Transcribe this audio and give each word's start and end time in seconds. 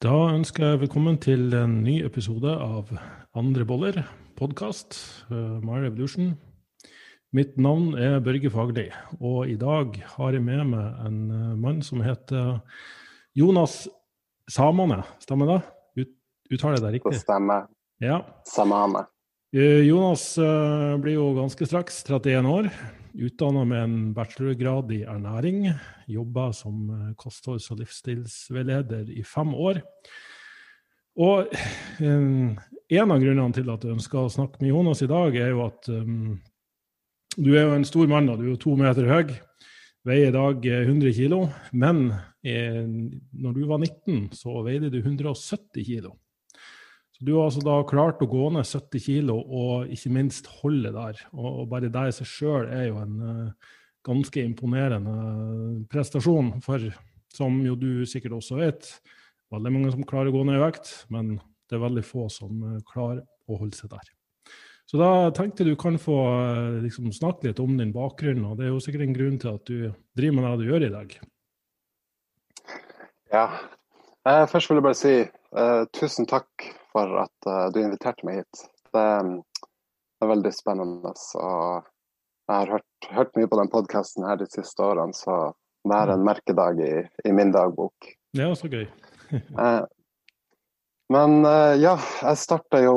Da 0.00 0.14
ønsker 0.32 0.64
jeg 0.64 0.78
velkommen 0.80 1.18
til 1.20 1.50
en 1.52 1.74
ny 1.84 1.98
episode 2.06 2.48
av 2.48 2.88
Andre 3.36 3.66
boller, 3.68 3.98
podkast, 4.32 4.96
uh, 5.28 5.58
My 5.60 5.82
Revolution. 5.82 6.30
Mitt 7.36 7.58
navn 7.60 7.90
er 8.00 8.16
Børge 8.24 8.48
Fagerli, 8.48 8.86
og 9.20 9.50
i 9.52 9.58
dag 9.60 9.98
har 10.14 10.32
jeg 10.32 10.46
med 10.46 10.70
meg 10.70 11.02
en 11.04 11.18
uh, 11.28 11.50
mann 11.52 11.82
som 11.84 12.00
heter 12.00 12.62
Jonas 13.36 13.74
Samane. 14.48 15.02
Stemmer 15.20 15.52
det? 15.52 15.58
Ut, 16.00 16.14
uttaler 16.48 16.78
jeg 16.78 16.86
det 16.86 16.94
riktig? 16.96 17.12
Det 17.18 17.20
stemmer. 17.26 17.68
Ja. 18.00 18.22
Samane. 18.48 19.04
Uh, 19.52 19.82
Jonas 19.84 20.30
blir 21.04 21.18
jo 21.18 21.28
ganske 21.42 21.68
straks 21.68 22.00
31 22.08 22.48
år. 22.48 22.72
Utdanna 23.14 23.64
med 23.66 23.82
en 23.82 23.96
bachelorgrad 24.14 24.92
i 24.94 25.02
ernæring. 25.02 25.64
Jobba 26.06 26.50
som 26.52 27.14
kostholds- 27.18 27.70
og 27.72 27.80
livsstilsveileder 27.82 29.10
i 29.10 29.24
fem 29.26 29.54
år. 29.54 29.82
Og 31.20 31.50
um, 32.00 32.54
en 32.90 33.12
av 33.12 33.20
grunnene 33.20 33.52
til 33.56 33.68
at 33.72 33.84
jeg 33.84 33.96
ønsker 33.96 34.22
å 34.22 34.32
snakke 34.32 34.62
med 34.62 34.70
Jonas 34.70 35.02
i 35.02 35.10
dag, 35.10 35.36
er 35.36 35.50
jo 35.52 35.64
at 35.66 35.90
um, 35.90 36.38
du 37.36 37.52
er 37.54 37.66
jo 37.66 37.76
en 37.76 37.86
stor 37.86 38.08
mann, 38.10 38.30
da. 38.30 38.38
Du 38.38 38.46
er 38.46 38.52
jo 38.54 38.62
to 38.62 38.76
meter 38.78 39.10
høy. 39.10 39.34
Veier 40.06 40.30
i 40.30 40.34
dag 40.34 40.64
100 40.64 41.12
kg. 41.12 41.42
Men 41.76 42.06
eh, 42.46 42.82
når 42.86 43.58
du 43.58 43.62
var 43.68 43.82
19, 43.82 44.30
så 44.38 44.62
veide 44.66 44.90
du 44.92 44.98
170 45.02 45.84
kg. 45.84 46.10
Du 47.20 47.34
har 47.34 47.50
altså 47.50 47.60
da 47.60 47.74
klart 47.84 48.22
å 48.24 48.28
gå 48.30 48.46
ned 48.54 48.64
70 48.64 49.02
kilo 49.04 49.34
og 49.44 49.90
ikke 49.92 50.12
minst 50.14 50.46
holde 50.62 50.92
der. 50.94 51.18
Og, 51.36 51.66
bare 51.68 51.90
det 51.92 52.04
i 52.08 52.14
seg 52.16 52.28
sjøl 52.30 52.70
er 52.72 52.86
jo 52.86 53.02
en 53.02 53.18
uh, 53.20 53.74
ganske 54.08 54.40
imponerende 54.40 55.16
prestasjon. 55.92 56.54
For 56.64 56.86
som 57.36 57.58
jo 57.66 57.76
du 57.76 58.06
sikkert 58.08 58.38
også 58.38 58.62
vet, 58.62 58.88
veldig 59.52 59.74
mange 59.74 59.92
som 59.92 60.06
klarer 60.08 60.32
å 60.32 60.38
gå 60.38 60.46
ned 60.48 60.56
i 60.56 60.64
vekt, 60.64 60.94
men 61.12 61.36
det 61.68 61.76
er 61.76 61.84
veldig 61.84 62.06
få 62.08 62.30
som 62.32 62.64
uh, 62.64 62.80
klarer 62.88 63.20
å 63.20 63.60
holde 63.60 63.76
seg 63.76 63.92
der. 63.92 64.08
Så 64.88 64.98
da 64.98 65.28
tenkte 65.36 65.68
du 65.68 65.74
kan 65.78 66.00
få 66.02 66.16
liksom, 66.80 67.12
snakke 67.14 67.50
litt 67.50 67.60
om 67.62 67.76
din 67.78 67.92
bakgrunn, 67.94 68.42
og 68.48 68.56
det 68.58 68.66
er 68.66 68.72
jo 68.72 68.80
sikkert 68.82 69.04
en 69.04 69.14
grunn 69.14 69.36
til 69.38 69.52
at 69.52 69.68
du 69.68 69.92
driver 70.18 70.40
med 70.40 70.48
det 70.48 70.56
du 70.64 70.72
gjør 70.72 70.88
i 70.88 70.94
dag. 70.96 71.12
Ja. 73.30 73.46
først 74.50 74.66
vil 74.66 74.80
jeg 74.80 74.86
bare 74.88 74.98
si 74.98 75.14
tusen 75.94 76.26
takk 76.26 76.72
for 76.92 77.22
at 77.22 77.48
uh, 77.48 77.66
du 77.72 77.80
inviterte 77.82 78.26
meg 78.26 78.42
hit. 78.42 78.64
Det, 78.90 79.02
det, 79.02 80.24
er 80.24 80.32
veldig 80.32 80.52
spennende. 80.54 81.12
Og 81.38 81.86
jeg 82.50 82.56
har 82.56 82.72
hørt, 82.76 83.10
hørt 83.10 83.36
mye 83.38 83.50
på 83.50 83.60
den 83.60 83.70
podkasten 83.72 84.26
her 84.26 84.40
de 84.40 84.48
siste 84.50 84.84
årene, 84.84 85.14
så 85.16 85.52
det 85.88 85.96
er 85.96 86.12
en 86.12 86.26
merkedag 86.26 86.82
i, 86.84 86.94
i 87.24 87.32
min 87.32 87.54
dagbok. 87.54 88.10
Ja, 88.36 88.50
så 88.58 88.70
gøy. 88.70 88.86
uh, 89.58 89.84
men 91.14 91.38
uh, 91.46 91.76
ja, 91.80 91.96
jeg 92.22 92.42
starta 92.42 92.82
jo 92.84 92.96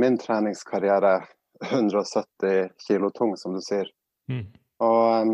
min 0.00 0.14
treningskarriere 0.16 1.18
170 1.66 2.70
kilo 2.86 3.10
tung, 3.12 3.34
som 3.36 3.52
du 3.52 3.60
sier. 3.60 3.90
Mm. 4.32 4.46
Og 4.80 5.26
um, 5.28 5.32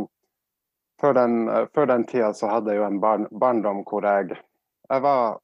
før, 0.99 1.15
den, 1.15 1.37
før 1.71 1.87
den 1.87 2.07
tida 2.11 2.33
så 2.35 2.51
hadde 2.51 2.75
jeg 2.75 2.81
jo 2.81 2.89
en 2.89 2.99
barn, 2.99 3.29
barndom 3.31 3.85
hvor 3.87 4.03
jeg, 4.03 4.41
jeg 4.91 5.05
var 5.05 5.39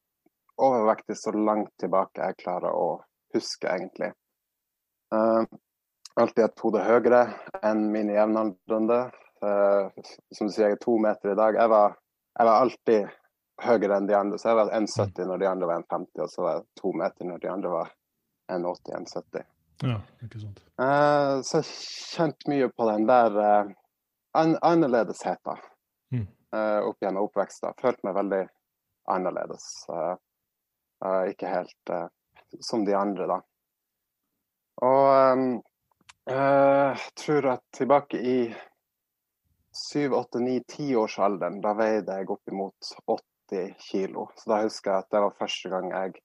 overvektig 0.63 1.17
så 1.19 1.33
langt 1.33 1.73
tilbake 1.81 2.23
jeg 2.23 2.39
klarer 2.45 2.75
å 2.75 2.89
huske, 3.35 3.69
egentlig. 3.69 4.13
Uh, 5.15 5.43
alltid 6.21 6.45
et 6.45 6.63
hode 6.63 6.83
høyere 6.85 7.25
enn 7.63 7.89
mine 7.93 8.17
jevnaldrende. 8.17 9.01
Uh, 9.45 9.91
som 10.33 10.49
du 10.49 10.55
sier, 10.55 10.71
jeg 10.71 10.79
er 10.79 10.83
to 10.85 10.97
meter 11.03 11.35
i 11.35 11.39
dag. 11.39 11.59
Jeg 11.59 11.73
var, 11.73 11.97
jeg 12.39 12.51
var 12.51 12.67
alltid 12.67 13.13
høyere 13.65 13.99
enn 13.99 14.09
de 14.09 14.17
andre. 14.19 14.39
Så 14.39 14.51
jeg 14.51 14.61
var 14.61 14.73
1,70 14.79 15.31
når 15.31 15.43
de 15.43 15.51
andre 15.51 15.71
var 15.71 15.85
1,50, 15.85 16.23
og 16.23 16.33
så 16.33 16.47
var 16.47 16.57
jeg 16.59 16.67
to 16.81 16.95
meter 17.03 17.31
når 17.31 17.43
de 17.43 17.53
andre 17.53 17.75
var 17.75 17.93
1,80-1,70. 18.55 19.49
Ja, 19.85 19.99
ikke 20.23 20.41
sant. 20.41 20.61
Uh, 20.79 21.41
så 21.45 21.61
jeg 21.61 21.71
kjente 22.15 22.51
mye 22.51 22.71
på 22.71 22.87
den 22.89 23.09
der 23.11 23.39
uh, 23.39 23.73
an 24.39 24.55
annerledesheten 24.63 25.59
mm. 26.15 26.27
uh, 26.55 26.81
opp 26.89 27.03
gjennom 27.03 27.29
oppveksten. 27.29 27.75
Følte 27.81 28.07
meg 28.07 28.17
veldig 28.19 28.43
annerledes. 29.15 29.67
Uh, 29.91 30.15
ikke 31.31 31.51
helt 31.51 31.93
uh, 31.93 32.07
som 32.61 32.85
de 32.87 32.95
andre, 32.97 33.27
da. 33.31 33.41
Og 34.85 35.63
jeg 36.27 37.11
tror 37.21 37.47
at 37.53 37.63
tilbake 37.77 38.19
i 38.19 38.39
syv, 39.75 40.15
åtte, 40.19 40.41
ni, 40.43 40.59
tiårsalderen, 40.69 41.61
da 41.63 41.75
veide 41.79 42.19
jeg 42.19 42.31
oppimot 42.33 42.93
80 43.07 43.75
kilo. 43.79 44.29
Så 44.39 44.51
da 44.51 44.61
husker 44.65 44.93
jeg 44.93 45.05
at 45.05 45.11
det 45.15 45.23
var 45.25 45.37
første 45.39 45.73
gang 45.73 45.91
jeg, 45.93 46.23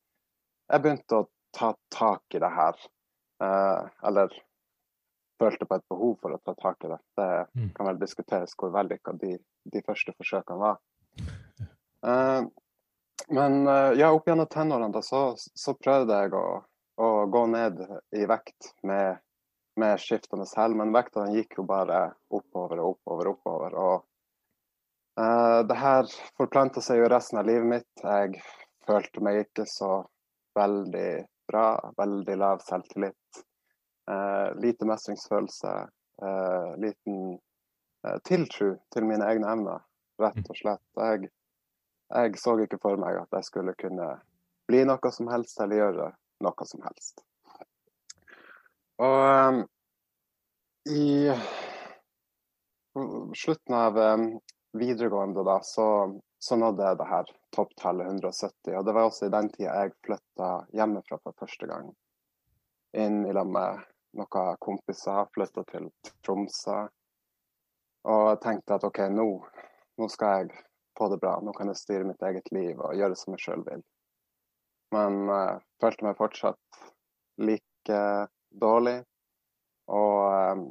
jeg 0.69 0.85
begynte 0.85 1.19
å 1.19 1.27
ta 1.55 1.73
tak 1.93 2.37
i 2.37 2.41
det 2.41 2.51
her. 2.53 2.87
eller 3.39 4.33
følte 5.39 5.65
på 5.65 5.77
et 5.79 5.85
behov 5.91 6.15
for 6.21 6.35
å 6.35 6.41
ta 6.43 6.55
tak 6.59 6.85
i 6.85 6.91
det. 6.91 6.99
Det 7.17 7.29
mm. 7.55 7.69
kan 7.75 7.89
vel 7.89 8.01
diskuteres 8.01 8.55
hvor 8.59 8.73
vellykka 8.75 9.15
de, 9.21 9.37
de 9.73 9.83
første 9.85 10.13
forsøkene 10.17 10.59
var. 10.59 10.81
Uh, 12.03 12.47
men 13.29 13.67
eh, 13.67 13.91
ja, 13.99 14.11
opp 14.11 14.27
gjennom 14.27 14.47
tenårene 14.49 15.01
så, 15.03 15.33
så, 15.37 15.73
prøvde 15.77 16.19
jeg 16.21 16.33
å, 16.33 16.45
å, 16.97 17.09
gå 17.29 17.45
ned 17.53 17.81
i 18.17 18.25
vekt 18.29 18.71
med, 18.83 19.19
med 19.79 20.01
skiftende 20.01 20.47
hell, 20.57 20.75
men 20.77 20.93
vekta 20.95 21.27
gikk 21.33 21.59
jo 21.59 21.65
bare 21.69 22.07
oppover 22.33 22.81
og 22.81 22.95
oppover 22.95 23.29
og 23.29 23.37
oppover. 23.37 23.75
Og 23.77 25.21
uh, 25.21 25.59
det 25.69 25.77
her 25.77 26.09
forplanta 26.39 26.81
seg 26.81 27.03
jo 27.03 27.11
resten 27.11 27.41
av 27.41 27.49
livet 27.49 27.69
mitt. 27.69 28.03
Jeg 28.03 28.41
følte 28.87 29.25
meg 29.25 29.43
ikke 29.43 29.67
så 29.69 30.01
veldig 30.57 31.11
bra. 31.49 31.67
Veldig 32.01 32.39
lav 32.41 32.65
selvtillit. 32.65 33.43
Uh, 34.09 34.57
lite 34.57 34.89
mestringsfølelse. 34.89 35.75
Uh, 36.19 36.73
liten 36.81 37.37
tiltro 38.23 38.77
til 38.95 39.03
mine 39.03 39.25
egne 39.27 39.49
evner, 39.51 39.81
rett 40.23 40.39
og 40.39 40.55
slett. 40.55 40.83
Jeg 40.95 41.27
jeg 42.09 42.39
så 42.41 42.55
ikke 42.63 42.79
for 42.81 42.99
meg 43.01 43.19
at 43.21 43.37
jeg 43.37 43.47
skulle 43.47 43.75
kunne 43.77 44.11
bli 44.69 44.83
noe 44.85 45.11
som 45.13 45.29
helst 45.31 45.59
eller 45.61 45.83
gjøre 45.83 46.11
noe 46.45 46.65
som 46.69 46.85
helst. 46.85 47.23
Og 48.99 49.19
um, 49.25 49.59
i 50.89 51.31
slutten 53.35 53.75
av 53.75 53.97
um, 53.97 54.25
videregående 54.75 55.43
da, 55.43 55.59
så, 55.63 56.19
så, 56.39 56.55
nådde 56.55 56.85
jeg 56.89 56.99
det 56.99 57.07
her 57.09 57.31
topptallet 57.55 58.07
170. 58.07 58.75
Og 58.75 58.85
det 58.85 58.95
var 58.97 59.07
også 59.07 59.29
i 59.29 59.33
den 59.33 59.49
tida 59.53 59.77
jeg 59.83 59.95
flytta 60.05 60.49
hjemmefra 60.75 61.19
for 61.23 61.37
første 61.39 61.69
gang. 61.69 61.91
Inn 62.97 63.21
i 63.29 63.33
lag 63.35 63.47
med 63.47 63.85
noen 64.17 64.59
kompiser, 64.59 65.29
flytta 65.35 65.63
til 65.69 65.91
Tromsø. 66.25 66.81
Og 68.09 68.41
tenkte 68.43 68.79
at 68.79 68.87
OK, 68.87 69.03
nå, 69.13 69.27
nå 69.99 70.07
skal 70.11 70.41
jeg 70.41 70.68
få 70.99 71.09
det 71.13 71.21
bra. 71.21 71.37
Nå 71.43 71.53
kan 71.55 71.71
jeg 71.71 71.79
styre 71.79 72.07
mitt 72.07 72.21
eget 72.25 72.51
liv 72.55 72.79
og 72.79 72.97
gjøre 72.97 73.17
som 73.17 73.35
jeg 73.35 73.45
sjøl 73.45 73.63
vil. 73.67 73.83
Men 74.95 75.21
uh, 75.29 75.61
følte 75.81 76.05
meg 76.07 76.19
fortsatt 76.19 76.83
like 77.39 78.01
dårlig. 78.61 78.99
Og 79.89 80.53
um, 80.53 80.63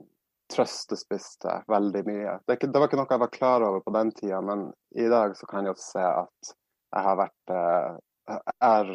trøstespiste 0.49 1.62
veldig 1.69 2.03
mye. 2.06 2.38
Det, 2.47 2.56
ikke, 2.56 2.71
det, 2.72 2.81
var 2.81 2.88
ikke 2.88 3.00
noe 3.00 3.12
jeg 3.12 3.25
var 3.25 3.34
klar 3.34 3.65
over 3.67 3.83
på 3.84 3.93
den 3.97 4.12
tida, 4.17 4.41
men 4.41 4.69
i 4.97 5.09
dag 5.11 5.34
så 5.37 5.49
kan 5.50 5.67
jeg 5.67 5.75
jo 5.75 5.83
se 5.83 6.05
at 6.05 6.53
jeg 6.88 7.05
har 7.05 7.19
vært, 7.21 7.53
uh, 7.53 8.38
er, 8.65 8.93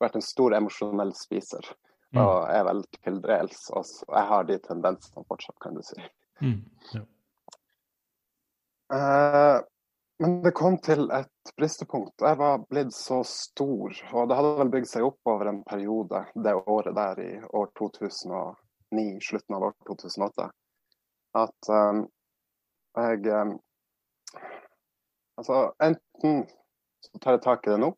vært 0.00 0.16
en 0.16 0.24
stor 0.24 0.56
emosjonell 0.56 1.12
spiser. 1.16 1.66
Mm. 2.12 2.20
Og 2.22 2.38
er 2.52 2.64
vel 2.68 2.82
til 2.98 3.14
dels 3.24 3.60
også 3.72 4.04
Jeg 4.10 4.28
har 4.28 4.42
de 4.44 4.56
tendensene 4.60 5.22
fortsatt, 5.30 5.56
kan 5.64 5.76
du 5.76 5.84
si. 5.86 5.96
Mm. 6.44 6.58
Ja. 6.92 7.04
Uh, 8.92 9.58
men 10.22 10.36
det 10.42 10.52
kom 10.54 10.76
til 10.78 11.08
et 11.10 11.50
bristepunkt. 11.58 12.22
Jeg 12.22 12.38
var 12.38 12.60
blitt 12.70 12.92
så 12.94 13.22
stor, 13.26 13.96
og 14.14 14.28
det 14.30 14.36
hadde 14.38 14.52
vel 14.60 14.70
bygd 14.70 14.86
seg 14.86 15.06
opp 15.06 15.30
over 15.32 15.50
en 15.50 15.62
periode 15.66 16.20
det 16.44 16.52
året 16.60 16.94
der 16.94 17.22
i 17.24 17.30
år 17.42 17.72
2009, 17.80 19.06
slutten 19.26 19.56
av 19.58 19.66
år 19.66 19.74
2008, 19.88 20.46
at 21.42 21.70
um, 21.74 22.04
jeg 23.02 23.34
um, 23.34 23.58
Altså, 25.40 25.72
enten 25.82 26.42
så 27.02 27.18
tar 27.18 27.34
jeg 27.34 27.42
tak 27.42 27.66
i 27.66 27.72
det 27.72 27.78
nå, 27.80 27.88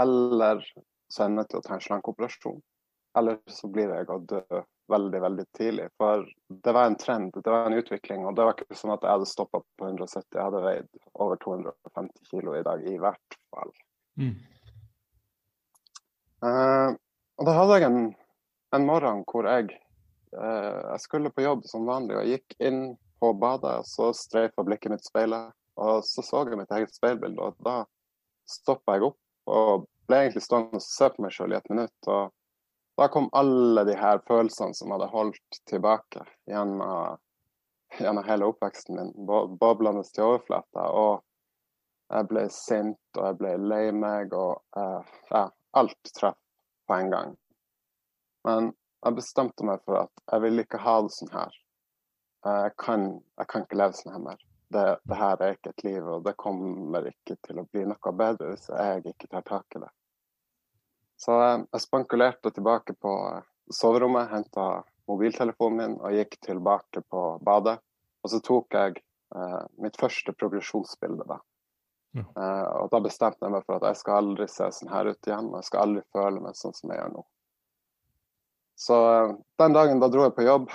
eller 0.00 0.62
så 1.10 1.24
er 1.24 1.26
jeg 1.26 1.34
nødt 1.34 1.50
til 1.50 1.58
å 1.58 1.64
ta 1.66 1.74
en 1.74 1.82
slankeoperasjon. 1.82 2.60
Eller 3.18 3.40
så 3.52 3.68
blir 3.74 3.90
jeg 3.90 4.06
å 4.14 4.20
dø 4.22 4.62
veldig, 4.88 5.20
veldig 5.20 5.44
tidlig. 5.56 5.88
For 6.00 6.24
det 6.48 6.74
var 6.74 6.86
en 6.86 6.96
trend, 7.00 7.32
det 7.34 7.50
var 7.50 7.66
en 7.66 7.78
utvikling. 7.78 8.26
Og 8.26 8.36
det 8.36 8.46
var 8.46 8.56
ikke 8.56 8.78
sånn 8.78 8.94
at 8.94 9.04
jeg 9.04 9.16
hadde 9.16 9.30
stoppa 9.30 9.60
på 9.62 9.90
170, 9.90 10.28
jeg 10.34 10.44
hadde 10.44 10.62
veid 10.64 10.88
over 11.14 11.40
250 11.44 12.30
kilo 12.30 12.56
i 12.58 12.62
dag, 12.66 12.86
i 12.86 12.96
hvert 13.00 13.38
fall. 13.52 13.74
Mm. 14.18 14.32
Uh, 16.38 16.94
og 17.38 17.46
da 17.48 17.54
hadde 17.56 17.76
jeg 17.76 17.88
en, 17.88 18.00
en 18.76 18.86
morgen 18.86 19.24
hvor 19.26 19.48
jeg, 19.50 19.74
uh, 20.36 20.94
jeg 20.94 21.04
skulle 21.04 21.34
på 21.34 21.44
jobb 21.44 21.66
som 21.66 21.88
vanlig, 21.88 22.16
og 22.16 22.24
jeg 22.24 22.38
gikk 22.38 22.58
inn 22.70 22.82
på 23.18 23.32
badet, 23.34 23.80
og 23.82 23.86
så 23.90 24.12
streifa 24.14 24.62
blikket 24.66 24.94
mitt 24.94 25.06
speilet, 25.06 25.54
og 25.78 26.02
så 26.06 26.22
så 26.26 26.44
jeg 26.46 26.58
mitt 26.58 26.74
eget 26.74 26.94
speilbilde, 26.94 27.42
og 27.42 27.58
da 27.66 27.82
stoppa 28.48 28.96
jeg 28.96 29.10
opp 29.10 29.18
og 29.48 29.86
ble 30.08 30.22
egentlig 30.22 30.44
stående 30.44 30.80
og 30.80 30.84
se 30.84 31.08
på 31.12 31.24
meg 31.24 31.34
sjøl 31.34 31.54
i 31.54 31.58
et 31.58 31.70
minutt. 31.72 32.10
Og 32.10 32.32
da 32.98 33.08
kom 33.12 33.28
alle 33.32 33.84
de 33.86 33.94
her 33.98 34.20
følelsene 34.28 34.74
som 34.74 34.92
hadde 34.94 35.10
holdt 35.12 35.60
tilbake 35.70 36.24
gjennom, 36.50 37.18
gjennom 37.98 38.26
hele 38.26 38.48
oppveksten 38.50 38.98
min, 38.98 39.12
boblende 39.60 40.02
til 40.08 40.26
overflata. 40.26 40.88
Og 40.90 41.22
jeg 42.14 42.28
ble 42.30 42.44
sint, 42.52 43.00
og 43.16 43.22
jeg 43.28 43.38
ble 43.42 43.54
lei 43.70 43.84
meg, 43.94 44.34
og 44.34 44.62
uh, 44.78 45.06
ja, 45.30 45.44
alt 45.78 46.12
traff 46.16 46.38
på 46.88 46.98
en 46.98 47.14
gang. 47.14 47.38
Men 48.48 48.72
jeg 49.04 49.18
bestemte 49.20 49.66
meg 49.68 49.84
for 49.86 50.02
at 50.06 50.24
jeg 50.24 50.46
vil 50.46 50.64
ikke 50.64 50.82
ha 50.82 50.98
det 51.04 51.14
sånn 51.14 51.34
her. 51.36 51.58
Jeg 52.48 52.76
kan, 52.80 53.10
jeg 53.38 53.50
kan 53.50 53.66
ikke 53.66 53.78
leve 53.82 53.98
sånn 53.98 54.14
her 54.14 54.24
mer 54.30 54.48
det, 54.68 54.98
det, 55.02 55.14
her 55.14 55.42
er 55.42 55.54
ikke 55.56 55.72
et 55.72 55.84
liv, 55.84 56.08
og 56.08 56.24
det 56.24 56.34
kommer 56.40 57.06
ikke 57.08 57.36
til 57.46 57.60
å 57.60 57.66
bli 57.72 57.86
noe 57.88 58.12
bedre 58.16 58.52
hvis 58.52 58.68
jeg 58.68 59.04
ikke 59.12 59.30
tar 59.32 59.46
tak 59.48 59.78
i 59.78 59.82
det. 59.84 59.90
Så 61.18 61.34
eh, 61.42 61.64
jeg 61.72 61.84
spankulerte 61.84 62.52
tilbake 62.54 62.94
på 63.02 63.12
soverommet, 63.74 64.30
henta 64.32 64.68
mobiltelefonen 65.08 65.78
min 65.78 65.96
og 66.00 66.14
gikk 66.14 66.38
tilbake 66.44 67.02
på 67.10 67.22
badet. 67.44 67.78
Og 68.22 68.32
så 68.32 68.40
tok 68.44 68.74
jeg 68.74 69.00
eh, 69.34 69.62
mitt 69.82 69.98
første 70.00 70.34
progresjonsbilde. 70.36 71.26
da. 71.28 71.40
Ja. 72.16 72.24
Eh, 72.24 72.68
og 72.82 72.92
da 72.92 73.02
bestemte 73.04 73.44
jeg 73.44 73.54
meg 73.54 73.66
for 73.66 73.78
at 73.78 73.90
jeg 73.90 74.02
skal 74.02 74.22
aldri 74.22 74.48
se 74.50 74.70
sånn 74.74 74.92
her 74.92 75.10
ut 75.10 75.30
igjen. 75.30 75.50
Og 75.50 75.58
jeg 75.60 75.70
skal 75.70 75.84
aldri 75.86 76.04
føle 76.14 76.44
meg 76.44 76.58
sånn 76.58 76.76
som 76.76 76.92
jeg 76.92 77.02
gjør 77.02 77.12
nå. 77.16 77.26
Så 78.78 79.02
eh, 79.10 79.34
den 79.62 79.76
dagen 79.76 80.02
da 80.02 80.10
dro 80.12 80.26
jeg 80.28 80.36
på 80.38 80.46
jobb. 80.46 80.72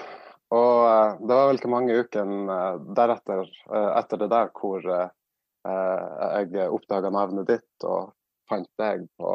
Og 0.54 0.80
uh, 0.86 1.16
det 1.18 1.34
var 1.34 1.48
vel 1.50 1.57
ikke 1.57 1.69
mange 1.72 1.95
ukene 1.98 2.56
deretter, 2.94 3.48
etter 3.74 4.19
det 4.22 4.28
der, 4.30 4.51
hvor 4.54 4.84
jeg 4.86 6.68
oppdaga 6.68 7.10
navnet 7.10 7.48
ditt 7.50 7.86
og 7.90 8.12
fant 8.51 8.69
deg 8.78 9.07
på 9.18 9.31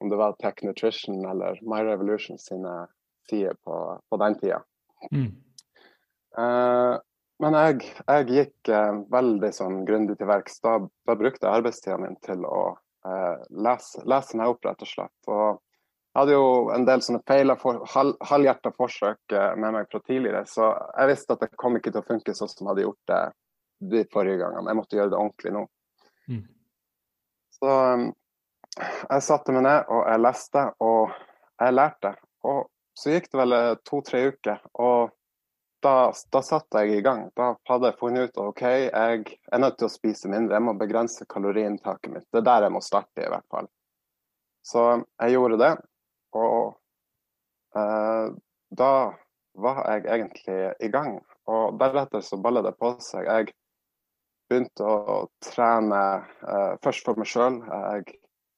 om 0.00 0.08
det 0.12 0.16
var 0.20 0.36
Tech 0.38 0.62
Nutrition 0.62 1.24
eller 1.26 1.58
My 1.62 1.82
Revolution 1.84 2.38
sine 2.38 2.86
sider 3.30 3.54
på, 3.64 4.00
på 4.08 4.16
den 4.16 4.38
tida. 4.38 4.62
Mm. 5.12 5.30
men 7.38 7.54
jeg, 7.54 7.90
jeg 8.06 8.26
gikk 8.34 8.70
veldig 9.12 9.50
sånn 9.54 9.84
grundig 9.86 10.16
til 10.18 10.26
verks. 10.30 10.58
Da, 10.64 10.78
da, 11.06 11.16
brukte 11.18 11.46
jeg 11.46 11.60
arbeidstida 11.60 11.98
min 12.02 12.16
til 12.24 12.42
å 12.46 12.62
lese, 13.50 14.02
lese 14.10 14.38
meg 14.38 14.54
opp, 14.54 14.64
rett 14.66 14.82
og 14.82 14.90
slett. 14.90 15.30
Og 15.30 15.44
jeg 15.52 16.18
hadde 16.22 16.34
jo 16.34 16.48
en 16.74 16.86
del 16.88 17.04
sånne 17.04 17.22
feila 17.30 17.54
for, 17.60 17.82
halv, 17.94 18.16
halvhjerta 18.26 18.72
forsøk 18.74 19.36
med 19.60 19.76
meg 19.76 19.90
fra 19.92 20.00
tidligere, 20.02 20.42
så 20.50 20.72
jeg 20.72 21.12
visste 21.12 21.36
at 21.36 21.44
det 21.44 21.52
kom 21.60 21.78
ikke 21.78 21.92
til 21.92 22.02
å 22.02 22.08
funke 22.08 22.34
sånn 22.34 22.50
som 22.50 22.64
jeg 22.64 22.72
hadde 22.72 22.86
gjort 22.88 23.12
det 23.12 23.22
de 23.78 24.04
forrige 24.12 24.40
gangene. 24.40 24.70
Jeg 24.70 24.78
måtte 24.80 24.98
gjøre 24.98 25.12
det 25.12 25.20
ordentlig 25.20 25.54
nå. 25.54 25.66
Mm. 26.28 26.42
Så 27.58 27.74
um, 27.94 28.08
jeg 28.76 29.24
satte 29.24 29.54
meg 29.54 29.64
ned 29.66 29.92
og 29.92 30.02
jeg 30.04 30.22
leste, 30.22 30.64
og 30.84 31.14
jeg 31.58 31.74
lærte. 31.74 32.14
Og 32.48 32.66
så 32.98 33.14
gikk 33.14 33.30
det 33.32 33.40
vel 33.40 33.56
eh, 33.56 33.76
to-tre 33.86 34.24
uker, 34.32 34.60
og 34.82 35.14
da, 35.84 36.10
da 36.34 36.42
satte 36.42 36.82
jeg 36.82 36.98
i 36.98 37.04
gang. 37.06 37.28
Da 37.38 37.52
hadde 37.70 37.92
jeg 37.92 37.98
funnet 38.00 38.32
ut 38.32 38.40
OK, 38.42 38.62
jeg 38.66 39.20
er 39.52 39.62
nødt 39.62 39.78
til 39.78 39.86
å 39.86 39.92
spise 39.92 40.30
mindre. 40.30 40.56
Jeg 40.56 40.66
må 40.66 40.74
begrense 40.78 41.26
kaloriinntaket 41.30 42.10
mitt. 42.10 42.26
Det 42.32 42.40
er 42.42 42.48
der 42.48 42.66
jeg 42.66 42.74
må 42.74 42.82
starte, 42.82 43.22
i 43.22 43.30
hvert 43.30 43.46
fall. 43.52 43.70
Så 44.66 44.84
jeg 44.98 45.36
gjorde 45.36 45.60
det. 45.62 45.70
Og 46.38 46.74
eh, 47.78 48.26
da 48.82 48.92
var 49.58 49.80
jeg 49.86 50.06
egentlig 50.18 50.58
i 50.82 50.90
gang. 50.92 51.20
Og 51.48 51.78
deretter 51.80 52.26
så 52.26 52.40
balla 52.42 52.62
det 52.66 52.74
på 52.78 52.96
seg. 53.02 53.30
Jeg 53.30 53.54
begynte 54.50 54.82
å 54.82 55.20
trene 55.44 56.02
eh, 56.18 56.74
først 56.84 57.06
for 57.06 57.20
meg 57.20 57.30
sjøl. 57.30 57.62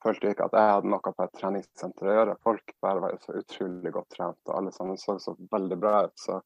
Følte 0.04 0.32
ikke 0.32 0.46
at 0.48 0.56
jeg 0.56 0.74
hadde 0.74 0.90
noe 0.92 1.12
på 1.16 1.26
et 1.26 1.34
treningssenter 1.38 2.08
å 2.08 2.14
gjøre. 2.16 2.38
Folk 2.46 2.74
bare 2.84 3.02
var 3.04 3.18
så 3.24 3.36
utrolig 3.40 3.92
godt 3.94 4.16
trent, 4.16 4.40
og 4.48 4.56
alle 4.56 4.72
sammen 4.74 5.00
så 5.00 5.18
så 5.22 5.34
veldig 5.52 5.78
bra 5.80 6.04
ut. 6.06 6.16
Så 6.20 6.40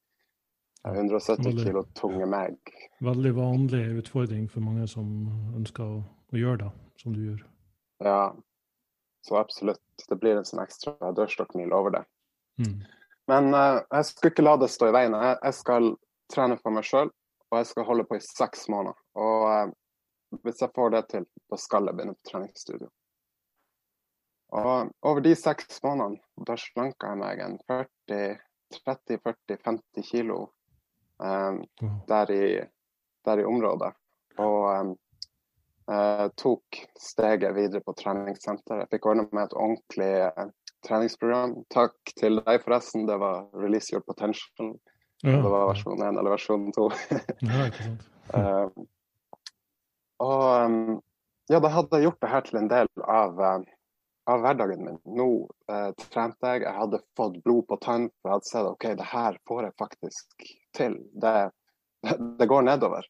170 0.84 1.44
veldig, 1.44 1.64
kilo 1.64 1.84
tunge 1.96 2.26
meg. 2.28 2.74
Veldig 3.04 3.32
vanlig 3.36 3.84
utfordring 4.00 4.48
for 4.52 4.64
mange 4.64 4.88
som 4.90 5.06
ønsker 5.56 5.84
å, 5.84 6.02
å 6.04 6.40
gjøre 6.40 6.66
det, 6.66 6.72
som 7.00 7.14
du 7.16 7.22
gjør. 7.22 7.44
Ja, 8.04 8.34
så 9.24 9.38
absolutt, 9.40 9.80
det 10.08 10.18
blir 10.20 10.36
en 10.36 10.48
sånn 10.48 10.60
ekstra 10.64 11.14
dørstokkmil 11.16 11.72
over 11.72 11.96
det. 11.96 12.02
Mm. 12.60 12.82
Men 13.32 13.54
uh, 13.56 13.80
jeg 13.88 14.10
skulle 14.10 14.34
ikke 14.34 14.44
la 14.44 14.58
det 14.60 14.68
stå 14.74 14.90
i 14.90 14.96
veien. 14.96 15.16
Jeg, 15.16 15.38
jeg 15.40 15.58
skal 15.60 15.88
trene 16.32 16.58
for 16.60 16.76
meg 16.76 16.84
sjøl, 16.84 17.08
og 17.48 17.56
jeg 17.60 17.70
skal 17.70 17.88
holde 17.88 18.04
på 18.10 18.18
i 18.18 18.26
seks 18.26 18.68
måneder. 18.72 18.98
Og 19.16 19.46
uh, 19.48 19.72
hvis 20.44 20.60
jeg 20.60 20.74
får 20.76 20.92
det 20.92 21.02
til, 21.14 21.26
da 21.48 21.60
skal 21.60 21.88
jeg 21.88 21.96
begynne 21.96 22.18
på 22.18 22.32
treningsstudio. 22.32 22.90
Og 24.54 24.92
over 25.02 25.18
de 25.24 25.34
seks 25.38 25.80
månedene, 25.82 26.20
da 26.46 26.56
slanka 26.60 27.08
jeg 27.10 27.18
meg 27.20 27.40
en 27.42 27.58
30-40-50 27.66 30.02
kilo 30.06 30.38
um, 31.18 31.66
der, 32.10 32.30
i, 32.30 32.62
der, 33.26 33.38
i, 33.42 33.44
området. 33.50 33.92
Og 34.38 34.60
um, 34.70 34.98
Uh, 35.84 36.32
tok 36.40 36.80
steget 36.96 37.52
videre 37.52 37.84
på 37.84 37.92
treningssenteret. 37.92 38.86
Jeg 38.86 38.90
fikk 38.94 39.04
ordna 39.10 39.28
med 39.36 39.42
et 39.42 39.52
ordentlig 39.52 40.32
uh, 40.32 40.48
treningsprogram. 40.86 41.52
Takk 41.68 41.92
til 42.16 42.40
deg, 42.40 42.62
forresten. 42.64 43.04
Det 43.04 43.18
var 43.20 43.52
Release 43.52 43.92
Your 43.92 44.00
Potential. 44.06 44.80
Ja. 45.20 45.42
Det 45.44 45.50
var 45.52 45.68
versjon 45.68 46.00
1 46.00 46.16
eller 46.22 46.32
versjon 46.32 46.72
2. 46.72 46.88
ja, 47.50 47.68
ikke 47.68 47.82
sant. 47.82 48.00
og 50.24 50.64
um, 50.64 51.04
ja, 51.52 51.60
da 51.60 51.68
hadde 51.76 52.00
jeg 52.00 52.08
gjort 52.08 52.22
det 52.24 52.32
her 52.32 52.42
til 52.48 52.56
en 52.62 52.72
del 52.72 52.88
av, 53.04 53.36
av 54.30 54.40
hverdagen 54.40 54.84
min. 54.84 55.00
Nå 55.16 55.28
trente 56.00 56.54
jeg, 56.54 56.64
jeg 56.64 56.76
hadde 56.78 57.02
fått 57.16 57.40
blod 57.44 57.66
på 57.68 57.78
tann, 57.82 58.08
for 58.20 58.30
jeg 58.30 58.38
hadde 58.38 58.50
sett 58.50 58.70
OK, 58.70 58.86
det 58.98 59.08
her 59.10 59.38
får 59.48 59.66
jeg 59.66 59.76
faktisk 59.80 60.46
til. 60.76 60.96
Det, 61.12 61.34
det, 62.38 62.48
går 62.48 62.66
nedover. 62.68 63.06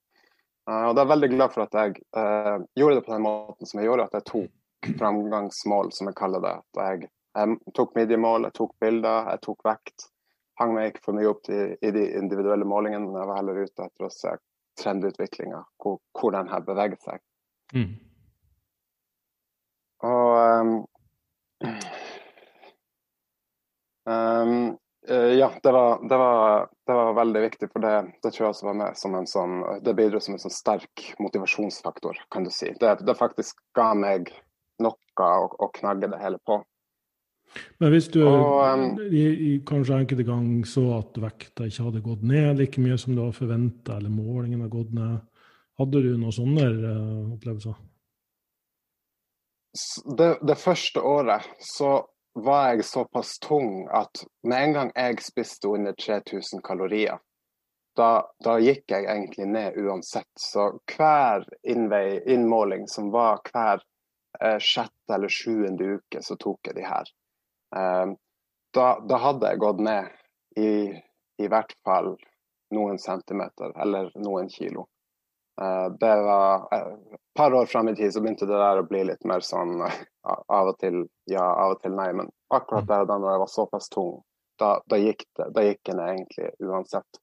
Uh, 0.71 0.89
og 0.89 0.95
det 0.97 1.05
er 1.05 1.13
veldig 1.13 1.31
glad 1.35 1.53
for 1.53 1.67
at 1.67 1.77
jeg 1.77 1.99
uh, 2.17 2.57
gjorde 2.79 3.01
det 3.01 3.05
på 3.07 3.13
den 3.13 3.27
måten 3.27 3.69
som 3.69 3.81
jeg 3.81 3.91
gjorde, 3.91 4.09
at 4.09 4.19
jeg 4.19 4.29
tok 4.31 4.89
framgangsmål, 4.99 5.93
som 5.97 6.11
jeg 6.11 6.19
kaller 6.19 6.45
det. 6.45 6.55
Jeg, 6.81 7.11
jeg 7.37 7.75
tok 7.77 7.95
midjemål, 7.99 8.49
jeg 8.49 8.59
tok 8.59 8.75
bilder, 8.81 9.31
jeg 9.35 9.45
tok 9.45 9.65
vekt. 9.69 10.09
Hang 10.61 10.75
meg 10.77 10.93
ikke 10.93 11.07
for 11.09 11.19
mye 11.19 11.31
opp 11.31 11.45
til, 11.47 11.75
i 11.83 11.93
de 11.95 12.09
individuelle 12.19 12.67
målingene, 12.69 13.07
men 13.09 13.21
jeg 13.21 13.31
var 13.31 13.41
heller 13.41 13.63
ute 13.65 13.87
etter 13.87 14.07
å 14.07 14.13
se 14.13 14.35
trendutviklinga, 14.81 15.61
hvor, 15.83 16.01
hvor 16.15 16.35
den 16.35 16.51
her 16.51 16.63
beveget 16.67 17.03
seg. 17.07 17.23
Mm. 17.75 17.95
Og 20.05 20.31
um, 20.37 20.75
um, 24.07 24.75
Uh, 25.11 25.17
ja, 25.17 25.53
det 25.63 25.73
var, 25.73 26.09
det, 26.09 26.17
var, 26.17 26.69
det 26.87 26.93
var, 26.93 27.13
veldig 27.13 27.41
viktig, 27.41 27.69
for 27.73 27.85
det, 27.85 28.13
det, 28.23 28.31
tror 28.33 28.47
jeg 28.47 28.53
også 28.55 28.67
var 28.67 28.77
med 28.79 28.97
som 28.97 29.17
en 29.19 29.27
sånn 29.29 29.59
Det 29.85 29.93
bidro 29.99 30.21
som 30.21 30.37
en 30.37 30.41
sånn 30.41 30.55
sterk 30.55 31.03
motivasjonsfaktor, 31.21 32.23
kan 32.33 32.47
du 32.47 32.53
si. 32.53 32.71
Det, 32.81 32.95
det 33.05 33.17
faktisk 33.19 33.61
ga 33.77 33.91
meg 33.99 34.33
noe 34.81 34.97
å, 35.21 35.51
å, 35.61 35.69
knagge 35.77 36.09
det 36.09 36.23
hele 36.23 36.41
på. 36.49 36.63
Men 37.85 37.93
hvis 37.93 38.09
du 38.17 38.23
og, 38.25 38.65
um, 38.65 38.97
i, 39.05 39.27
i, 39.29 39.51
kanskje 39.69 40.01
enkelte 40.01 40.25
ganger 40.27 40.73
så 40.73 40.87
at 40.97 41.21
vekta 41.21 41.69
ikke 41.69 41.91
hadde 41.91 42.05
gått 42.09 42.25
ned 42.25 42.63
like 42.63 42.81
mye 42.81 42.97
som 42.99 43.13
du 43.13 43.27
hadde 43.27 43.37
forventa, 43.37 43.99
eller 44.01 44.15
målingen 44.15 44.65
har 44.65 44.73
gått 44.73 44.97
ned, 44.97 45.21
hadde 45.83 46.01
du 46.01 46.15
noen 46.15 46.33
sånne 46.33 46.71
uh, 46.81 47.35
opplevelser? 47.37 47.77
Det, 50.17 50.39
det 50.47 50.55
første 50.61 51.01
året 51.01 51.47
så 51.59 52.07
var 52.35 52.69
jeg 52.69 52.85
såpass 52.85 53.39
tung 53.39 53.89
at 53.95 54.25
med 54.43 54.63
en 54.63 54.73
gang 54.73 54.91
jeg 54.95 55.23
spiste 55.23 55.71
under 55.71 55.95
3000 55.99 56.63
kalorier, 56.67 57.19
da, 57.97 58.27
da, 58.43 58.57
gikk 58.59 58.91
jeg 58.91 59.07
egentlig 59.07 59.47
ned 59.47 59.79
uansett. 59.79 60.31
Så 60.39 60.73
hver 60.91 61.47
innvei, 61.63 62.21
innmåling 62.27 62.89
som 62.91 63.13
var 63.15 63.39
hver 63.51 63.83
eh, 64.41 64.59
sjette 64.59 65.15
eller 65.15 65.31
sjuende 65.31 65.99
uke, 65.99 66.23
så 66.23 66.37
tok 66.37 66.71
jeg 66.71 66.79
de 66.81 66.87
her. 66.89 67.11
Eh, 67.77 68.15
da, 68.75 68.89
da, 68.99 69.21
hadde 69.29 69.53
jeg 69.53 69.63
gått 69.63 69.83
ned 69.87 70.11
i, 70.59 70.73
i 71.39 71.51
hvert 71.51 71.77
fall 71.87 72.17
noen 72.75 72.99
centimeter, 72.99 73.71
eller 73.79 74.11
noen 74.19 74.51
kilo. 74.51 74.89
Eh, 75.61 75.93
det 76.01 76.23
var 76.23 76.75
et 76.75 77.35
par 77.35 77.55
år 77.55 77.67
fram 77.67 77.89
i 77.89 77.97
tid 77.97 78.15
så 78.15 78.21
begynte 78.21 78.47
det 78.47 78.59
der 78.59 78.81
å 78.83 78.87
bli 78.89 79.05
litt 79.07 79.25
mer 79.29 79.45
sånn 79.45 79.83
eh, 79.87 80.01
av 80.51 80.73
og 80.73 80.79
til 80.83 81.05
ja, 81.31 81.45
av 81.45 81.77
og 81.77 81.83
til 81.83 81.95
nei. 81.95 82.11
Men 82.13 82.31
akkurat 82.55 82.89
der 82.89 83.05
og 83.05 83.11
da 83.11 83.19
når 83.19 83.37
jeg 83.37 83.43
var 83.45 83.53
såpass 83.53 83.91
tung, 83.93 84.17
da, 84.59 84.77
da 84.91 84.99
gikk 84.99 85.27
det 85.39 85.51
da 85.55 85.67
gikk 85.67 85.83
den 85.91 86.03
egentlig 86.03 86.51
uansett. 86.63 87.21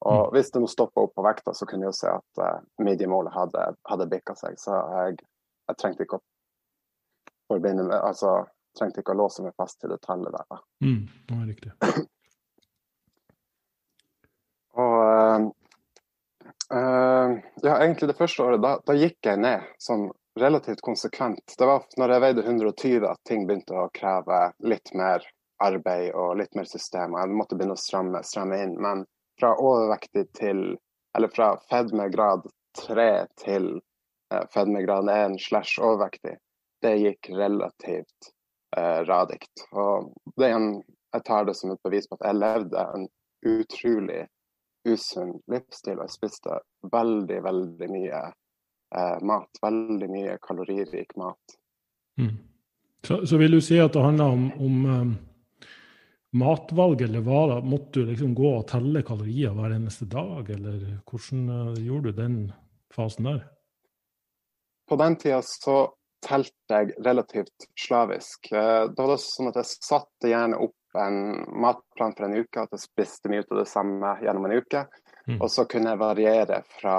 Og 0.00 0.20
mm. 0.26 0.30
hvis 0.34 0.50
det 0.50 0.62
nå 0.62 0.70
stoppa 0.72 1.04
opp 1.04 1.14
på 1.14 1.26
vekta, 1.26 1.54
så 1.54 1.68
kunne 1.68 1.86
jeg 1.86 1.92
jo 1.92 1.98
se 1.98 2.08
at 2.14 2.40
uh, 2.40 2.62
midjemålet 2.80 3.34
hadde, 3.36 3.66
hadde 3.90 4.08
bikka 4.08 4.34
seg. 4.38 4.56
Så 4.58 4.72
jeg, 4.72 5.18
jeg, 5.68 5.76
trengte 5.76 6.06
ikke 6.06 6.16
å 6.16 6.24
forbinde 7.52 7.84
med 7.84 7.98
Altså 7.98 8.38
trengte 8.78 9.02
ikke 9.02 9.12
å 9.12 9.18
låse 9.18 9.42
meg 9.44 9.52
fast 9.58 9.80
til 9.82 9.92
det 9.92 9.98
tallet 10.06 10.32
der. 10.32 10.46
Da. 10.48 10.60
Mm, 10.86 11.04
det 11.28 11.36
var 11.36 11.46
riktig. 11.50 11.70
og 14.80 15.50
uh, 16.74 17.38
ja, 17.62 17.74
egentlig 17.82 18.08
det 18.08 18.18
første 18.18 18.42
året, 18.42 18.62
da, 18.62 18.76
da, 18.86 18.96
gikk 18.96 19.26
jeg 19.26 19.40
ned 19.42 19.66
sånn 19.82 20.08
relativt 20.38 20.82
konsekvent. 20.86 21.54
Det 21.58 21.66
var 21.66 21.84
når 21.98 22.14
jeg 22.14 22.24
veide 22.24 22.46
120 22.46 23.06
at 23.10 23.20
ting 23.28 23.46
begynte 23.48 23.76
å 23.76 23.90
kreve 23.94 24.40
litt 24.62 24.92
mer 24.94 25.26
arbeid 25.60 26.12
og 26.14 26.38
litt 26.40 26.54
mer 26.56 26.68
system. 26.70 27.16
Jeg 27.18 27.34
måtte 27.36 27.58
begynne 27.58 27.76
å 27.76 27.80
stramme, 27.80 28.22
stramme 28.24 28.60
inn. 28.62 28.76
Men 28.80 29.04
fra 29.40 29.56
overvektig 29.56 30.30
til 30.38 30.78
Eller 31.18 31.26
fra 31.34 31.56
fedmegrad 31.66 32.44
3 32.78 33.04
til 33.42 33.64
uh, 34.30 34.44
fedmegrad 34.54 35.08
1 35.10 35.40
slash 35.42 35.80
overvektig, 35.82 36.36
det 36.86 36.92
gikk 37.00 37.32
relativt 37.34 38.28
uh, 38.76 39.02
radikt. 39.08 39.64
Og 39.72 40.12
det 40.38 40.46
er 40.46 40.54
en, 40.54 40.68
jeg 41.16 41.24
tar 41.26 41.48
det 41.48 41.56
som 41.58 41.72
et 41.74 41.82
bevis 41.82 42.06
på 42.06 42.14
at 42.20 42.28
jeg 42.28 42.38
levde 42.38 42.84
en 42.94 43.08
utrolig 43.42 44.20
usunn 44.88 45.34
livsstil. 45.50 45.98
Og 45.98 46.06
jeg 46.06 46.16
spiste 46.16 46.60
veldig, 46.92 47.40
veldig 47.46 47.88
mye 47.92 48.20
eh, 48.20 49.18
mat. 49.26 49.60
Veldig 49.62 50.10
mye 50.12 50.38
kaloririk 50.44 51.16
mat. 51.20 51.58
Mm. 52.20 52.36
Så, 53.04 53.22
så, 53.26 53.38
vil 53.40 53.56
du 53.56 53.60
si 53.64 53.78
at 53.80 53.94
det 53.96 54.04
handler 54.04 54.34
om, 54.34 54.48
om 54.60 54.80
um, 54.84 55.12
matvalg 56.36 57.06
eller 57.06 57.24
varer? 57.24 57.62
Måtte 57.64 58.02
du 58.02 58.10
liksom 58.10 58.34
gå 58.36 58.50
og 58.58 58.66
telle 58.68 59.04
kalorier 59.06 59.54
hver 59.56 59.72
eneste 59.76 60.08
dag, 60.10 60.50
eller 60.52 60.82
hvordan 61.08 61.46
uh, 61.48 61.80
gjorde 61.80 62.12
du 62.12 62.20
den 62.20 62.36
fasen 62.92 63.30
der? 63.30 63.40
På 64.90 64.98
den 65.00 65.16
tida 65.22 65.40
så 65.46 65.78
telte 66.20 66.76
jeg 66.76 66.92
relativt 67.00 67.70
slavisk. 67.78 68.50
Da 68.52 68.90
var 68.90 69.14
det 69.14 69.22
sånn 69.22 69.48
at 69.48 69.56
jeg 69.62 69.70
satte 69.86 70.28
gjerne 70.28 70.58
opp 70.60 70.74
en 70.98 71.44
matplan 71.60 72.14
for 72.16 72.26
en 72.26 72.36
uke, 72.40 72.62
at 72.62 72.74
jeg 72.74 72.82
spiste 72.82 73.30
mye 73.30 73.44
av 73.46 73.60
det 73.60 73.68
samme 73.70 74.16
gjennom 74.24 74.48
en 74.48 74.56
uke. 74.58 74.84
Mm. 75.28 75.38
Og 75.38 75.50
så 75.52 75.64
kunne 75.70 75.92
jeg 75.92 76.00
variere 76.00 76.62
fra 76.80 76.96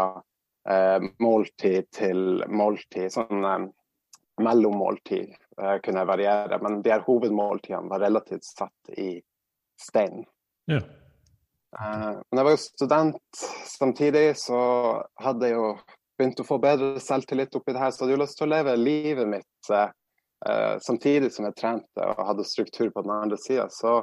eh, 0.69 1.07
måltid 1.23 1.89
til 1.95 2.43
måltid. 2.47 3.11
Sånn 3.13 3.47
eh, 3.47 3.67
mellommåltid 4.41 5.33
eh, 5.33 5.77
kunne 5.83 6.03
jeg 6.03 6.11
variere. 6.13 6.59
Men 6.63 6.81
de 6.85 6.93
her 6.93 7.05
hovedmåltidene 7.07 7.91
var 7.91 8.03
relativt 8.05 8.47
satt 8.47 8.95
i 8.95 9.13
stein. 9.81 10.23
Ja. 10.71 10.81
Eh, 11.79 12.11
men 12.29 12.41
jeg 12.41 12.47
var 12.47 12.55
jo 12.55 12.61
student 12.63 13.43
samtidig, 13.67 14.27
så 14.39 14.61
hadde 15.23 15.49
jeg 15.49 15.59
jo 15.59 15.73
begynt 16.19 16.43
å 16.43 16.45
få 16.45 16.59
bedre 16.61 17.01
selvtillit 17.01 17.55
oppi 17.57 17.73
det 17.73 17.81
her, 17.81 17.91
så 17.91 18.03
hadde 18.03 18.15
jeg 18.15 18.23
lyst 18.23 18.37
til 18.39 18.47
å 18.47 18.53
leve 18.53 18.77
livet 18.77 19.29
mitt 19.29 19.71
eh, 20.49 20.79
samtidig 20.81 21.31
som 21.33 21.47
jeg 21.47 21.57
trente 21.59 22.07
og 22.07 22.25
hadde 22.27 22.47
struktur 22.47 22.89
på 22.89 23.03
den 23.05 23.13
andre 23.15 23.37
sida, 23.41 23.67
så 23.69 24.01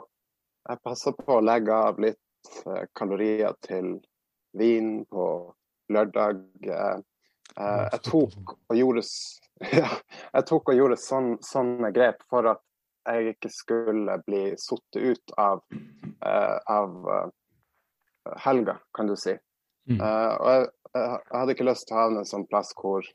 jeg 0.69 0.83
passa 0.85 1.13
på 1.17 1.39
å 1.39 1.45
legge 1.45 1.75
av 1.75 2.01
litt 2.03 2.53
eh, 2.67 2.85
kalorier 2.99 3.57
til 3.65 3.97
vin 4.59 5.05
på 5.11 5.27
lørdag. 5.93 6.43
Eh, 6.67 6.99
eh 7.59 7.85
jeg 7.93 8.03
tok 8.11 8.55
og 8.55 8.77
gjorde, 8.77 9.05
tok 10.53 10.73
og 10.73 10.81
gjorde 10.81 11.01
sån, 11.03 11.37
sånne 11.45 11.93
grep 11.97 12.25
for 12.31 12.53
at 12.55 12.65
jeg 13.09 13.35
ikke 13.35 13.51
skulle 13.53 14.19
bli 14.27 14.43
satt 14.61 14.99
ut 14.99 15.37
av, 15.41 15.63
eh, 15.73 16.57
av 16.69 17.13
eh, 17.15 18.35
helga, 18.45 18.79
kan 18.95 19.09
du 19.09 19.17
si. 19.17 19.39
Mm. 19.89 20.03
og 20.05 20.49
jeg, 20.53 20.65
jeg, 20.93 21.21
hadde 21.33 21.53
ikke 21.55 21.65
lyst 21.65 21.87
til 21.89 21.97
å 21.97 22.01
havne 22.03 22.21
en 22.21 22.29
sånn 22.29 22.43
plass 22.51 22.75
hvor 22.77 23.07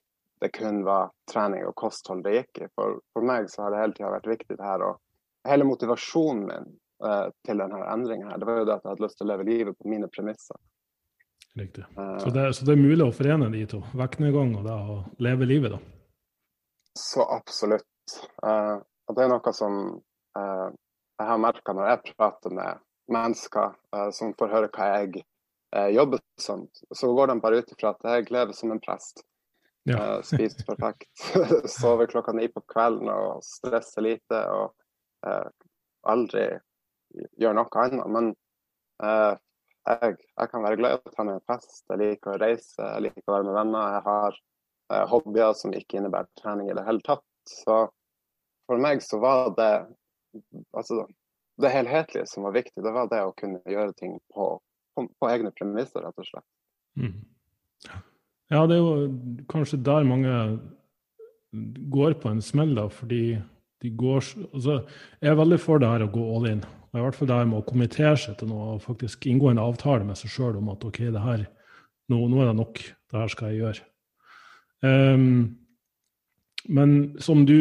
det 0.43 0.50
kun 0.50 0.83
var 0.83 1.12
trening 1.31 1.63
og 1.63 1.75
kosthold 1.79 2.25
det 2.25 2.33
gikk 2.35 2.65
i. 2.65 2.65
For, 2.75 2.97
for 3.15 3.23
meg 3.23 3.45
så 3.47 3.63
har 3.63 3.71
det 3.71 3.79
hele 3.79 3.95
tida 3.95 4.09
vært 4.12 4.27
viktig 4.27 4.57
det 4.59 4.65
her. 4.67 4.81
Og 4.83 5.47
hele 5.47 5.67
motivasjonen 5.69 6.43
min 6.50 6.67
uh, 7.05 7.29
til 7.47 7.63
denne 7.63 7.79
endringen 7.93 8.27
her, 8.27 8.41
det 8.41 8.50
var 8.50 8.59
jo 8.59 8.65
det 8.67 8.75
at 8.75 8.83
jeg 8.83 8.91
hadde 8.91 9.05
lyst 9.05 9.19
til 9.21 9.27
å 9.27 9.31
leve 9.31 9.47
livet 9.47 9.79
på 9.79 9.93
mine 9.93 10.12
premisser. 10.12 10.59
Riktig. 11.55 11.88
Uh, 11.95 12.17
så, 12.19 12.35
det, 12.35 12.45
så, 12.59 12.67
det, 12.67 12.75
er 12.75 12.83
mulig 12.83 13.07
å 13.07 13.15
forene 13.15 13.47
de 13.55 13.63
to? 13.71 13.79
Vektnedgang 14.03 14.51
og 14.59 14.67
det 14.67 14.75
å 14.75 15.00
leve 15.23 15.47
livet, 15.47 15.77
da? 15.77 15.81
Så 17.00 17.23
absolutt. 17.23 18.19
Uh, 18.43 18.83
og 19.07 19.15
det 19.15 19.23
er 19.23 19.31
noe 19.31 19.55
som 19.55 19.83
jeg 20.33 21.27
har 21.29 21.38
merka 21.38 21.75
når 21.77 21.91
jeg 21.91 22.15
prater 22.17 22.51
med 22.57 22.79
mennesker 23.13 23.75
som 24.17 24.31
får 24.33 24.50
høre 24.50 24.69
hva 24.73 24.88
jeg 24.95 25.21
jobber 25.93 26.23
som, 26.41 26.63
så 26.89 27.12
går 27.13 27.29
de 27.29 27.35
bare 27.43 27.59
ut 27.62 27.73
ifra 27.75 27.91
at 27.93 28.07
jeg 28.07 28.31
lever 28.33 28.55
som 28.57 28.71
en 28.73 28.81
prest. 28.81 29.21
Ja. 29.83 29.97
Uh, 29.99 30.21
spist 30.21 30.65
perfekt. 30.67 31.09
Sover 31.69 32.07
klokka 32.07 32.31
ni 32.31 32.47
på 32.47 32.63
kvelden 32.73 33.09
og 33.11 33.43
stresser 33.45 34.05
lite. 34.05 34.39
Og 34.53 35.27
eh, 35.27 35.49
aldri 36.07 36.45
gjør 37.39 37.57
noe 37.57 37.81
annet. 37.83 38.05
Men 38.07 38.29
eh, 39.03 39.33
jeg, 39.89 40.15
jeg, 40.15 40.51
kan 40.51 40.63
være 40.63 40.79
glad 40.79 40.95
i 40.95 41.01
å 41.01 41.15
ta 41.15 41.27
meg 41.27 41.39
en 41.39 41.47
fest. 41.51 41.83
Jeg 41.91 41.99
liker 41.99 42.35
å 42.35 42.39
reise, 42.39 42.79
jeg 42.79 43.09
liker 43.09 43.25
å 43.27 43.35
være 43.35 43.49
med 43.49 43.59
venner. 43.59 43.97
Jeg 43.97 44.05
har 44.07 44.39
hobbyer 45.09 45.55
som 45.57 45.73
ikke 45.75 45.99
innebærer 45.99 46.29
trening 46.39 46.69
i 46.69 46.77
det 46.77 46.85
hele 46.87 47.03
tatt. 47.03 47.25
Så 47.49 47.83
for 48.69 48.79
meg 48.79 49.03
så 49.03 49.19
var 49.19 49.51
det 49.57 49.73
altså 50.71 51.03
det 51.61 51.69
helhetlige 51.69 52.25
som 52.29 52.47
var 52.47 52.55
viktig. 52.55 52.83
Det 52.83 52.91
var 52.95 53.09
det 53.11 53.21
å 53.25 53.35
kunne 53.37 53.61
gjøre 53.69 53.93
ting 53.99 54.17
på, 54.33 54.47
på, 54.95 55.07
på 55.19 55.29
egne 55.29 55.51
premisser, 55.55 56.05
rett 56.05 56.19
og 56.19 56.29
slett. 56.29 56.47
Mm. 56.99 57.19
Ja, 58.53 58.67
det 58.69 58.77
er 58.77 58.83
jo 58.83 59.43
kanskje 59.50 59.81
der 59.81 60.05
mange 60.05 60.33
går 61.93 62.19
på 62.22 62.29
en 62.29 62.41
smell, 62.41 62.75
da, 62.77 62.86
fordi 62.89 63.39
de 63.83 63.89
går 63.89 64.22
altså, 64.53 64.83
Jeg 65.22 65.31
er 65.31 65.39
veldig 65.39 65.60
for 65.60 65.81
det 65.81 65.89
her 65.89 66.05
å 66.05 66.12
gå 66.12 66.24
all 66.36 66.48
in. 66.51 66.62
Og 66.93 67.00
I 67.00 67.03
hvert 67.03 67.17
fall 67.17 67.29
det 67.31 67.39
her 67.39 67.50
med 67.50 67.60
å 67.60 67.65
kommentere 67.67 68.15
seg 68.19 68.38
til 68.38 68.51
noe 68.51 68.75
og 68.75 68.83
faktisk 68.86 69.25
inngå 69.27 69.50
en 69.50 69.62
avtale 69.62 70.05
med 70.05 70.19
seg 70.19 70.31
sjøl 70.31 70.60
om 70.60 70.69
at 70.72 70.86
OK, 70.86 71.01
det 71.10 71.24
her, 71.24 71.48
nå, 72.13 72.19
nå, 72.29 72.39
er 72.39 72.51
det 72.51 72.60
nok. 72.60 72.83
Det 73.10 73.19
her 73.19 73.33
skal 73.33 73.50
jeg 73.50 73.63
gjøre. 73.63 73.88
Um, 74.83 75.25
men 76.69 76.93
som 77.19 77.41
du 77.48 77.57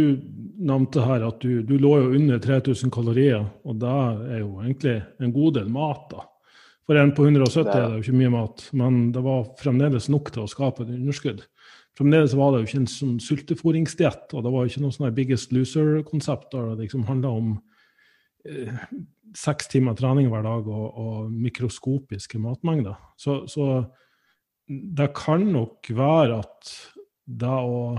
nevnte 0.63 1.03
her, 1.03 1.25
at 1.27 1.41
du, 1.43 1.63
du 1.67 1.75
lå 1.81 1.97
jo 2.03 2.13
under 2.19 2.43
3000 2.43 2.93
kalorier, 2.95 3.49
og 3.65 3.81
det 3.83 3.97
er 4.29 4.43
jo 4.45 4.53
egentlig 4.61 4.99
en 5.19 5.35
god 5.35 5.59
del 5.59 5.73
mat, 5.73 6.05
da. 6.13 6.27
For 6.93 7.01
en 7.01 7.15
på 7.17 7.25
170 7.25 7.65
det 7.65 7.73
er 7.73 7.87
det 7.89 7.95
jo 7.97 8.03
ikke 8.03 8.19
mye 8.21 8.31
mat, 8.35 8.63
men 8.77 8.97
det 9.15 9.21
var 9.25 9.47
fremdeles 9.57 10.11
nok 10.13 10.27
til 10.35 10.43
å 10.43 10.51
skape 10.51 10.85
et 10.85 10.91
underskudd. 10.93 11.39
Fremdeles 11.97 12.35
var 12.37 12.51
det 12.53 12.59
jo 12.59 12.67
ikke 12.67 12.81
en 12.83 12.91
sånn 12.93 13.15
sultefòringsdiett, 13.25 14.27
og 14.37 14.45
det 14.45 14.53
var 14.53 14.69
ikke 14.69 14.83
noe 14.83 14.93
sånn 14.93 15.15
Biggest 15.17 15.55
Loser-konsept 15.57 16.51
der 16.53 16.67
det 16.75 16.85
liksom 16.91 17.07
handla 17.09 17.31
om 17.33 17.55
eh, 18.45 18.83
seks 19.41 19.73
timer 19.73 19.97
trening 19.97 20.29
hver 20.29 20.45
dag 20.45 20.69
og, 20.69 20.85
og 21.01 21.33
mikroskopiske 21.33 22.43
matmengder. 22.45 23.01
Så, 23.17 23.39
så, 23.49 23.71
det 24.69 25.09
kan 25.17 25.49
nok 25.49 25.89
være 25.97 26.43
at 26.45 26.75
det 27.25 27.57
å 27.57 27.97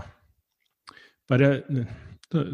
bare 1.29 1.49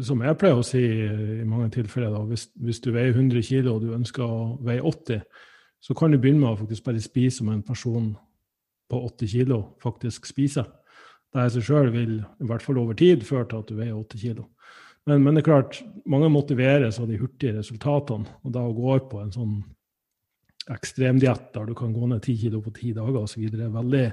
Som 0.04 0.24
jeg 0.24 0.36
pleier 0.40 0.56
å 0.56 0.64
si 0.64 0.80
i 0.80 1.44
mange 1.44 1.68
tilfeller, 1.76 2.12
da, 2.16 2.24
hvis, 2.32 2.48
hvis 2.64 2.80
du 2.80 2.90
veier 2.96 3.12
100 3.12 3.44
kg 3.44 3.72
og 3.74 3.84
du 3.84 3.94
ønsker 3.96 4.24
å 4.24 4.42
veie 4.64 4.80
80 4.80 5.20
så 5.80 5.96
kan 5.96 6.12
du 6.12 6.18
begynne 6.20 6.44
med 6.44 6.52
å 6.52 6.60
faktisk 6.60 6.84
bare 6.86 7.02
spise 7.02 7.40
som 7.40 7.48
en 7.52 7.64
person 7.64 8.12
på 8.90 9.00
80 9.06 9.32
kilo 9.32 9.60
faktisk 9.82 10.26
spiser. 10.28 10.68
Det 11.30 11.46
i 11.46 11.52
seg 11.54 11.66
sjøl 11.66 11.92
vil 11.94 12.16
i 12.20 12.48
hvert 12.48 12.64
fall 12.64 12.80
over 12.82 12.96
tid 12.98 13.22
føre 13.26 13.46
til 13.48 13.62
at 13.62 13.70
du 13.70 13.78
veier 13.78 13.96
80 13.96 14.22
kilo. 14.24 14.48
Men, 15.08 15.22
men, 15.24 15.34
det 15.34 15.44
er 15.44 15.48
klart, 15.48 15.78
mange 16.10 16.28
motiveres 16.32 16.98
av 17.00 17.08
de 17.08 17.18
hurtige 17.20 17.56
resultatene. 17.56 18.28
Og 18.44 18.52
da 18.54 18.64
å 18.66 18.74
gå 18.76 18.98
på 19.10 19.22
en 19.22 19.32
sånn 19.32 19.54
ekstremdiett 20.70 21.48
der 21.54 21.70
du 21.70 21.74
kan 21.78 21.94
gå 21.94 22.10
ned 22.10 22.20
10 22.20 22.36
kilo 22.42 22.60
på 22.62 22.74
ti 22.76 22.92
dager 22.94 23.22
osv., 23.22 23.46
er 23.48 23.72
veldig 23.74 24.04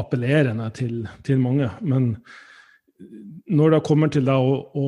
appellerende 0.00 0.70
til, 0.74 1.02
til, 1.26 1.42
mange. 1.42 1.68
Men 1.84 2.14
når 3.52 3.76
det 3.76 3.84
kommer 3.86 4.10
til 4.10 4.26
det 4.26 4.38
å, 4.38 4.56
å 4.72 4.86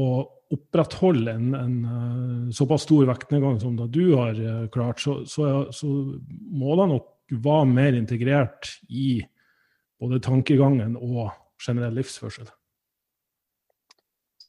opprettholde 0.53 1.33
en, 1.33 1.55
en 1.55 1.85
uh, 1.85 2.51
såpass 2.51 2.83
stor 2.83 3.07
vektnedgang 3.07 3.61
som 3.61 3.77
det 3.77 3.87
du 3.87 4.15
har 4.15 4.41
uh, 4.41 4.69
klart, 4.69 5.01
så, 5.01 5.25
så, 5.27 5.73
så, 5.73 5.87
må 6.51 6.77
det 6.77 6.89
nok 6.91 7.39
være 7.45 7.71
mer 7.71 7.97
integrert 7.97 8.75
i 8.89 9.23
både 10.01 10.21
tankegangen 10.21 10.99
og 11.01 11.31
generell 11.67 11.97
livsførsel. 11.97 12.51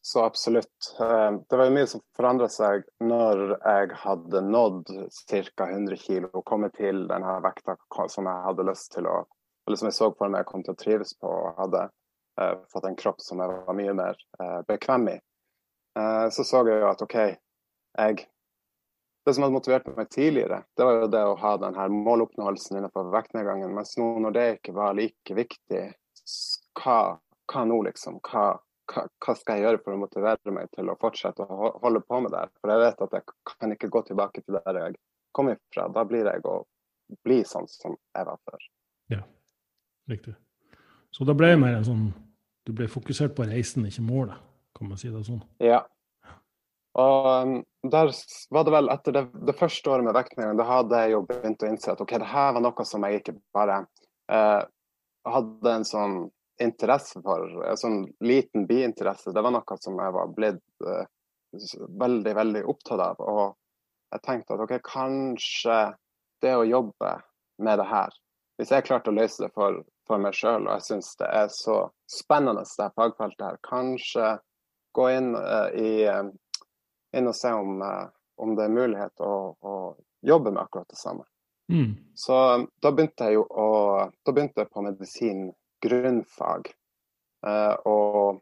Så 0.05 0.21
absolutt. 0.21 0.91
Uh, 0.99 1.41
det 1.49 1.57
var 1.57 1.73
mye 1.73 1.87
som 1.89 2.03
forandra 2.17 2.49
seg 2.51 2.83
når 3.01 3.55
jeg 3.55 4.01
hadde 4.03 4.43
nådd 4.45 4.91
ca. 5.31 5.69
100 5.69 6.01
kg 6.03 6.27
og 6.33 6.43
kommet 6.45 6.75
til 6.77 7.05
denne 7.09 7.39
vekta 7.45 7.77
som 8.11 8.27
jeg 8.29 8.49
hadde 8.49 8.67
lyst 8.67 8.91
til 8.97 9.09
å 9.09 9.23
eller 9.65 9.79
som 9.81 9.87
jeg 9.89 9.95
så 9.97 10.11
for 10.13 10.29
meg 10.29 10.43
jeg 10.43 10.51
kom 10.51 10.61
til 10.61 10.75
å 10.75 10.77
trives 10.77 11.15
på, 11.17 11.25
og 11.25 11.55
hadde 11.57 11.87
fått 12.69 12.85
en 12.85 12.97
kropp 12.99 13.23
som 13.23 13.39
jeg 13.41 13.49
var 13.49 13.77
mye 13.79 13.95
mer 13.97 14.19
bekvem 14.67 15.07
i. 15.09 15.15
Eh, 15.99 16.29
så 16.29 16.43
så 16.43 16.63
jeg 16.67 16.81
jo 16.81 16.89
at 16.91 17.03
OK, 17.05 17.19
jeg 17.97 18.25
Det 19.25 19.33
som 19.33 19.41
hadde 19.41 19.55
motivert 19.55 19.87
meg 19.97 20.09
tidligere, 20.13 20.59
det 20.77 20.85
var 20.85 20.99
jo 20.99 21.05
det 21.09 21.21
å 21.25 21.37
ha 21.41 21.55
denne 21.57 21.85
måloppnåelsen 21.89 22.77
innenfor 22.77 23.07
vektnedgangen. 23.09 23.71
Mens 23.73 23.95
nå 23.97 24.11
når 24.21 24.35
det 24.35 24.43
ikke 24.59 24.75
var 24.77 24.93
like 24.93 25.33
viktig, 25.33 25.81
hva, 26.77 26.97
hva 27.49 27.63
nå, 27.65 27.79
liksom? 27.87 28.19
Hva, 28.21 28.43
hva, 28.91 29.07
hva, 29.25 29.35
skal 29.39 29.57
jeg 29.57 29.65
gjøre 29.65 29.81
for 29.81 29.95
å 29.95 30.03
motivere 30.03 30.53
meg 30.53 30.69
til 30.77 30.93
å 30.93 30.97
fortsette 31.01 31.41
å 31.41 31.71
holde 31.81 32.03
på 32.05 32.21
med 32.21 32.35
det? 32.37 32.43
For 32.61 32.69
jeg 32.69 32.83
vet 32.83 33.01
at 33.07 33.17
jeg 33.17 33.25
kan 33.55 33.73
ikke 33.73 33.89
gå 33.97 34.03
tilbake 34.11 34.45
til 34.45 34.59
der 34.59 34.81
jeg 34.83 34.99
kom 35.33 35.49
ifra. 35.49 35.87
Da 35.97 36.05
blir 36.05 36.29
jeg 36.29 36.45
å 36.45 36.59
bli 37.25 37.41
sånn 37.49 37.65
som 37.71 37.97
jeg 37.97 38.29
var 38.29 38.37
før. 38.45 38.69
Ja. 39.15 39.23
Riktig. 40.05 40.35
Så 41.09 41.25
da 41.25 41.33
ble 41.33 41.55
mer 41.57 41.79
en 41.79 41.87
sånn 41.87 42.05
Du 42.65 42.71
ble 42.73 42.87
fokusert 42.89 43.35
på 43.37 43.45
reisen, 43.45 43.83
ikke 43.85 44.01
målet, 44.01 44.37
kan 44.75 44.89
man 44.89 44.99
si 44.99 45.11
det 45.11 45.23
sånn? 45.27 45.43
Ja. 45.63 45.83
Og 46.99 47.27
um, 47.27 47.57
der 47.91 48.11
var 48.55 48.67
det 48.67 48.73
vel 48.75 48.91
etter 48.93 49.15
det, 49.15 49.25
det 49.47 49.57
første 49.59 49.91
året 49.91 50.07
med 50.07 50.15
vektnedgang, 50.15 50.55
da 50.59 50.67
hadde 50.69 51.01
jeg 51.03 51.15
jo 51.15 51.25
begynt 51.27 51.63
å 51.63 51.69
innse 51.69 51.91
at 51.91 52.01
OK, 52.03 52.15
det 52.21 52.31
her 52.31 52.53
var 52.55 52.63
noe 52.63 52.85
som 52.87 53.03
jeg 53.05 53.19
ikke 53.19 53.35
bare 53.55 53.81
eh, 54.31 54.61
hadde 55.27 55.73
en 55.73 55.85
sånn 55.85 56.15
interesse 56.63 57.19
for, 57.21 57.51
en 57.67 57.77
sånn 57.77 57.99
liten 58.23 58.63
biinteresse. 58.69 59.33
Det 59.35 59.43
var 59.43 59.53
noe 59.53 59.77
som 59.83 59.99
jeg 59.99 60.15
var 60.15 60.31
blitt 60.37 60.87
eh, 60.87 61.11
veldig, 62.05 62.35
veldig 62.39 62.63
opptatt 62.71 63.03
av. 63.03 63.19
Og 63.19 64.15
jeg 64.15 64.23
tenkte 64.25 64.55
at 64.55 64.63
OK, 64.63 64.77
kanskje 64.87 65.79
det 66.41 66.55
å 66.55 66.65
jobbe 66.67 67.17
med 67.63 67.79
det 67.79 67.87
her 67.87 68.15
Hvis 68.59 68.71
jeg 68.71 68.83
klarte 68.87 69.11
å 69.11 69.15
løse 69.15 69.43
det 69.43 69.51
for 69.55 69.83
for 70.07 70.21
meg 70.21 70.35
sjøl. 70.37 70.65
Og 70.65 70.77
jeg 70.77 70.85
syns 70.89 71.13
det 71.19 71.29
er 71.29 71.49
så 71.53 71.79
spennende, 72.11 72.65
det 72.65 72.91
fagfeltet 72.97 73.45
her. 73.45 73.59
Kanskje 73.65 74.35
gå 74.95 75.09
inn, 75.11 75.35
uh, 75.35 75.69
i, 75.75 76.07
uh, 76.07 76.29
inn 77.17 77.27
og 77.27 77.35
se 77.35 77.51
om, 77.53 77.81
uh, 77.81 78.07
om, 78.41 78.55
det 78.55 78.65
er 78.65 78.75
mulighet 78.75 79.23
å, 79.23 79.35
å, 79.59 79.75
jobbe 80.25 80.51
med 80.51 80.63
akkurat 80.63 80.89
det 80.89 80.97
samme. 80.97 81.25
Mm. 81.69 81.91
Så 82.17 82.35
da 82.81 82.91
begynte 82.93 83.27
jeg 83.27 83.39
jo 83.39 83.43
å 83.49 83.69
Da 84.25 84.33
begynte 84.33 84.63
jeg 84.63 84.71
på 84.73 84.83
medisin 84.85 85.47
grunnfag. 85.81 86.69
og 87.85 88.41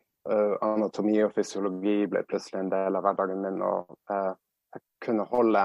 anatomi 0.64 1.18
og 1.24 1.34
fysiologi 1.36 2.06
ble 2.08 2.22
plutselig 2.28 2.62
en 2.62 2.72
del 2.72 2.96
av 2.96 3.04
hverdagen 3.04 3.42
min. 3.44 3.62
Og 3.64 3.98
jeg 4.12 4.84
kunne 5.04 5.26
holde 5.32 5.64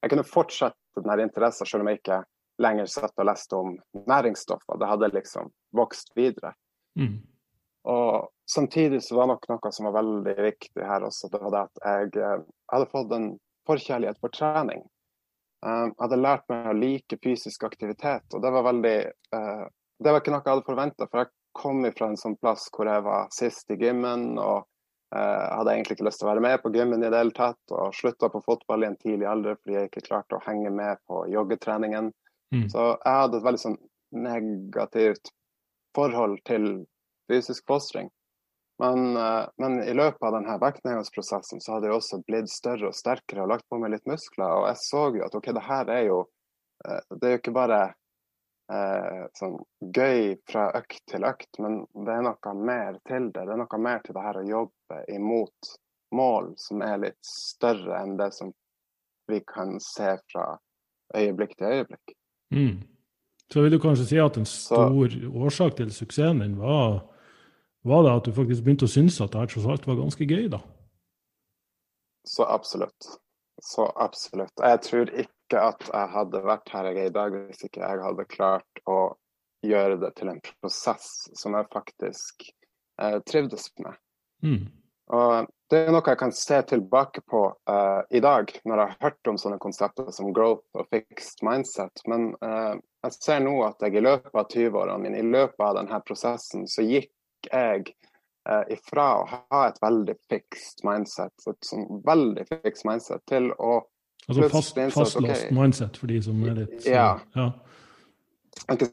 Jeg 0.00 0.10
kunne 0.10 0.26
fortsette 0.26 1.02
denne 1.02 1.26
interessen 1.26 1.66
selv 1.66 1.84
om 1.84 1.90
jeg 1.90 2.00
ikke 2.00 2.22
lenger 2.62 2.90
satt 2.90 3.18
og 3.18 3.28
leste 3.28 3.56
om 3.58 3.76
næringsstoffer. 4.10 4.78
Det 4.78 4.90
hadde 4.90 5.12
liksom 5.14 5.50
vokst 5.76 6.10
videre. 6.16 6.54
Mm. 6.98 7.20
Og 7.90 8.28
samtidig 8.54 9.02
så 9.02 9.16
var 9.16 9.30
nok 9.30 9.46
noe 9.50 9.72
som 9.72 9.88
var 9.88 9.98
veldig 10.00 10.36
viktig 10.42 10.86
her 10.86 11.04
også, 11.06 11.30
det 11.32 11.40
var 11.42 11.54
det 11.54 11.66
at 11.68 11.82
jeg, 11.84 12.08
jeg 12.16 12.38
eh, 12.38 12.46
hadde 12.72 12.90
fått 12.92 13.12
en 13.16 13.28
forkjærlighet 13.68 14.20
for 14.22 14.34
trening. 14.34 14.82
Jeg 15.60 15.92
hadde 16.00 16.16
lært 16.16 16.46
meg 16.48 16.70
å 16.70 16.78
like 16.78 17.18
fysisk 17.20 17.66
aktivitet, 17.68 18.24
og 18.32 18.40
det 18.40 18.50
var 18.54 18.64
veldig 18.64 18.94
uh, 19.36 19.66
Det 20.00 20.08
var 20.08 20.22
ikke 20.22 20.32
noe 20.32 20.40
jeg 20.40 20.54
hadde 20.54 20.64
forventa, 20.64 21.08
for 21.10 21.20
jeg 21.20 21.30
kom 21.52 21.82
fra 21.92 22.06
en 22.08 22.16
sånn 22.16 22.38
plass 22.40 22.70
hvor 22.72 22.88
jeg 22.88 23.04
var 23.04 23.26
sist 23.36 23.68
i 23.68 23.76
gymmen, 23.76 24.38
og 24.40 24.64
hadde 25.12 25.72
egentlig 25.74 25.96
ikke 25.96 26.06
lyst 26.06 26.20
til 26.22 26.28
å 26.28 26.30
være 26.30 26.44
med 26.44 26.60
på 26.62 26.70
gymmen 26.70 27.02
i 27.02 27.08
det 27.10 27.18
hele 27.18 27.34
tatt, 27.34 27.60
og 27.74 27.94
slutta 27.98 28.30
på 28.30 28.40
fotball 28.46 28.84
i 28.84 28.88
en 28.88 28.96
tidlig 29.00 29.26
alder 29.26 29.56
fordi 29.58 29.76
jeg 29.76 29.90
ikke 29.90 30.04
klarte 30.06 30.38
å 30.38 30.44
henge 30.44 30.70
med 30.70 31.00
på 31.10 31.24
joggetreningen. 31.32 32.12
Mm. 32.54 32.68
Så 32.70 32.84
jeg 32.94 33.16
hadde 33.18 33.40
et 33.40 33.46
veldig 33.46 33.62
sånn 33.64 33.78
negativt 34.14 35.32
forhold 35.98 36.38
til 36.46 36.70
fysisk 37.30 37.66
fostring. 37.68 38.10
Men, 38.80 39.16
uh, 39.16 39.44
men, 39.60 39.82
i 39.84 39.92
løpet 39.92 40.22
av 40.24 40.38
denne 40.38 40.56
vektnedgangsprosessen 40.62 41.60
så 41.60 41.74
hadde 41.74 41.90
jeg 41.90 41.98
også 41.98 42.20
blitt 42.24 42.48
større 42.48 42.88
og 42.88 42.96
sterkere 42.96 43.44
og 43.44 43.50
lagt 43.52 43.66
på 43.68 43.80
meg 43.80 43.92
litt 43.92 44.06
muskler. 44.08 44.54
Og 44.56 44.68
jeg 44.70 44.80
så 44.80 45.02
jo 45.18 45.24
at 45.26 45.36
OK, 45.36 45.50
det 45.56 45.64
her 45.66 45.90
er 45.92 46.04
jo 46.06 46.20
uh, 46.24 47.00
Det 47.10 47.28
er 47.28 47.34
jo 47.34 47.40
ikke 47.42 47.56
bare 47.56 47.80
eh, 48.70 49.26
sånn 49.36 49.58
gøy 49.92 50.38
fra 50.48 50.70
økt 50.78 51.02
til 51.10 51.26
økt, 51.28 51.50
men 51.62 51.82
det 52.06 52.14
er 52.14 52.24
noe 52.24 52.54
mer 52.56 52.98
til 53.08 53.28
det. 53.34 53.44
Det 53.44 53.54
er 53.56 53.60
noe 53.60 53.82
mer 53.82 54.02
til 54.06 54.16
det 54.16 54.24
her 54.24 54.40
å 54.40 54.46
jobbe 54.48 55.02
imot 55.12 55.74
mål 56.16 56.52
som 56.58 56.82
er 56.86 57.02
litt 57.04 57.20
større 57.26 58.00
enn 58.00 58.16
det 58.18 58.30
som 58.34 58.54
vi 59.30 59.42
kan 59.46 59.76
se 59.82 60.16
fra 60.30 60.46
øyeblikk 61.16 61.56
til 61.58 61.76
øyeblikk. 61.76 62.16
Mm. 62.54 62.80
Så 63.50 63.62
vil 63.62 63.74
du 63.74 63.80
kanskje 63.82 64.08
si 64.08 64.18
at 64.22 64.38
en 64.38 64.46
stor 64.46 65.10
så, 65.10 65.30
årsak 65.44 65.76
til 65.78 65.92
suksessen 65.94 66.42
din 66.42 66.58
var, 66.58 67.02
var 67.82 68.04
det 68.04 68.12
at 68.12 68.28
du 68.28 68.36
faktisk 68.36 68.64
begynte 68.64 68.88
å 68.88 68.92
synes 68.92 69.20
at 69.20 69.32
det 69.32 69.40
her 69.40 69.50
tross 69.52 69.68
alt 69.72 69.88
var 69.88 69.98
ganske 70.00 70.26
gøy, 70.28 70.46
da? 70.52 70.60
Så 72.28 72.44
absolutt. 72.44 73.08
Så 73.62 73.86
absolutt. 73.96 74.52
Jeg 74.60 74.80
tror 74.84 75.12
ikke 75.12 75.62
at 75.64 75.86
jeg 75.88 76.12
hadde 76.14 76.42
vært 76.44 76.72
her 76.72 76.90
jeg 76.90 76.98
er 77.00 77.10
i 77.10 77.14
dag 77.14 77.36
hvis 77.36 77.64
ikke 77.66 77.82
jeg 77.82 78.04
hadde 78.04 78.28
klart 78.30 78.82
å 78.88 79.00
gjøre 79.66 79.98
det 80.00 80.12
til 80.16 80.30
en 80.32 80.42
prosess 80.44 81.08
som 81.36 81.56
jeg 81.56 81.68
faktisk 81.72 82.46
eh, 83.02 83.18
trivdes 83.28 83.68
med. 83.84 83.96
Mm. 84.44 84.68
Og 85.10 85.50
det 85.70 85.80
er 85.84 85.92
noe 85.92 86.06
jeg 86.06 86.20
kan 86.20 86.32
se 86.34 86.60
tilbake 86.70 87.22
på 87.28 87.42
eh, 87.68 88.00
i 88.16 88.22
dag, 88.24 88.52
når 88.64 88.82
jeg 88.82 88.92
har 88.92 89.08
hørt 89.08 89.30
om 89.32 89.38
sånne 89.40 89.60
konsepter 89.62 90.08
som 90.14 90.32
growth 90.34 90.64
og 90.78 90.88
fixed 90.94 91.44
mindset. 91.46 92.04
Men 92.10 92.30
eh, 92.44 92.76
jeg 93.06 93.16
ser 93.18 93.42
nå 93.44 93.56
at 93.66 93.82
jeg 93.84 93.98
i 93.98 94.04
løpet 94.04 94.32
av 94.34 94.48
20-årene 94.48 95.02
mine, 95.04 95.20
i 95.20 95.32
løpet 95.36 95.66
av 95.66 95.76
denne 95.80 96.00
prosessen, 96.06 96.68
så 96.70 96.86
gikk 96.86 97.12
jeg 97.48 97.94
uh, 98.48 98.64
ifra 98.72 99.06
å 99.20 99.24
ha 99.30 99.62
et 99.68 99.80
veldig 99.82 100.16
fixed 100.30 100.84
mindset, 100.86 101.34
et 101.48 101.66
sånn 101.66 101.88
veldig 102.06 102.46
fixed 102.50 102.86
mindset, 102.88 103.24
til 103.30 103.52
å 103.58 103.80
Altså 104.28 104.46
fast, 104.52 104.76
fastlåst 104.94 105.16
okay, 105.18 105.54
mindset, 105.56 105.96
for 105.98 106.10
de 106.10 106.20
som 106.22 106.42
er 106.46 106.58
litt 106.60 106.74
så, 106.84 106.90
ja. 106.92 107.06
ja. 107.34 107.46
Jeg, 108.68 108.90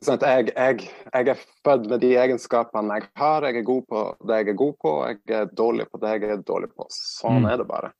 jeg, 0.56 0.88
jeg, 0.88 1.28
er 1.28 1.42
født 1.66 1.90
med 1.92 2.00
de 2.02 2.14
egenskapene 2.18 2.98
jeg 2.98 3.10
har. 3.20 3.46
Jeg 3.46 3.60
er 3.60 3.66
god 3.68 3.84
på 3.92 4.04
det 4.30 4.40
jeg 4.40 4.50
er 4.54 4.58
god 4.62 4.78
på, 4.82 4.94
jeg 5.06 5.36
er 5.42 5.52
dårlig 5.60 5.88
på 5.92 6.00
det 6.02 6.14
jeg 6.16 6.32
er 6.32 6.46
dårlig 6.48 6.70
på. 6.74 6.88
Sånn 6.94 7.44
mm. 7.44 7.50
er 7.52 7.60
det 7.62 7.68
bare. 7.70 7.92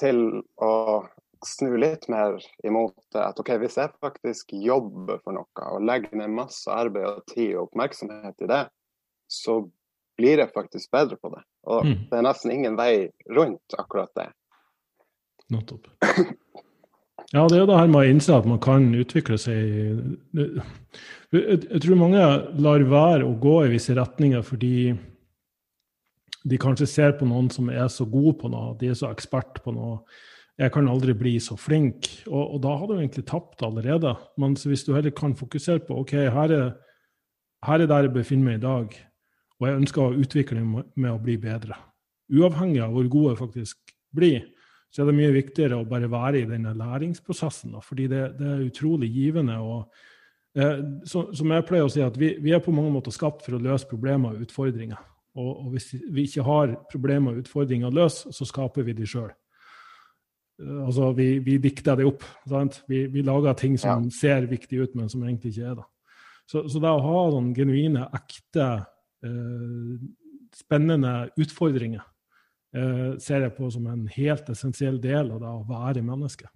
Til 0.00 0.22
å 0.62 0.72
snu 1.46 1.74
litt 1.80 2.06
mer 2.12 2.38
imot 2.64 2.96
det 3.14 3.22
at 3.24 3.40
OK, 3.40 3.52
hvis 3.62 3.78
jeg 3.80 3.92
faktisk 4.00 4.54
jobber 4.56 5.20
for 5.24 5.36
noe 5.36 5.68
og 5.72 5.84
legger 5.88 6.20
ned 6.20 6.32
masse 6.36 6.68
arbeid 6.72 7.08
og 7.08 7.22
tid 7.32 7.56
og 7.56 7.68
oppmerksomhet 7.68 8.44
i 8.44 8.50
det, 8.50 8.62
så 9.30 9.62
blir 10.20 10.44
jeg 10.44 10.52
faktisk 10.54 10.92
bedre 10.92 11.16
på 11.16 11.32
det. 11.32 11.42
Og 11.72 11.88
mm. 11.88 11.96
det 12.10 12.20
er 12.20 12.26
nesten 12.28 12.54
ingen 12.54 12.76
vei 12.78 13.08
rundt 13.32 13.80
akkurat 13.80 14.12
det. 14.20 14.28
Nettopp. 15.50 15.88
Ja, 17.30 17.44
det 17.46 17.60
er 17.60 17.68
det 17.68 17.76
her 17.78 17.90
med 17.90 18.00
å 18.00 18.10
innse 18.10 18.34
at 18.34 18.46
man 18.48 18.58
kan 18.62 18.88
utvikle 18.96 19.36
seg 19.38 20.00
Jeg 21.30 21.82
tror 21.84 22.00
mange 22.00 22.24
lar 22.58 22.82
være 22.90 23.22
å 23.22 23.36
gå 23.38 23.60
i 23.66 23.70
visse 23.70 23.94
retninger 23.94 24.42
fordi 24.42 24.96
de 26.50 26.58
kanskje 26.58 26.88
ser 26.88 27.14
på 27.18 27.28
noen 27.28 27.50
som 27.52 27.68
er 27.70 27.86
så 27.92 28.06
god 28.08 28.38
på 28.40 28.50
noe, 28.50 28.74
de 28.80 28.88
er 28.90 28.98
så 28.98 29.10
ekspert 29.12 29.60
på 29.62 29.74
noe. 29.76 30.00
Jeg 30.60 30.72
kan 30.74 30.88
aldri 30.88 31.14
bli 31.16 31.34
så 31.40 31.56
flink. 31.56 32.08
Og, 32.28 32.56
og 32.56 32.62
da 32.64 32.72
har 32.80 32.88
du 32.88 32.94
egentlig 32.96 33.26
tapt 33.28 33.62
allerede. 33.64 34.14
Men 34.40 34.56
hvis 34.56 34.86
du 34.86 34.94
heller 34.94 35.12
kan 35.16 35.36
fokusere 35.36 35.84
på 35.86 36.00
ok, 36.02 36.14
her 36.32 36.54
er, 36.56 36.66
her 37.68 37.84
er 37.84 37.88
der 37.92 38.08
jeg 38.08 38.14
befinner 38.16 38.48
meg 38.48 38.58
i 38.58 38.64
dag, 38.64 38.96
og 39.60 39.68
jeg 39.68 39.80
ønsker 39.82 40.02
å 40.02 40.16
utvikle 40.16 40.62
meg 40.64 40.88
med 40.96 41.12
å 41.12 41.20
bli 41.20 41.36
bedre. 41.40 41.76
Uavhengig 42.32 42.80
av 42.84 42.94
hvor 42.94 43.08
god 43.12 43.28
jeg 43.28 43.40
faktisk 43.42 43.94
blir, 44.16 44.46
så 44.90 45.02
er 45.02 45.10
det 45.10 45.18
mye 45.18 45.34
viktigere 45.34 45.78
å 45.78 45.86
bare 45.86 46.08
være 46.10 46.40
i 46.40 46.48
denne 46.48 46.72
læringsprosessen. 46.78 47.76
Da, 47.76 47.82
fordi 47.84 48.08
det, 48.10 48.22
det, 48.38 48.48
er 48.48 48.64
utrolig 48.64 49.10
givende. 49.12 49.58
og 49.60 50.58
eh, 50.58 50.80
så, 51.06 51.28
Som 51.36 51.52
jeg 51.54 51.66
pleier 51.68 51.86
å 51.86 51.92
si, 51.92 52.02
at 52.02 52.16
vi, 52.18 52.32
vi, 52.42 52.54
er 52.56 52.64
på 52.64 52.74
mange 52.74 52.92
måter 52.94 53.14
skapt 53.14 53.44
for 53.46 53.58
å 53.58 53.62
løse 53.62 53.88
problemer 53.90 54.34
og 54.34 54.48
utfordringer. 54.48 55.04
Og, 55.38 55.50
og 55.52 55.68
hvis 55.76 55.92
vi 56.10 56.26
ikke 56.26 56.46
har 56.48 56.74
problemer 56.90 57.36
og 57.36 57.44
utfordringer 57.44 57.90
å 57.90 57.98
løse, 58.00 58.32
så 58.34 58.48
skaper 58.48 58.88
vi 58.88 58.96
de 58.98 59.06
sjøl. 59.06 59.30
Eh, 60.58 60.82
altså, 60.86 61.12
vi, 61.14 61.32
vi, 61.44 61.60
dikter 61.62 62.00
det 62.00 62.08
opp. 62.08 62.26
Vi, 62.88 63.04
vi, 63.12 63.26
lager 63.26 63.54
ting 63.60 63.78
som 63.78 64.08
ja. 64.08 64.16
ser 64.16 64.50
viktig 64.50 64.82
ut, 64.82 64.96
men 64.98 65.12
som 65.12 65.22
egentlig 65.26 65.54
ikke 65.54 65.74
er 65.74 65.82
det. 65.82 65.88
Så, 66.50 66.64
så 66.66 66.82
det 66.82 66.90
å 66.90 67.04
ha 67.04 67.26
sånn 67.30 67.52
genuine, 67.54 68.08
ekte, 68.16 68.72
spennende 70.56 71.12
utfordringer 71.36 72.02
eh, 72.76 73.18
ser 73.18 73.44
jeg 73.46 73.54
på 73.58 73.70
som 73.70 73.86
en 73.90 74.06
helt 74.14 74.48
essensiell 74.52 75.00
del 75.02 75.30
av 75.34 75.42
det 75.42 75.52
å 75.52 75.66
være 75.68 76.04
menneske. 76.06 76.48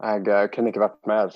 Jeg 0.00 0.24
uh, 0.30 0.46
kunne 0.54 0.72
ikke 0.72 0.80
vært 0.80 1.10
mer 1.10 1.34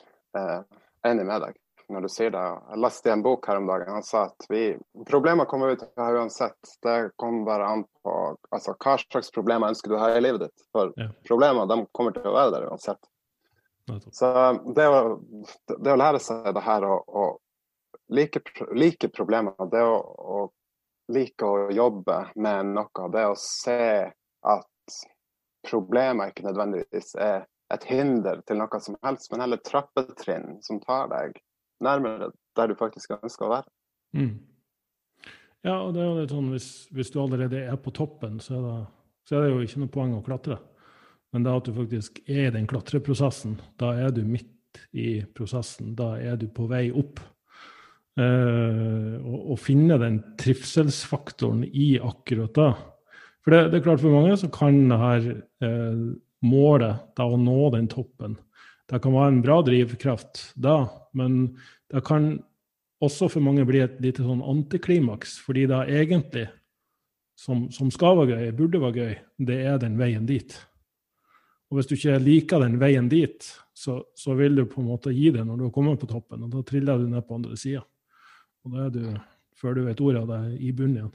enig 1.04 1.26
med 1.28 1.42
deg 1.44 1.58
når 1.92 2.06
du 2.06 2.08
sier 2.08 2.30
det. 2.32 2.42
Jeg 2.70 2.80
leste 2.80 3.10
i 3.10 3.12
en 3.12 3.22
bok 3.24 3.46
her 3.48 3.58
om 3.60 3.66
dagen. 3.68 3.92
Han 3.92 4.06
sa 4.06 4.26
at 4.30 4.46
vi, 4.48 4.62
problemer 5.08 5.48
kommer 5.48 5.72
vi 5.72 5.80
til 5.82 5.90
å 5.90 6.06
ha 6.06 6.20
uansett. 6.20 6.76
Det 6.84 6.94
kommer 7.20 7.44
bare 7.48 7.70
an 7.70 7.84
på 8.04 8.14
altså, 8.54 8.72
hva 8.72 8.96
slags 9.02 9.32
problemer 9.34 9.72
ønsker 9.74 9.92
du 9.92 9.98
å 9.98 10.02
ha 10.02 10.12
i 10.14 10.22
livet 10.22 10.46
ditt. 10.46 10.64
For 10.74 10.94
ja. 11.00 11.10
problemer 11.28 11.68
de 11.70 11.82
kommer 11.96 12.16
til 12.16 12.30
å 12.30 12.36
være 12.36 12.54
der 12.56 12.68
uansett. 12.70 13.10
Så 14.16 14.30
det 14.76 14.86
å, 14.88 15.00
det 15.76 15.92
å, 15.92 15.98
lære 16.00 16.20
seg 16.24 16.46
det 16.56 16.64
her 16.64 16.86
å 16.88 17.26
like, 18.08 18.40
like 18.74 19.08
problemer, 19.08 19.56
det 19.70 19.82
å, 19.82 19.96
å 19.98 21.14
like 21.14 21.46
å 21.46 21.70
jobbe 21.74 22.20
med 22.36 22.72
noe, 22.74 23.08
det 23.12 23.26
å 23.28 23.34
se 23.38 23.80
at 24.44 24.96
problemet 25.64 26.32
ikke 26.32 26.48
nødvendigvis 26.48 27.14
er 27.20 27.44
et 27.72 27.84
hinder 27.88 28.42
til 28.46 28.60
noe 28.60 28.80
som 28.82 28.96
helst, 29.04 29.30
men 29.32 29.44
heller 29.44 29.62
trappetrinn 29.64 30.58
som 30.64 30.80
tar 30.84 31.08
deg 31.12 31.38
nærmere 31.84 32.30
der 32.56 32.70
du 32.70 32.76
faktisk 32.78 33.16
ønsker 33.16 33.48
å 33.48 33.54
være. 33.56 33.72
Mm. 34.14 34.34
Ja, 35.64 35.78
og 35.80 35.94
det 35.96 36.02
er 36.02 36.10
jo 36.10 36.18
litt 36.20 36.34
sånn, 36.34 36.50
hvis, 36.52 36.68
hvis, 36.92 37.10
du 37.10 37.22
allerede 37.22 37.64
er 37.64 37.78
på 37.80 37.92
toppen, 37.96 38.36
så 38.44 38.58
er, 38.58 38.64
det, 38.66 38.78
så 39.28 39.36
er 39.38 39.46
det 39.46 39.52
jo 39.54 39.62
ikke 39.64 39.80
noe 39.82 39.94
poeng 39.96 40.16
å 40.18 40.24
klatre. 40.24 40.58
Men 41.32 41.46
det 41.46 41.54
at 41.56 41.66
du 41.66 41.72
faktisk 41.74 42.20
er 42.28 42.50
i 42.50 42.54
den 42.54 42.68
klatreprosessen, 42.70 43.56
da 43.80 43.94
er 43.98 44.12
du 44.14 44.20
midt 44.28 44.52
i 44.92 45.24
prosessen. 45.34 45.94
Da 45.98 46.14
er 46.20 46.36
du 46.38 46.46
på 46.52 46.68
vei 46.70 46.88
opp. 46.94 47.22
Eh, 48.14 49.14
og, 49.18 49.38
og, 49.50 49.56
finne 49.58 49.98
den 49.98 50.20
trivselsfaktoren 50.38 51.64
i 51.66 51.96
akkurat 51.98 52.54
det. 52.54 52.72
For 53.42 53.54
det, 53.54 53.62
det, 53.72 53.80
er 53.80 53.86
klart 53.88 54.02
for 54.04 54.14
mange 54.14 54.36
så 54.38 54.50
kan 54.54 54.76
det 54.90 54.98
her 55.00 55.30
eh, 55.66 56.02
målet, 56.46 57.08
da 57.18 57.26
å 57.26 57.40
nå 57.40 57.70
den 57.74 57.88
toppen, 57.90 58.36
det 58.90 59.00
kan 59.02 59.14
være 59.16 59.32
en 59.32 59.40
bra 59.44 59.56
drivkraft 59.64 60.42
da, 60.60 60.84
men 61.16 61.56
det 61.90 62.04
kan 62.06 62.36
også 63.04 63.30
for 63.32 63.44
mange 63.44 63.64
bli 63.68 63.80
et 63.82 63.96
lite 64.04 64.24
sånn 64.24 64.44
antiklimaks, 64.44 65.38
fordi 65.42 65.64
det 65.70 65.80
egentlig, 65.96 66.44
som, 67.40 67.66
som 67.74 67.90
skal 67.92 68.20
være 68.20 68.38
gøy, 68.38 68.52
burde 68.60 68.82
være 68.84 69.00
gøy, 69.00 69.18
det 69.50 69.58
er 69.72 69.80
den 69.82 69.98
veien 69.98 70.28
dit. 70.28 70.54
Og 71.72 71.80
hvis 71.80 71.88
du 71.90 71.96
ikke 71.96 72.20
liker 72.22 72.62
den 72.62 72.78
veien 72.78 73.08
dit, 73.10 73.48
så, 73.74 73.98
så, 74.14 74.36
vil 74.38 74.54
du 74.60 74.62
på 74.70 74.78
en 74.78 74.92
måte 74.92 75.10
gi 75.10 75.32
det 75.34 75.42
når 75.42 75.58
du 75.58 75.66
har 75.66 75.74
kommet 75.74 75.98
på 75.98 76.08
toppen, 76.12 76.44
og 76.46 76.52
da 76.52 76.62
triller 76.68 77.00
du 77.00 77.08
ned 77.10 77.24
på 77.26 77.40
andre 77.40 77.58
sida. 77.58 77.82
Og 78.64 78.72
da 78.72 78.86
er 78.86 78.94
du, 78.94 79.04
før 79.60 79.76
du 79.76 79.84
vet 79.84 80.00
ordet 80.00 80.22
av 80.24 80.32
det, 80.32 80.40
i 80.64 80.72
bunnen 80.72 80.96
igjen. 80.96 81.12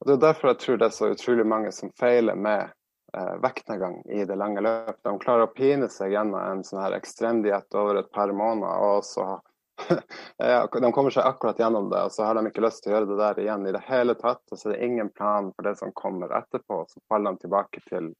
Og 0.00 0.08
Det 0.08 0.14
er 0.14 0.24
derfor 0.26 0.52
jeg 0.52 0.60
tror 0.62 0.78
det 0.78 0.86
er 0.86 0.94
så 0.98 1.10
utrolig 1.14 1.46
mange 1.48 1.72
som 1.72 1.90
feiler 1.98 2.36
med 2.36 2.68
eh, 3.16 3.34
vektnedgang 3.42 4.02
i 4.12 4.24
det 4.28 4.36
lange 4.36 4.62
løpet. 4.62 5.00
De 5.06 5.18
klarer 5.22 5.48
å 5.48 5.54
pine 5.54 5.88
seg 5.90 6.14
gjennom 6.14 6.38
en 6.40 6.62
sånn 6.66 6.82
her 6.82 6.96
ekstremdiett 6.98 7.78
over 7.80 8.02
et 8.02 8.10
par 8.14 8.32
måneder, 8.36 8.84
og 8.84 9.06
så 9.08 9.26
de 10.82 10.92
kommer 10.92 11.10
seg 11.10 11.26
akkurat 11.26 11.58
gjennom 11.58 11.88
det, 11.90 12.02
og 12.06 12.12
så 12.12 12.28
har 12.28 12.38
de 12.38 12.46
ikke 12.46 12.62
lyst 12.62 12.84
til 12.84 12.92
å 12.92 12.96
gjøre 12.96 13.10
det 13.10 13.20
der 13.22 13.40
igjen 13.42 13.66
i 13.66 13.72
det 13.74 13.82
hele 13.88 14.14
tatt. 14.18 14.42
Og 14.50 14.60
så 14.60 14.68
er 14.68 14.76
det 14.76 14.86
ingen 14.86 15.10
plan 15.10 15.50
for 15.54 15.66
det 15.66 15.76
som 15.80 15.94
kommer 15.98 16.34
etterpå. 16.38 16.84
Så 16.90 17.02
faller 17.10 17.34
de 17.34 17.46
tilbake 17.46 17.82
til, 17.88 18.12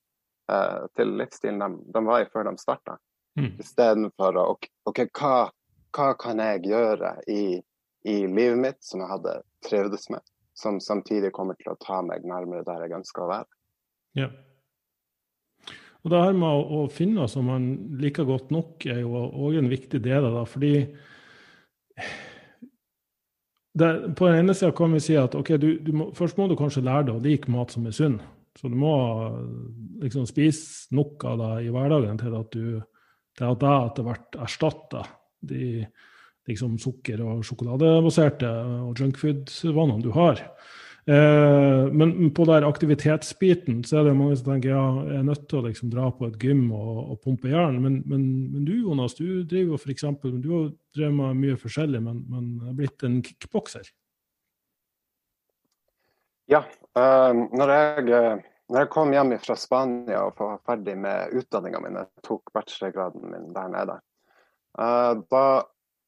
eh, 0.50 0.86
til 0.96 1.18
livsstilen 1.20 1.62
de, 1.62 1.92
de, 1.94 2.04
var 2.08 2.24
i 2.24 2.30
før 2.32 2.48
de 2.48 2.56
starta. 2.58 2.98
Mm. 3.38 3.52
Istedenfor 3.62 4.40
å 4.40 4.48
OK, 4.54 5.04
hva, 5.18 5.36
hva, 5.94 6.12
kan 6.18 6.40
jeg 6.42 6.64
gjøre 6.68 7.16
i, 7.30 7.58
i, 8.04 8.16
livet 8.26 8.60
mitt 8.60 8.80
som 8.84 9.02
jeg 9.02 9.10
hadde 9.10 9.36
trivdes 9.66 10.08
med, 10.12 10.24
som 10.58 10.80
samtidig 10.82 11.32
kommer 11.34 11.58
til 11.60 11.72
å 11.72 11.78
ta 11.82 12.00
meg 12.06 12.26
nærmere 12.26 12.66
der 12.66 12.86
jeg 12.86 12.98
ønsker 12.98 13.24
å 13.24 13.30
være. 13.30 13.50
Ja. 14.18 14.28
Og 16.04 16.12
det 16.12 16.20
her 16.20 16.36
med 16.36 16.50
å, 16.50 16.84
å 16.84 16.92
finne 16.92 17.26
som 17.32 17.48
man 17.48 17.68
liker 18.00 18.28
godt 18.28 18.52
nok, 18.52 18.84
er 18.90 19.00
jo 19.00 19.24
òg 19.24 19.58
en 19.60 19.72
viktig 19.72 20.02
del 20.04 20.28
av 20.28 20.40
det. 20.40 20.46
fordi 20.52 20.74
det, 23.74 23.88
på 24.14 24.28
den 24.28 24.44
ene 24.44 24.54
sida 24.54 24.74
kan 24.76 24.92
vi 24.94 25.00
si 25.02 25.16
at 25.18 25.34
ok, 25.34 25.56
du, 25.58 25.68
du 25.82 25.92
må, 25.96 26.10
først 26.14 26.38
må 26.38 26.46
du 26.50 26.58
kanskje 26.58 26.84
lære 26.84 27.08
deg 27.08 27.16
å 27.16 27.24
like 27.24 27.50
mat 27.50 27.72
som 27.74 27.86
er 27.88 27.96
sunn. 27.96 28.20
Så 28.54 28.70
du 28.70 28.76
må 28.78 28.94
liksom 30.02 30.28
spise 30.30 30.94
nok 30.94 31.24
av 31.26 31.40
det 31.40 31.52
i 31.64 31.72
hverdagen 31.74 32.20
til 32.20 32.36
at 32.38 32.52
du 32.54 32.66
til 33.34 33.50
at 33.50 33.62
det 33.62 33.70
etter 33.74 34.06
hvert 34.06 34.36
erstatter 34.44 35.08
de 35.48 35.84
liksom 36.48 36.78
sukker- 36.78 37.22
og 37.24 37.44
sjokoladebaserte 37.46 38.48
og 38.84 39.00
junkfood-vanene 39.00 40.04
du 40.04 40.10
har. 40.16 40.42
Eh, 41.06 41.92
men 41.92 42.30
på 42.32 42.46
der 42.48 42.64
aktivitetsbiten 42.64 43.82
så 43.84 43.98
er 44.00 44.06
det 44.06 44.14
mange 44.16 44.38
som 44.40 44.54
tenker 44.54 44.70
ja, 44.72 44.84
jeg 45.04 45.18
er 45.18 45.26
nødt 45.26 45.42
til 45.50 45.58
å 45.58 45.66
liksom 45.66 45.90
dra 45.92 46.06
på 46.16 46.30
et 46.30 46.38
gym 46.40 46.70
og, 46.72 47.02
og 47.12 47.18
pumpe 47.24 47.52
jern. 47.52 47.76
Men, 47.82 47.98
men, 48.08 48.24
men, 48.54 48.64
du 48.64 48.72
Jonas, 48.78 49.16
du 49.18 49.42
driver 49.44 49.74
jo 49.74 49.80
f.eks. 49.82 50.06
Du 50.40 50.48
har 50.54 50.72
drevet 50.96 51.18
med 51.18 51.42
mye 51.42 51.60
forskjellig, 51.60 52.00
men, 52.06 52.24
men 52.32 52.48
er 52.70 52.80
blitt 52.80 53.04
en 53.04 53.20
kickbokser? 53.24 53.92
Ja. 56.48 56.64
Uh, 56.96 57.32
når, 57.52 57.70
jeg, 57.72 58.08
når, 58.70 58.80
jeg, 58.84 58.90
kom 58.92 59.12
hjem 59.12 59.36
fra 59.44 59.56
Spania 59.60 60.24
og 60.28 60.40
var 60.40 60.58
ferdig 60.68 60.96
med 61.00 61.36
utdanninga 61.36 61.80
mi, 61.84 61.92
tok 62.24 62.52
bachelorgraden 62.56 63.28
min 63.32 63.48
der 63.56 63.72
nede, 63.72 64.00
da 64.74 65.44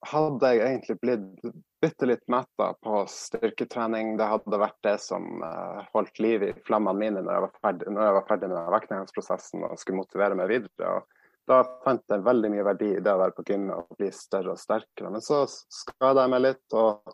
hadde 0.06 0.48
jeg 0.50 0.62
egentlig 0.66 0.96
blitt 1.00 1.54
bitte 1.80 2.06
litt 2.06 2.28
metta 2.28 2.72
på 2.82 3.04
styrketrening. 3.10 4.16
Det 4.16 4.28
hadde 4.30 4.60
vært 4.60 4.78
det 4.86 4.96
som 5.02 5.42
uh, 5.42 5.84
holdt 5.94 6.18
liv 6.22 6.42
i 6.42 6.54
flammene 6.66 6.98
mine 6.98 7.22
når 7.22 7.36
jeg 7.36 7.44
var 7.44 7.60
ferdig, 7.62 7.90
jeg 7.92 8.16
var 8.16 8.26
ferdig 8.30 8.50
med 8.52 8.72
vektnedgangsprosessen 8.74 9.66
og 9.66 9.76
skulle 9.80 10.00
motivere 10.00 10.38
meg 10.38 10.50
videre. 10.50 10.96
Og 10.96 11.50
da 11.50 11.60
fant 11.84 12.02
jeg 12.10 12.26
veldig 12.26 12.50
mye 12.54 12.66
verdi 12.66 12.90
i 12.96 13.02
det 13.04 13.12
å 13.12 13.20
være 13.20 13.36
på 13.36 13.44
gym 13.50 13.68
og 13.74 13.92
bli 14.00 14.10
større 14.14 14.56
og 14.56 14.62
sterkere. 14.62 15.12
Men 15.14 15.24
så 15.24 15.44
skada 15.50 16.24
jeg 16.24 16.34
meg 16.34 16.44
litt, 16.48 16.64
og 16.74 17.12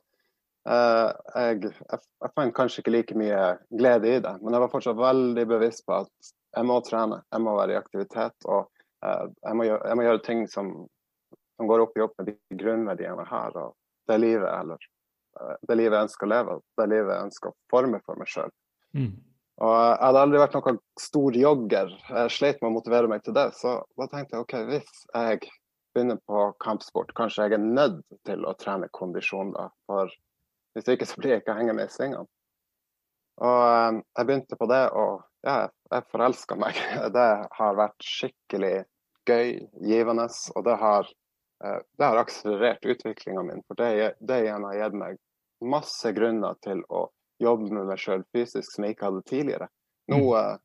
uh, 0.71 1.11
jeg, 1.11 1.73
jeg, 1.75 2.33
fant 2.39 2.57
kanskje 2.57 2.85
ikke 2.85 2.97
like 2.97 3.19
mye 3.19 3.43
glede 3.75 4.15
i 4.15 4.23
det. 4.25 4.37
Men 4.41 4.57
jeg 4.57 4.65
var 4.65 4.73
fortsatt 4.73 5.01
veldig 5.01 5.47
bevisst 5.57 5.85
på 5.89 6.01
at 6.05 6.33
jeg 6.53 6.69
må 6.69 6.79
trene, 6.87 7.23
jeg 7.33 7.45
må 7.45 7.59
være 7.59 7.77
i 7.77 7.81
aktivitet. 7.81 8.39
og 8.47 8.71
uh, 9.05 9.27
jeg, 9.27 9.59
må 9.59 9.69
gjøre, 9.69 9.85
jeg 9.91 10.01
må 10.01 10.09
gjøre 10.09 10.27
ting 10.31 10.47
som 10.49 10.75
som 11.57 11.67
går 11.67 11.85
opp 11.85 11.97
i 11.97 12.05
opp 12.05 12.15
med 12.19 12.33
de 12.33 12.59
grunnverdiene 12.59 13.25
har, 13.29 13.57
og 13.57 13.75
det 14.11 14.19
livet, 14.19 14.49
eller, 14.61 14.79
eh, 15.41 15.55
det 15.69 15.77
livet 15.79 15.97
jeg 15.97 16.09
ønsker 16.09 16.27
å 16.27 16.33
leve, 16.33 16.57
det 16.81 16.89
livet 16.91 17.15
jeg 17.15 17.29
ønsker 17.29 17.53
å 17.53 17.59
forme 17.71 18.01
for 18.07 18.21
meg 18.21 18.31
sjøl. 18.33 18.51
Mm. 18.97 19.13
Og 19.63 19.73
jeg 19.77 19.99
hadde 20.01 20.23
aldri 20.27 20.41
vært 20.41 20.55
noen 20.57 20.79
stor 20.99 21.37
jogger, 21.39 21.91
jeg 22.09 22.35
slet 22.35 22.63
med 22.63 22.71
å 22.73 22.77
motivere 22.79 23.11
meg 23.11 23.23
til 23.23 23.37
det. 23.37 23.51
Så 23.55 23.77
da 24.01 24.09
tenkte 24.11 24.39
jeg 24.39 24.47
OK, 24.47 24.55
hvis 24.71 25.03
jeg 25.13 25.43
begynner 25.93 26.19
på 26.27 26.47
kampsport, 26.65 27.13
kanskje 27.15 27.47
jeg 27.47 27.59
er 27.59 27.67
nødt 27.67 28.01
til 28.27 28.47
å 28.49 28.57
trene 28.59 28.89
kondisjon 28.97 29.53
da. 29.55 29.69
For 29.87 30.11
hvis 30.73 30.89
ikke 30.89 31.07
så 31.07 31.21
blir 31.21 31.37
jeg 31.37 31.45
ikke 31.45 31.59
hengende 31.59 31.85
i 31.85 31.93
svingene. 31.93 32.27
Og 33.43 33.61
um, 33.61 34.01
jeg 34.17 34.29
begynte 34.29 34.59
på 34.59 34.69
det, 34.73 34.83
og 34.97 35.23
ja, 35.47 35.69
jeg 35.93 36.09
forelska 36.11 36.57
meg. 36.59 36.81
Det 37.17 37.31
har 37.59 37.79
vært 37.79 38.09
skikkelig 38.09 38.75
gøy, 39.29 39.61
givende, 39.87 40.27
og 40.57 40.65
det 40.67 40.75
har 40.81 41.07
Eh, 41.07 41.22
det 41.63 42.05
har 42.05 42.19
akselerert 42.19 42.85
utviklinga 42.85 43.43
min. 43.47 43.63
For 43.69 43.79
det, 43.79 44.15
det 44.21 44.41
igjen 44.45 44.65
har 44.67 44.79
gitt 44.79 44.97
meg 44.99 45.21
masse 45.63 46.13
grunner 46.13 46.59
til 46.65 46.83
å 46.91 47.07
jobbe 47.43 47.71
med 47.71 47.89
meg 47.91 48.01
sjøl 48.03 48.25
fysisk 48.35 48.75
som 48.75 48.87
jeg 48.87 48.97
ikke 48.97 49.09
hadde 49.11 49.25
tidligere. 49.31 49.69
Nå, 50.11 50.19
mm. 50.19 50.29
Eh, 50.39 50.57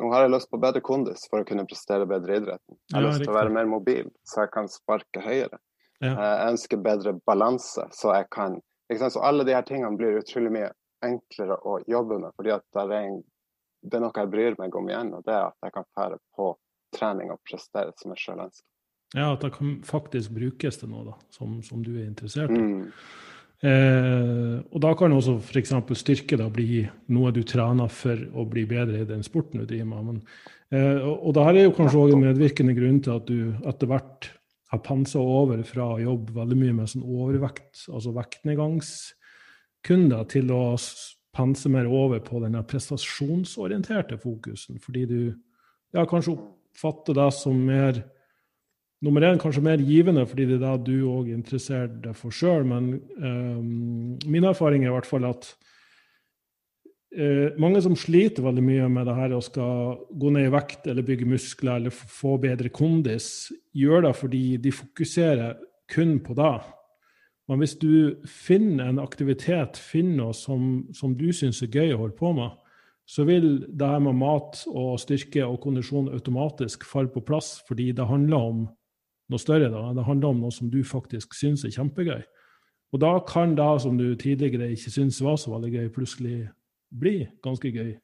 nå, 0.00 0.10
har 0.12 0.24
jeg 0.24 0.34
lyst 0.34 0.50
på 0.52 0.60
bedre 0.60 0.82
kondis 0.84 1.26
for 1.30 1.42
å 1.42 1.48
kunne 1.48 1.66
prestere 1.68 2.08
bedre 2.08 2.34
i 2.36 2.42
idretten. 2.42 2.78
Jeg 2.90 2.96
har 2.96 3.04
ja, 3.04 3.10
lyst 3.10 3.24
til 3.24 3.32
å 3.32 3.38
være 3.38 3.54
mer 3.56 3.70
mobil, 3.70 4.10
så 4.28 4.44
jeg 4.44 4.52
kan 4.56 4.70
sparke 4.72 5.24
høyere. 5.24 5.60
Ja. 6.02 6.12
Eh, 6.12 6.30
jeg 6.30 6.54
ønsker 6.54 6.84
bedre 6.84 7.16
balanse, 7.26 7.88
så 7.96 8.14
jeg 8.18 8.30
kan 8.34 8.60
Så 8.94 9.20
alle 9.24 9.44
de 9.44 9.54
her 9.56 9.64
tingene 9.64 9.96
blir 9.96 10.20
utrolig 10.20 10.50
mye 10.52 10.68
enklere 11.02 11.56
å 11.66 11.78
jobbe 11.88 12.18
med, 12.20 12.34
fordi 12.36 12.52
at 12.52 12.62
det 12.76 12.82
er, 12.82 12.92
en, 13.08 13.16
det 13.82 13.96
er 13.96 14.02
noe 14.04 14.20
jeg 14.20 14.30
bryr 14.30 14.56
meg 14.58 14.76
om 14.76 14.88
igjen, 14.88 15.14
og 15.16 15.24
det 15.24 15.32
er 15.32 15.46
at 15.48 15.66
jeg 15.66 15.72
kan 15.72 15.86
fære 15.96 16.18
på 16.36 16.50
trening 16.94 17.32
og 17.32 17.40
prestere 17.48 17.94
som 17.98 18.12
jeg 18.12 18.22
sjøl 18.22 18.44
ønsker. 18.44 18.68
Ja, 19.14 19.32
at 19.32 19.40
det 19.44 19.52
kan 19.54 19.76
faktisk 19.86 20.30
brukes 20.34 20.76
til 20.80 20.88
noe 20.90 21.04
da, 21.06 21.14
som, 21.34 21.62
som 21.62 21.82
du 21.84 21.92
er 21.94 22.06
interessert 22.08 22.50
i. 22.50 22.58
Mm. 22.58 22.88
Eh, 23.64 24.56
og 24.74 24.80
da 24.82 24.90
kan 24.98 25.12
også 25.14 25.38
f.eks. 25.38 25.72
styrke 25.96 26.36
da 26.36 26.50
bli 26.52 26.82
noe 27.14 27.30
du 27.32 27.42
trener 27.48 27.88
for 27.92 28.18
å 28.34 28.44
bli 28.50 28.64
bedre 28.68 29.00
i 29.00 29.06
den 29.08 29.22
sporten 29.24 29.60
du 29.62 29.66
driver 29.70 29.88
med. 29.92 30.02
Men, 30.08 30.16
eh, 30.74 30.98
og, 30.98 31.14
og 31.30 31.34
det 31.36 31.44
her 31.46 31.54
er 31.60 31.64
jo 31.68 31.76
kanskje 31.78 32.00
også 32.02 32.16
en 32.18 32.26
medvirkende 32.26 32.74
grunn 32.76 33.00
til 33.04 33.12
at 33.14 33.26
du 33.30 33.38
etter 33.70 33.86
hvert 33.90 34.20
har 34.74 34.80
pensa 34.84 35.18
over 35.22 35.58
fra 35.66 35.84
å 35.94 36.02
jobbe 36.02 36.34
veldig 36.34 36.58
mye 36.58 36.74
med 36.80 36.90
sånn 36.90 37.06
overvekt, 37.06 37.74
altså 37.88 38.10
vektnedgangskunder, 38.16 40.22
til 40.34 40.46
å 40.52 40.76
pense 41.34 41.68
mer 41.70 41.86
over 41.90 42.20
på 42.24 42.40
denne 42.42 42.62
prestasjonsorienterte 42.66 44.18
fokusen. 44.22 44.78
Fordi 44.82 45.02
du 45.10 45.20
ja, 45.94 46.04
kanskje 46.10 46.34
oppfatter 46.34 47.12
det 47.18 47.30
som 47.38 47.56
mer 47.66 47.92
nummer 49.02 49.24
én 49.26 49.40
kanskje 49.40 49.64
mer 49.64 49.82
givende 49.82 50.26
fordi 50.28 50.46
det 50.48 50.58
er 50.60 50.78
det 50.78 50.86
du 50.86 51.08
òg 51.10 51.28
er 51.28 51.38
interessert 51.38 52.06
for 52.18 52.34
sjøl. 52.34 52.66
Men 52.68 52.94
um, 53.18 54.18
min 54.30 54.44
erfaring 54.44 54.84
er 54.84 54.92
i 54.92 54.94
hvert 54.94 55.08
fall 55.08 55.26
at 55.28 55.50
uh, 57.18 57.50
mange 57.60 57.82
som 57.84 57.96
sliter 57.98 58.46
veldig 58.46 58.64
mye 58.64 58.88
med 58.92 59.08
det 59.10 59.18
her 59.18 59.36
og 59.36 59.44
skal 59.48 59.98
gå 60.12 60.32
ned 60.34 60.48
i 60.48 60.54
vekt 60.54 60.88
eller 60.90 61.06
bygge 61.06 61.28
muskler 61.28 61.80
eller 61.80 61.94
få 61.94 62.38
bedre 62.42 62.72
kondis, 62.74 63.50
gjør 63.74 64.08
det 64.08 64.16
fordi 64.20 64.46
de 64.62 64.72
fokuserer 64.72 65.58
kun 65.90 66.18
på 66.24 66.36
det. 66.38 66.56
Men 67.48 67.60
hvis 67.60 67.74
du 67.76 68.16
finner 68.24 68.88
en 68.88 69.02
aktivitet, 69.02 69.76
finner 69.76 70.22
noe 70.22 70.36
som, 70.36 70.86
som 70.96 71.12
du 71.16 71.28
syns 71.36 71.60
er 71.62 71.74
gøy 71.74 71.92
å 71.92 72.00
holde 72.06 72.16
på 72.16 72.30
med, 72.32 72.54
så 73.04 73.26
vil 73.28 73.66
det 73.68 73.88
her 73.88 74.00
med 74.00 74.16
mat 74.16 74.62
og 74.70 74.96
styrke 75.02 75.44
og 75.44 75.58
kondisjon 75.60 76.08
automatisk 76.08 76.86
falle 76.88 77.12
på 77.12 77.20
plass, 77.20 77.58
fordi 77.68 77.90
det 77.92 78.06
handler 78.08 78.48
om 78.48 78.62
noe 79.32 79.40
større. 79.40 79.70
da. 79.72 79.92
Det 79.96 80.06
handler 80.06 80.34
om 80.34 80.40
noe 80.44 80.54
som 80.54 80.70
du 80.70 80.82
faktisk 80.84 81.34
syns 81.36 81.64
er 81.64 81.74
kjempegøy. 81.74 82.22
Og 82.94 83.00
da 83.02 83.16
kan 83.26 83.56
det 83.58 83.72
som 83.82 83.96
du 83.98 84.14
tidligere 84.14 84.70
ikke 84.70 84.92
syntes 84.92 85.22
var 85.24 85.36
så 85.40 85.50
veldig 85.50 85.72
gøy, 85.72 85.86
plutselig 85.94 86.36
bli 86.94 87.24
ganske 87.42 87.72
gøy 87.74 87.94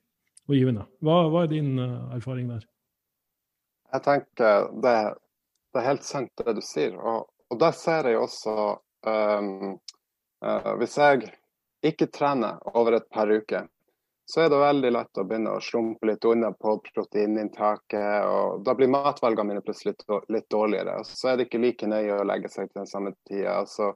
og 0.49 0.55
givende. 0.57 0.87
Hva, 1.05 1.23
hva 1.31 1.45
er 1.45 1.53
din 1.53 1.77
uh, 1.79 2.11
erfaring 2.17 2.49
der? 2.51 2.65
Jeg 3.91 4.03
tenker 4.07 4.71
det, 4.83 4.95
det, 5.71 5.79
er 5.79 5.87
helt 5.87 6.07
sant 6.07 6.43
det 6.43 6.57
du 6.59 6.63
sier. 6.65 6.97
Og, 6.99 7.29
og 7.51 7.61
der 7.63 7.77
ser 7.77 8.11
jeg 8.11 8.19
også 8.19 8.55
um, 9.07 9.79
uh, 10.43 10.73
Hvis 10.83 10.99
jeg 10.99 11.31
ikke 11.87 12.11
trener 12.11 12.59
over 12.75 12.99
et 12.99 13.07
par 13.15 13.31
uker, 13.31 13.71
så 14.31 14.45
er 14.45 14.51
det 14.53 14.59
veldig 14.61 14.91
lett 14.95 15.19
å 15.19 15.25
begynne 15.27 15.57
å 15.57 15.63
slumpe 15.65 16.07
litt 16.07 16.25
unna 16.29 16.53
på 16.55 16.77
proteininntaket. 16.87 18.27
og 18.31 18.61
Da 18.63 18.77
blir 18.79 18.91
matvalgene 18.93 19.49
mine 19.49 19.63
plutselig 19.67 19.97
litt, 20.31 20.47
dårligere. 20.53 21.01
og 21.01 21.09
Så 21.09 21.33
er 21.33 21.39
det 21.39 21.49
ikke 21.49 21.63
like 21.65 21.89
nøye 21.91 22.21
å 22.21 22.27
legge 22.29 22.51
seg 22.53 22.69
til 22.69 22.85
den 22.85 22.91
samme 22.91 23.11
tida. 23.27 23.57
Altså, 23.65 23.89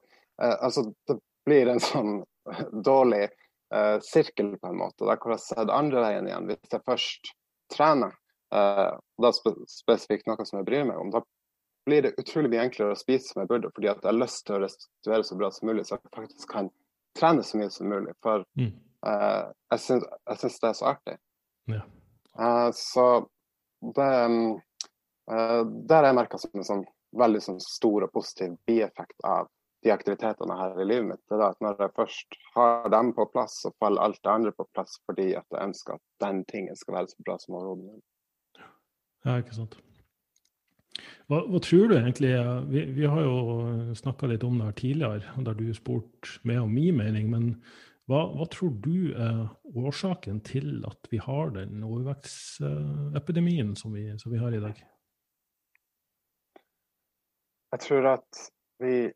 eh, 0.42 0.56
altså, 0.58 0.88
det 1.06 1.20
blir 1.46 1.70
en 1.70 1.82
sånn 1.82 2.16
dårlig 2.90 3.28
eh, 3.28 4.00
sirkel, 4.02 4.56
på 4.58 4.72
en 4.72 4.80
måte. 4.80 5.06
Der 5.06 5.20
hvor 5.22 5.36
jeg 5.36 5.44
ser 5.44 5.68
det 5.68 5.76
andre 5.76 6.02
veien 6.02 6.26
igjen. 6.26 6.48
Hvis 6.50 6.74
jeg 6.74 6.86
først 6.90 7.30
trener, 7.76 8.16
eh, 8.50 8.90
og 8.90 9.26
da 9.28 9.30
spe 9.36 9.54
spesifikt 9.70 10.26
noe 10.26 10.48
som 10.48 10.58
jeg 10.58 10.66
bryr 10.66 10.88
meg 10.88 10.98
om, 10.98 11.12
da 11.14 11.22
blir 11.86 12.08
det 12.08 12.16
utrolig 12.18 12.50
mye 12.50 12.64
enklere 12.66 12.96
å 12.96 12.98
spise 12.98 13.30
som 13.30 13.44
jeg 13.44 13.52
burde, 13.52 13.70
fordi 13.76 13.92
at 13.92 14.02
jeg 14.02 14.10
har 14.10 14.18
lyst 14.18 14.42
til 14.48 14.56
å 14.56 14.64
restituere 14.64 15.28
så 15.30 15.38
bra 15.38 15.52
som 15.54 15.70
mulig, 15.70 15.86
så 15.86 15.94
jeg 15.98 16.16
faktisk 16.16 16.50
kan 16.50 16.72
trene 17.14 17.46
så 17.46 17.60
mye 17.60 17.70
som 17.70 17.86
mulig. 17.92 18.16
For 18.24 18.42
mm. 18.58 18.72
Eh, 19.06 19.44
jeg 19.74 19.84
syns 19.86 20.60
det 20.60 20.70
er 20.70 20.78
så 20.78 20.90
artig. 20.94 21.16
Ja. 21.70 21.82
Uh, 22.38 22.70
så 22.74 23.06
det, 23.94 24.10
uh, 25.30 25.62
Der 25.88 25.96
har 26.00 26.08
jeg 26.10 26.18
merka 26.18 26.40
som 26.40 26.58
en 26.58 26.66
sånn 26.66 26.86
veldig 27.14 27.42
sånn 27.44 27.60
stor 27.62 28.08
og 28.08 28.12
positiv 28.14 28.56
bieffekt 28.66 29.20
av 29.28 29.46
de 29.84 29.92
aktivitetene 29.92 30.56
her 30.58 30.80
i 30.80 30.86
livet 30.88 31.10
mitt. 31.12 31.22
Det 31.28 31.36
er 31.38 31.46
at 31.52 31.62
Når 31.62 31.80
jeg 31.84 31.94
først 31.98 32.38
har 32.56 32.88
dem 32.90 33.12
på 33.14 33.26
plass, 33.30 33.60
så 33.62 33.70
faller 33.78 34.02
alt 34.02 34.20
det 34.24 34.32
andre 34.32 34.52
på 34.56 34.66
plass 34.74 34.96
fordi 35.06 35.34
at 35.38 35.46
jeg 35.52 35.68
ønsker 35.68 35.98
at 35.98 36.04
den 36.24 36.44
tingen 36.50 36.76
skal 36.76 36.98
være 36.98 37.12
så 37.12 37.26
bra 37.26 37.38
som 37.38 37.58
overhodet 37.58 37.84
mulig. 37.84 38.04
Ja, 39.24 39.38
ikke 39.40 39.56
sant. 39.56 39.76
Hva, 41.28 41.40
hva, 41.48 41.58
tror 41.64 41.88
du 41.90 41.94
egentlig 41.96 42.30
Vi, 42.70 42.84
vi 42.94 43.06
har 43.08 43.22
jo 43.24 43.94
snakka 43.96 44.28
litt 44.30 44.44
om 44.46 44.58
det 44.60 44.68
her 44.68 44.76
tidligere, 44.78 45.44
der 45.46 45.56
du 45.58 45.66
spurte 45.76 46.40
meg 46.48 46.60
om 46.62 46.74
min 46.74 46.96
mening. 46.98 47.30
Men 47.32 47.50
hva, 48.10 48.20
hva, 48.36 48.44
tror 48.52 48.74
du 48.84 49.14
er 49.16 49.46
årsaken 49.72 50.42
til 50.44 50.82
at 50.84 51.08
vi 51.08 51.18
har 51.24 51.54
den 51.54 51.80
overvektsepidemien 51.86 53.72
som 53.80 53.96
som 54.20 54.32
vi 54.32 54.38
har 54.42 54.52
i 54.52 54.60
dag? 54.60 54.82
Jeg 57.72 57.80
tror 57.80 58.06
at 58.06 58.42
vi 58.78 59.12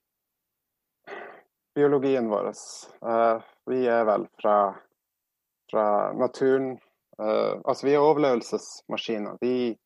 Biologien 1.79 2.29
vår 2.29 2.49
uh, 2.49 3.43
Vi 3.71 3.87
er 3.87 4.05
vel 4.05 4.25
fra, 4.41 4.75
fra 5.71 6.13
naturen 6.13 6.73
uh, 7.23 7.61
Altså, 7.65 7.87
vi 7.87 7.93
er 7.95 8.03
overlevelsesmaskiner. 8.03 9.37
Vi, 9.41 9.77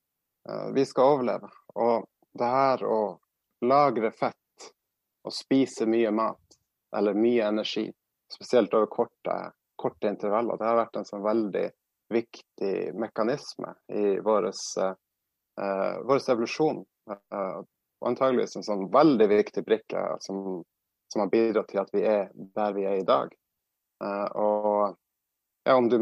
uh, 0.48 0.70
vi 0.72 0.84
skal 0.88 1.16
overleve. 1.16 1.50
Og 1.74 2.06
det 2.38 2.48
her 2.48 2.84
å 2.88 3.00
lagre 3.66 4.08
fett 4.14 4.70
og 5.26 5.34
spise 5.36 5.84
mye 5.86 6.10
mat, 6.10 6.56
eller 6.96 7.18
mye 7.18 7.44
energi, 7.44 7.90
spesielt 8.32 8.74
over 8.74 8.86
korte, 8.86 9.36
korte 9.76 10.08
intervaller, 10.08 10.58
det 10.58 10.68
har 10.68 10.80
vært 10.80 10.98
en 11.00 11.08
sånn 11.08 11.24
veldig 11.24 11.68
viktig 12.12 12.74
mekanisme 13.00 13.72
i 13.92 14.18
vår 14.24 14.50
uh, 14.50 14.94
evolusjon. 16.18 16.82
Uh, 17.08 17.62
og 18.02 18.10
antageligvis 18.10 18.58
en 18.58 18.66
sånn 18.66 18.88
veldig 18.92 19.28
viktig 19.30 19.64
brikke 19.66 20.02
som, 20.24 20.62
som, 21.12 21.22
har 21.22 21.30
bidratt 21.32 21.70
til 21.70 21.82
at 21.82 21.92
vi 21.94 22.02
er 22.08 22.30
der 22.34 22.74
vi 22.74 22.86
er 22.88 22.98
i 22.98 23.06
dag. 23.06 23.30
Og 24.02 24.96
ja, 25.62 25.76
om 25.76 25.86
du 25.86 26.00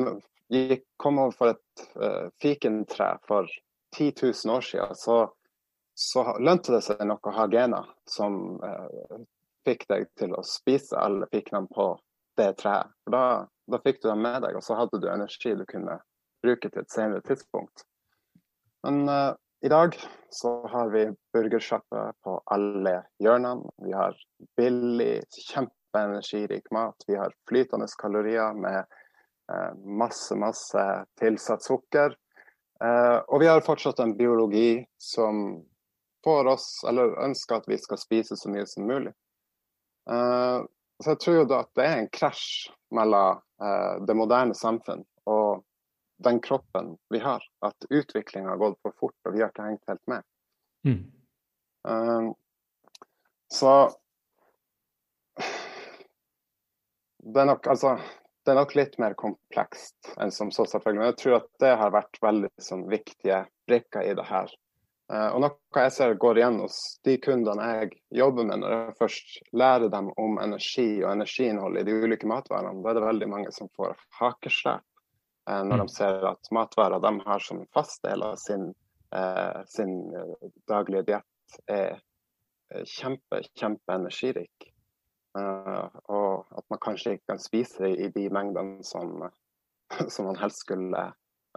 gikk, 0.49 0.87
kom 0.97 1.21
over 1.21 1.53
et 1.53 1.85
uh, 2.01 2.33
fikentre 2.41 3.11
for 3.29 3.51
10 3.93 4.15
000 4.23 4.57
år 4.57 4.65
siden, 4.65 4.97
så 4.97 5.19
så 6.01 6.25
lønte 6.41 6.73
det 6.73 6.81
seg 6.87 7.03
nok 7.05 7.29
å 7.29 7.35
ha 7.37 7.45
gener 7.53 7.89
som 8.09 8.57
uh, 8.65 9.19
fikk 9.69 9.85
deg 9.91 10.07
til 10.17 10.33
å 10.33 10.45
spise 10.47 10.97
alle 10.97 11.29
fikenene 11.29 11.69
på 11.75 11.93
det 12.39 12.53
treet. 12.61 12.91
For 13.05 13.15
da, 13.15 13.25
da, 13.71 13.81
fikk 13.85 14.03
du 14.03 14.09
dem 14.11 14.23
med 14.25 14.43
deg, 14.45 14.57
og 14.59 14.65
så 14.65 14.79
hadde 14.79 15.01
du 15.03 15.09
energi 15.11 15.55
du 15.57 15.67
kunne 15.69 16.01
bruke 16.45 16.71
til 16.71 16.83
et 16.83 16.93
senere 16.93 17.25
tidspunkt. 17.27 17.85
Men 18.87 19.03
uh, 19.09 19.35
i 19.61 19.69
dag 19.69 19.97
så 20.33 20.55
har 20.73 20.89
vi 20.95 21.05
burgersjappe 21.35 22.07
på 22.25 22.39
alle 22.55 23.03
hjørnene. 23.21 23.69
Vi 23.85 23.93
har 23.93 24.17
billig, 24.57 25.21
kjempeenergirik 25.51 26.71
mat. 26.73 27.05
Vi 27.07 27.19
har 27.21 27.35
flytende 27.49 27.89
kalorier 28.01 28.57
med 28.57 28.87
uh, 29.53 29.73
masse, 29.85 30.35
masse 30.39 30.87
tilsatt 31.21 31.67
sukker. 31.67 32.17
Uh, 32.81 33.21
og 33.29 33.43
vi 33.43 33.51
har 33.51 33.61
fortsatt 33.67 34.01
en 34.01 34.17
biologi 34.17 34.81
som 34.97 35.61
får 36.25 36.49
oss, 36.55 36.69
eller 36.89 37.19
ønsker 37.25 37.61
at 37.61 37.69
vi 37.69 37.77
skal 37.81 38.01
spise 38.01 38.37
så 38.37 38.49
mye 38.53 38.65
som 38.69 38.89
mulig. 38.89 39.13
Uh, 40.09 40.65
så 41.01 41.15
jeg 41.15 41.21
tror 41.25 41.55
at 41.57 41.71
det 41.79 41.87
er 41.87 41.99
en 41.99 42.11
krasj 42.13 42.71
mellom 42.97 43.41
eh, 43.63 43.95
det 44.07 44.17
moderne 44.19 44.57
samfunn 44.57 45.05
og 45.31 45.65
den 46.21 46.41
kroppen 46.45 46.97
vi 47.09 47.23
har. 47.25 47.45
At 47.65 47.89
utviklinga 47.89 48.53
har 48.53 48.61
gått 48.61 48.79
for 48.85 48.97
fort, 49.01 49.17
og 49.25 49.35
vi 49.35 49.41
har 49.41 49.53
ikke 49.53 49.69
hengt 49.71 49.89
helt 49.89 50.07
med. 50.11 50.27
Mm. 50.85 51.03
Um, 51.89 52.33
så 53.49 53.73
det 57.25 57.41
er 57.41 57.49
nok 57.49 57.67
altså 57.73 57.95
det 58.45 58.53
er 58.53 58.59
nok 58.59 58.73
litt 58.77 58.97
mer 59.01 59.15
komplekst 59.21 60.13
enn 60.21 60.33
som 60.33 60.51
så, 60.53 60.65
selvfølgelig. 60.69 61.01
Men 61.01 61.11
jeg 61.13 61.19
tror 61.21 61.37
at 61.41 61.49
det 61.63 61.73
har 61.83 61.93
vært 61.95 62.21
veldig 62.25 62.51
sånn, 62.61 62.87
viktige 62.91 63.43
brikker 63.69 64.07
i 64.09 64.15
det 64.17 64.25
her. 64.29 64.53
Eh, 65.11 65.29
og 65.35 65.43
noe 65.43 65.83
jeg 65.83 65.93
ser 65.95 66.13
går 66.23 66.39
igjen 66.39 66.61
hos 66.63 66.77
de 67.07 67.17
kundene 67.23 67.67
jeg 67.67 67.97
jobber 68.21 68.47
med, 68.47 68.63
når 68.63 68.75
jeg 68.75 68.99
først 69.01 69.41
lærer 69.59 69.91
dem 69.91 70.13
om 70.23 70.39
energi 70.43 71.03
og 71.03 71.11
energiinnhold 71.17 71.81
i 71.81 71.85
de 71.89 71.97
ulike 72.05 72.31
matvarene, 72.31 72.79
da 72.85 72.93
er 72.93 73.01
det 73.01 73.09
veldig 73.09 73.31
mange 73.33 73.55
som 73.55 73.71
får 73.79 73.97
hakeslep 74.21 74.87
eh, 75.51 75.63
når 75.67 75.83
de 75.83 75.89
mm. 75.89 75.93
ser 75.97 76.29
at 76.31 76.53
matvarer 76.55 77.03
de 77.03 77.15
har 77.27 77.43
som 77.43 77.65
fast 77.75 78.07
del 78.07 78.23
av 78.23 78.39
sin, 78.39 78.71
eh, 79.17 79.61
sin 79.73 79.97
daglige 80.71 81.09
diett, 81.11 81.61
er 81.67 81.99
kjempe, 82.87 83.43
kjempeenergirik. 83.59 84.69
og 85.35 86.47
at 86.59 86.65
man 86.71 86.79
kanskje 86.83 87.13
ikke 87.17 87.33
kan 87.33 87.43
spise 87.43 87.83
det 87.83 87.91
i 87.99 88.09
de 88.15 88.29
mengdene 88.31 88.85
som, 88.87 89.27
som 90.15 90.27
man 90.27 90.39
helst 90.39 90.63
skulle 90.63 91.03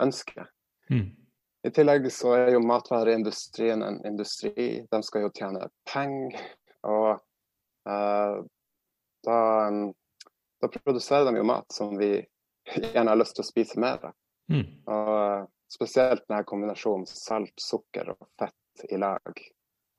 ønske. 0.02 0.46
Mm. 0.89 1.23
I 1.63 1.71
tillegg 1.71 2.12
så 2.12 2.34
er 2.36 2.52
jo 2.58 2.60
matvareindustrien 2.60 3.84
en 3.84 4.02
industri. 4.06 4.84
De 4.91 4.99
skal 5.04 5.28
jo 5.28 5.32
tjene 5.32 5.69
penger. 5.88 6.41
Og 6.84 7.10
uh, 7.88 8.36
da, 9.23 9.38
da, 10.60 10.67
produserer 10.73 11.30
de 11.30 11.39
jo 11.39 11.47
mat 11.47 11.71
som 11.71 11.95
vi 11.97 12.17
gjerne 12.67 13.08
har 13.13 13.19
lyst 13.19 13.38
til 13.38 13.45
å 13.45 13.47
spise 13.47 13.80
mer 13.80 14.10
av. 14.10 14.17
Mm. 14.52 14.65
Og 14.91 15.13
uh, 15.15 15.47
spesielt 15.71 16.28
denne 16.28 16.43
kombinasjonen 16.47 17.08
salt, 17.08 17.56
sukker 17.56 18.12
og 18.12 18.28
fett 18.39 18.91
i 18.91 18.99
lag 18.99 19.43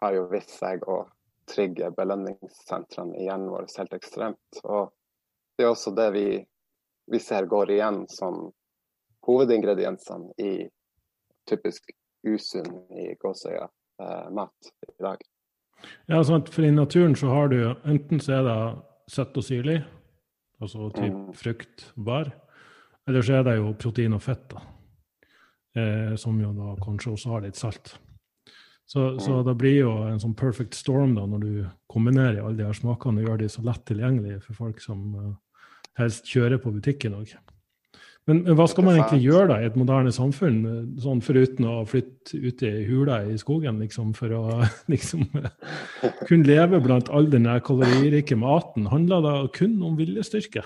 har 0.05 0.19
jo 0.19 0.29
vist 0.29 0.53
seg 0.59 0.85
å 0.85 1.01
trigge 1.49 1.91
belønningssentrene 1.97 3.17
i 3.17 3.25
hjernen 3.31 3.49
vår 3.53 3.73
helt 3.79 3.97
ekstremt. 3.97 4.61
Og 4.65 4.93
det 5.57 5.65
er 5.65 5.73
også 5.73 5.97
det 5.97 6.11
vi, 6.13 6.29
vi 7.09 7.21
ser 7.21 7.49
går 7.49 7.73
igjen 7.73 8.05
som 8.13 8.51
hovedingrediensene 9.25 10.37
i 10.45 10.69
typisk 11.51 11.93
usunn 12.25 12.71
i 12.97 13.13
gåsøya 13.21 13.67
eh, 13.67 14.29
mat 14.35 14.73
i 14.89 15.03
dag. 15.03 15.25
Ja, 16.09 16.23
sant, 16.25 16.49
for 16.53 16.65
i 16.65 16.73
naturen 16.73 17.17
så 17.19 17.33
har 17.33 17.51
du 17.53 17.59
enten 17.85 18.23
så 18.23 18.39
er 18.39 18.47
det 18.49 18.59
søtt 19.13 19.37
og 19.37 19.45
syrlig, 19.45 19.83
altså 20.63 20.89
typ 20.95 21.13
mm. 21.13 21.35
frukt, 21.37 21.91
bar, 21.97 22.31
eller 23.09 23.27
så 23.27 23.41
er 23.41 23.45
det 23.49 23.59
jo 23.59 23.75
protein 23.77 24.17
og 24.17 24.25
fett, 24.25 24.47
da. 24.55 24.65
Eh, 25.75 26.15
som 26.21 26.39
jo 26.39 26.53
da 26.55 26.77
kanskje 26.85 27.13
også 27.17 27.35
har 27.35 27.45
litt 27.45 27.59
salt. 27.59 27.97
Så, 28.87 29.01
mm. 29.01 29.21
så, 29.21 29.41
det 29.43 29.57
blir 29.59 29.79
jo 29.81 29.95
en 30.07 30.21
sånn 30.23 30.37
perfect 30.39 30.77
storm 30.77 31.17
da, 31.17 31.25
når 31.27 31.41
du 31.43 31.55
kombinerer 31.91 32.43
alle 32.43 32.59
de 32.61 32.69
her 32.69 32.77
smakene 32.77 33.23
og 33.23 33.29
gjør 33.29 33.41
de 33.41 33.49
så 33.51 33.65
lett 33.65 33.83
tilgjengelige 33.89 34.43
for 34.45 34.61
folk 34.61 34.83
som 34.85 35.03
uh, 35.17 35.33
helst 35.99 36.29
kjører 36.31 36.61
på 36.63 36.73
butikken 36.75 37.17
òg. 37.17 37.33
Men, 38.25 38.39
men, 38.47 38.55
hva 38.57 38.65
skal 38.71 38.87
man 38.87 38.97
egentlig 38.97 39.27
gjøre 39.27 39.49
da 39.51 39.57
i 39.61 39.67
et 39.69 39.75
moderne 39.77 40.13
samfunn, 40.15 40.63
sånn 41.03 41.21
foruten 41.25 41.67
å 41.69 41.75
flytte 41.89 42.39
ut 42.41 42.63
i 42.65 42.71
hula 42.89 43.19
i 43.29 43.37
skogen, 43.41 43.83
liksom, 43.85 44.15
for 44.17 44.33
å 44.33 44.45
liksom, 44.93 45.27
kunne 46.25 46.49
leve 46.49 46.81
blant 46.85 47.11
all 47.13 47.29
den 47.33 47.51
kaloririke 47.67 48.39
maten? 48.41 48.89
Handler 48.93 49.25
det 49.27 49.37
kun 49.59 49.77
om 49.85 49.99
viljestyrke? 50.01 50.65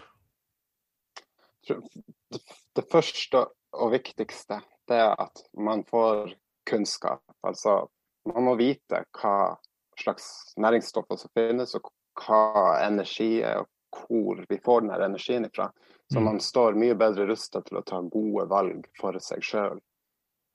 Det 1.68 2.85
første 2.88 3.49
og 3.75 3.90
viktigste 3.92 4.61
det 4.88 5.01
er 5.03 5.18
at 5.18 5.42
man 5.59 5.83
får 5.88 6.37
kunnskap. 6.68 7.25
Altså, 7.42 7.88
man 8.29 8.47
må 8.47 8.55
vite 8.61 9.03
hva 9.18 9.57
slags 9.99 10.55
næringsstoffer 10.61 11.18
som 11.18 11.33
finnes, 11.35 11.75
og 11.75 11.90
hva 12.23 12.79
energi 12.85 13.40
er, 13.42 13.64
og 13.64 14.07
hvor 14.07 14.44
vi 14.49 14.61
får 14.64 14.85
den 14.85 14.94
energien 14.94 15.47
ifra. 15.49 15.68
Så 16.12 16.18
mm. 16.18 16.25
man 16.25 16.40
står 16.40 16.79
mye 16.81 16.97
bedre 16.97 17.27
rusta 17.29 17.61
til 17.62 17.81
å 17.81 17.85
ta 17.87 18.01
gode 18.01 18.47
valg 18.49 18.87
for 19.01 19.18
seg 19.23 19.44
sjøl. 19.44 19.81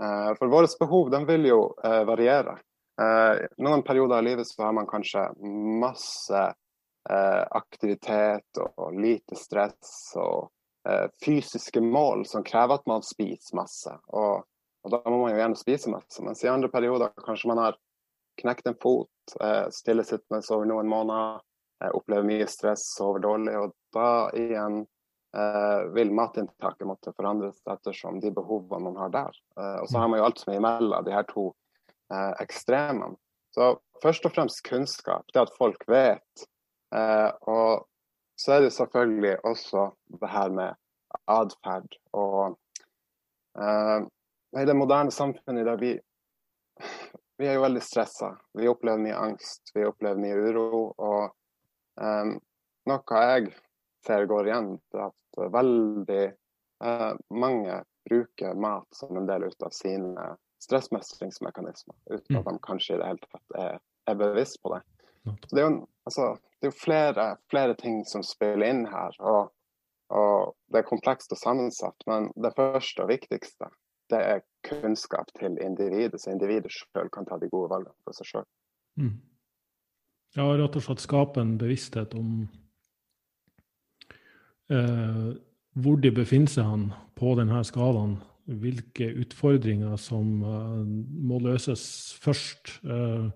Eh, 0.02 0.36
for 0.36 0.48
våre 0.48 0.68
behov 0.80 1.10
de 1.10 1.26
vil 1.26 1.46
jo 1.46 1.60
eh, 1.84 2.02
variere. 2.04 2.58
Eh, 3.02 3.46
noen 3.58 3.84
perioder 3.86 4.18
av 4.18 4.24
livet 4.24 4.48
så 4.48 4.63
har 4.63 4.74
man 4.74 4.89
kanskje 4.89 5.30
masse 5.80 6.52
aktivitet 7.04 8.56
og 8.63 8.94
lite 8.96 9.36
stress 9.36 10.13
og 10.16 10.46
fysiske 11.20 11.82
mål 11.84 12.22
som 12.24 12.46
krever 12.48 12.80
at 12.80 12.86
man 12.88 13.04
spiser 13.04 13.58
masse. 13.60 13.92
Og, 14.16 14.46
og 14.88 14.94
da 14.94 15.02
må 15.12 15.18
man 15.26 15.34
jo 15.34 15.42
gjerne 15.42 15.60
spise 15.60 15.92
masse. 15.92 16.24
Mens 16.24 16.46
i 16.46 16.48
andre 16.48 16.70
perioder 16.72 17.12
kanskje 17.26 17.50
man 17.52 17.60
har 17.60 17.76
knekt 18.39 18.72
en 18.72 18.80
fot, 18.80 19.36
stillesittende 19.76 20.39
over 20.56 20.72
noen 20.72 20.88
måneder, 20.88 21.44
opplever 21.92 22.30
mye 22.30 22.48
stress, 22.48 22.88
sover 22.96 23.20
dårlig. 23.28 23.58
Og 23.60 23.76
da 24.00 24.08
igjen 24.39 24.86
vil 25.96 26.12
matinntaket 26.13 26.88
måtte 26.88 27.13
forandres 27.17 27.62
ettersom 27.69 28.19
de 28.22 28.32
behovene 28.34 28.89
man 28.89 29.00
har 29.02 29.13
der. 29.13 29.39
Eh, 29.58 29.78
og 29.82 29.89
så 29.89 30.04
har 30.04 30.12
man 30.12 30.22
jo 30.22 30.28
alt 30.28 30.41
som 30.41 30.54
er 30.54 30.60
imellom 30.60 31.06
de 31.08 31.15
her 31.15 31.26
to 31.30 31.48
eh, 32.13 32.34
ekstremene. 32.43 33.17
Så 33.54 33.76
først 34.02 34.26
og 34.26 34.34
fremst 34.36 34.63
kunnskap, 34.65 35.26
det 35.34 35.46
at 35.46 35.56
folk 35.58 35.86
vet. 35.89 36.46
Eh, 36.93 37.30
og 37.50 37.86
så 38.39 38.56
er 38.56 38.65
det 38.65 38.74
selvfølgelig 38.76 39.38
også 39.46 39.89
det 40.22 40.30
her 40.30 40.54
med 40.54 40.78
atferd. 41.30 41.98
Og 42.13 42.58
eh, 43.58 44.00
i 44.62 44.67
det 44.69 44.78
moderne 44.78 45.13
samfunnet 45.13 45.65
der 45.65 45.82
vi 45.82 45.96
vi 47.41 47.48
er 47.50 47.58
jo 47.58 47.63
veldig 47.65 47.82
stressa. 47.84 48.30
Vi 48.54 48.69
opplever 48.69 49.02
mye 49.02 49.17
angst, 49.17 49.72
vi 49.74 49.86
opplever 49.88 50.19
mye 50.22 50.38
uro. 50.38 50.82
Og 51.02 51.24
um, 52.00 52.36
noe 52.89 53.24
jeg 53.26 53.50
går 54.08 54.48
igjen, 54.50 54.72
er 54.94 55.06
at 55.10 55.44
veldig 55.54 56.24
eh, 56.84 57.12
mange 57.30 57.82
bruker 58.10 58.56
mat 58.60 58.88
som 58.96 59.18
en 59.18 59.28
del 59.28 59.48
ut 59.48 59.63
av 59.63 59.72
sine 59.76 60.34
stressmestringsmekanismer, 60.63 61.96
uten 62.10 62.38
at 62.38 62.46
mm. 62.46 62.52
de 62.52 62.60
kanskje 62.63 62.96
i 62.96 63.00
det 63.02 63.10
hele 63.12 63.32
tatt 63.32 63.58
er, 63.60 63.80
er 64.08 64.20
bevisst 64.20 64.62
på 64.63 64.74
det. 64.76 64.82
Så 65.24 65.56
det 65.56 65.62
er 65.62 65.70
jo, 65.70 65.76
altså, 66.08 66.30
det 66.60 66.68
er 66.68 66.72
jo 66.72 66.80
flere, 66.80 67.28
flere, 67.52 67.76
ting 67.80 68.04
som 68.08 68.24
spiller 68.28 68.68
inn 68.68 68.86
her. 68.92 69.16
Og, 69.24 69.52
og 70.12 70.56
det 70.72 70.82
er 70.82 70.88
komplekst 70.88 71.32
og 71.36 71.39
sammensatt, 71.39 72.08
men 72.08 72.30
det 72.36 72.54
første 72.58 73.06
og 73.06 73.12
viktigste 73.12 73.72
det 74.12 74.20
er 74.20 74.42
kunnskap 74.68 75.32
til 75.39 75.56
individet, 75.63 76.20
så 76.22 76.34
individet 76.34 76.72
sjøl 76.76 77.08
kan 77.13 77.26
ta 77.26 77.39
de 77.39 77.50
gode 77.50 77.72
valgene 77.72 77.96
for 78.04 78.16
seg 78.18 78.30
sjøl. 78.30 78.50
Mm. 79.00 79.16
Ja, 80.36 80.46
rett 80.60 80.76
og 80.78 80.84
slett 80.86 81.02
skape 81.02 81.42
en 81.42 81.56
bevissthet 81.62 82.13
om 82.18 82.44
eh, 84.71 85.34
hvor 85.73 85.97
de 86.02 86.12
befinner 86.13 86.52
seg 86.52 86.67
han 86.67 86.86
på 87.19 87.36
denne 87.39 87.63
skalaen. 87.67 88.19
Hvilke 88.43 89.08
utfordringer 89.23 89.95
som 90.02 90.43
eh, 90.43 90.84
må 91.30 91.39
løses 91.43 91.86
først. 92.23 92.78
Eh, 92.84 93.30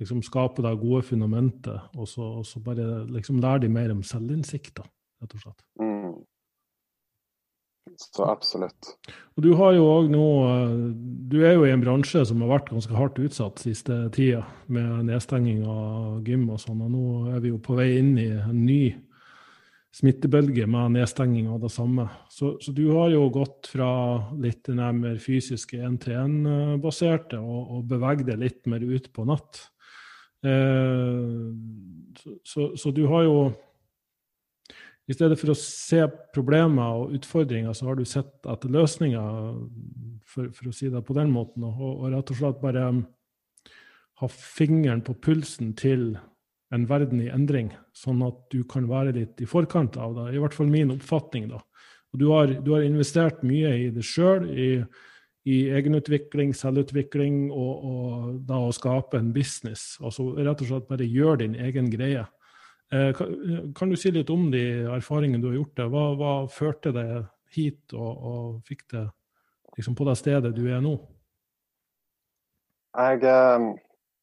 liksom 0.00 0.22
Skape 0.22 0.62
det 0.62 0.76
gode 0.80 1.02
fundamentet, 1.08 1.80
og 1.96 2.08
så, 2.08 2.22
og 2.40 2.46
så 2.46 2.60
bare 2.60 3.06
liksom 3.10 3.40
lære 3.40 3.64
de 3.64 3.72
mer 3.72 3.94
om 3.94 4.02
selvinnsikt, 4.04 4.82
rett 5.22 5.36
og 5.38 5.40
slett. 5.42 5.62
Mm. 5.80 5.96
Så 7.96 8.26
absolutt. 8.28 8.90
Og 9.36 9.44
du 9.44 9.52
har 9.56 9.72
jo 9.76 9.84
òg 9.86 10.08
nå 10.10 10.24
Du 11.30 11.36
er 11.46 11.54
jo 11.54 11.64
i 11.64 11.70
en 11.70 11.80
bransje 11.80 12.24
som 12.28 12.42
har 12.42 12.50
vært 12.56 12.72
ganske 12.72 12.96
hardt 12.96 13.20
utsatt 13.22 13.62
siste 13.62 13.98
tida, 14.14 14.42
med 14.66 15.06
nedstenging 15.08 15.62
av 15.70 16.26
gym 16.26 16.48
og 16.50 16.60
sånn. 16.60 16.82
Og 16.82 16.92
nå 16.92 17.04
er 17.36 17.40
vi 17.44 17.54
jo 17.54 17.60
på 17.62 17.78
vei 17.78 17.92
inn 18.00 18.16
i 18.20 18.28
en 18.34 18.64
ny 18.66 18.80
smittebølge 19.96 20.66
med 20.68 20.96
nedstenging 20.98 21.48
av 21.48 21.62
det 21.62 21.70
samme. 21.72 22.04
Så, 22.32 22.56
så, 22.60 22.72
du 22.76 22.84
har 22.90 23.08
jo 23.14 23.28
gått 23.32 23.70
fra 23.72 23.88
litt 24.42 24.68
nærmere 24.68 25.20
fysiske 25.22 25.80
én-til-én-baserte 25.80 27.40
og, 27.40 27.70
og 27.78 27.86
beveget 27.88 28.28
deg 28.28 28.42
litt 28.42 28.60
mer 28.68 28.84
ut 28.84 29.08
på 29.14 29.24
natt. 29.28 29.62
Eh, 30.44 31.48
så, 32.44 32.68
så, 32.76 32.92
du 32.92 33.06
har 33.08 33.24
jo 33.24 33.38
i 35.06 35.14
stedet 35.14 35.38
for 35.38 35.54
å 35.54 35.58
se 35.58 36.02
problemer 36.34 37.00
og 37.00 37.16
utfordringer, 37.16 37.72
så 37.72 37.88
har 37.88 37.96
du 37.96 38.04
sett 38.08 38.48
etter 38.50 38.72
løsninger, 38.74 39.52
for, 40.26 40.50
for, 40.50 40.68
å 40.68 40.74
si 40.74 40.90
det 40.92 41.04
på 41.06 41.14
den 41.16 41.30
måten. 41.32 41.64
Og, 41.64 41.92
og, 42.02 42.08
rett 42.12 42.32
og 42.34 42.40
slett 42.40 42.60
bare 42.60 42.88
ha 44.16 44.28
fingeren 44.32 45.04
på 45.06 45.14
pulsen 45.22 45.72
til 45.78 46.16
en 46.74 46.86
verden 46.90 47.22
i 47.22 47.30
endring, 47.30 47.70
sånn 47.94 48.22
at 48.26 48.38
du 48.50 48.62
kan 48.68 48.88
være 48.90 49.14
litt 49.14 49.42
i 49.42 49.48
forkant 49.48 49.98
av 50.02 50.16
det. 50.16 50.30
I 50.34 50.40
hvert 50.42 50.56
fall 50.56 50.70
min 50.70 50.94
oppfatning. 50.96 51.48
da. 51.52 51.60
Og 52.12 52.20
du 52.20 52.26
har, 52.32 52.54
du 52.64 52.72
har 52.74 52.86
investert 52.86 53.44
mye 53.46 53.74
i 53.86 53.90
det 53.94 54.04
sjøl, 54.06 54.48
i, 54.50 54.70
i, 55.46 55.58
egenutvikling, 55.76 56.54
selvutvikling 56.56 57.46
og, 57.52 57.84
og 57.90 58.40
da 58.48 58.60
å 58.66 58.74
skape 58.74 59.20
en 59.20 59.32
business. 59.34 59.94
Altså 60.02 60.32
rett 60.38 60.64
og 60.64 60.72
slett 60.72 60.90
bare 60.90 61.06
gjøre 61.06 61.44
din 61.44 61.58
egen 61.68 61.90
greie. 61.92 62.26
Eh, 62.94 63.22
kan 63.74 63.90
du 63.90 63.98
si 63.98 64.12
litt 64.14 64.30
om 64.30 64.48
de 64.50 64.64
erfaringene 64.94 65.42
du 65.42 65.50
har 65.50 65.58
gjort? 65.60 65.74
Det? 65.78 65.88
Hva, 65.92 66.06
hva 66.18 66.34
førte 66.50 66.94
deg 66.94 67.16
hit 67.54 67.94
og, 67.94 68.10
og 68.30 68.46
fikk 68.66 68.86
det 68.94 69.06
liksom, 69.76 69.96
på 69.98 70.06
det 70.06 70.16
stedet 70.18 70.54
du 70.54 70.64
er 70.70 70.82
nå? 70.84 70.96
Jeg, 72.96 73.20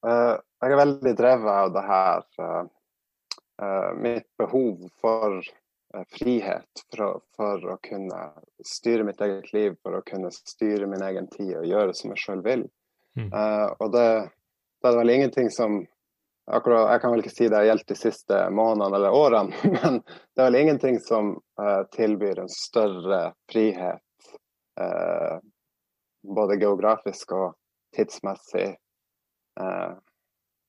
uh, 0.02 0.40
jeg 0.64 0.76
er 0.76 0.82
veldig 0.82 1.14
drevet 1.20 1.52
av 1.52 1.74
det 1.76 1.84
her. 1.88 2.26
Uh, 2.40 2.64
uh, 3.62 3.92
mitt 4.00 4.30
behov 4.40 4.88
for 5.02 5.42
frihet 6.10 6.86
for 6.90 7.04
å, 7.06 7.10
for 7.38 7.66
å, 7.70 7.78
kunne 7.86 8.22
styre 8.66 9.06
mitt 9.06 9.20
eget 9.22 9.52
liv, 9.54 9.76
for 9.86 10.00
å 10.00 10.06
kunne 10.08 10.32
styre 10.34 10.88
min 10.90 11.04
egen 11.06 11.28
tid 11.30 11.52
og 11.60 11.68
gjøre 11.70 11.94
som 11.94 12.14
jeg 12.14 12.24
sjøl 12.24 12.42
vil. 12.46 12.64
Mm. 13.14 13.28
og 13.30 13.92
det, 13.94 14.08
det 14.82 14.90
er 14.90 14.96
vel 14.98 15.12
ingenting 15.14 15.52
som 15.54 15.76
akkurat, 16.46 16.92
Jeg 16.92 17.02
kan 17.02 17.12
vel 17.12 17.24
ikke 17.24 17.34
si 17.34 17.48
det 17.48 17.58
har 17.58 17.68
gjeldt 17.68 17.92
de 17.92 17.98
siste 17.98 18.40
månedene 18.52 19.00
eller 19.00 19.16
årene, 19.16 19.56
men 19.78 20.00
det 20.04 20.42
er 20.42 20.50
vel 20.50 20.60
ingenting 20.62 21.00
som 21.04 21.36
uh, 21.62 21.84
tilbyr 21.96 22.44
en 22.44 22.52
større 22.52 23.22
frihet, 23.52 24.32
uh, 24.82 25.38
både 26.24 26.60
geografisk 26.62 27.36
og 27.38 27.54
tidsmessig. 27.96 28.74
Uh, 29.60 29.96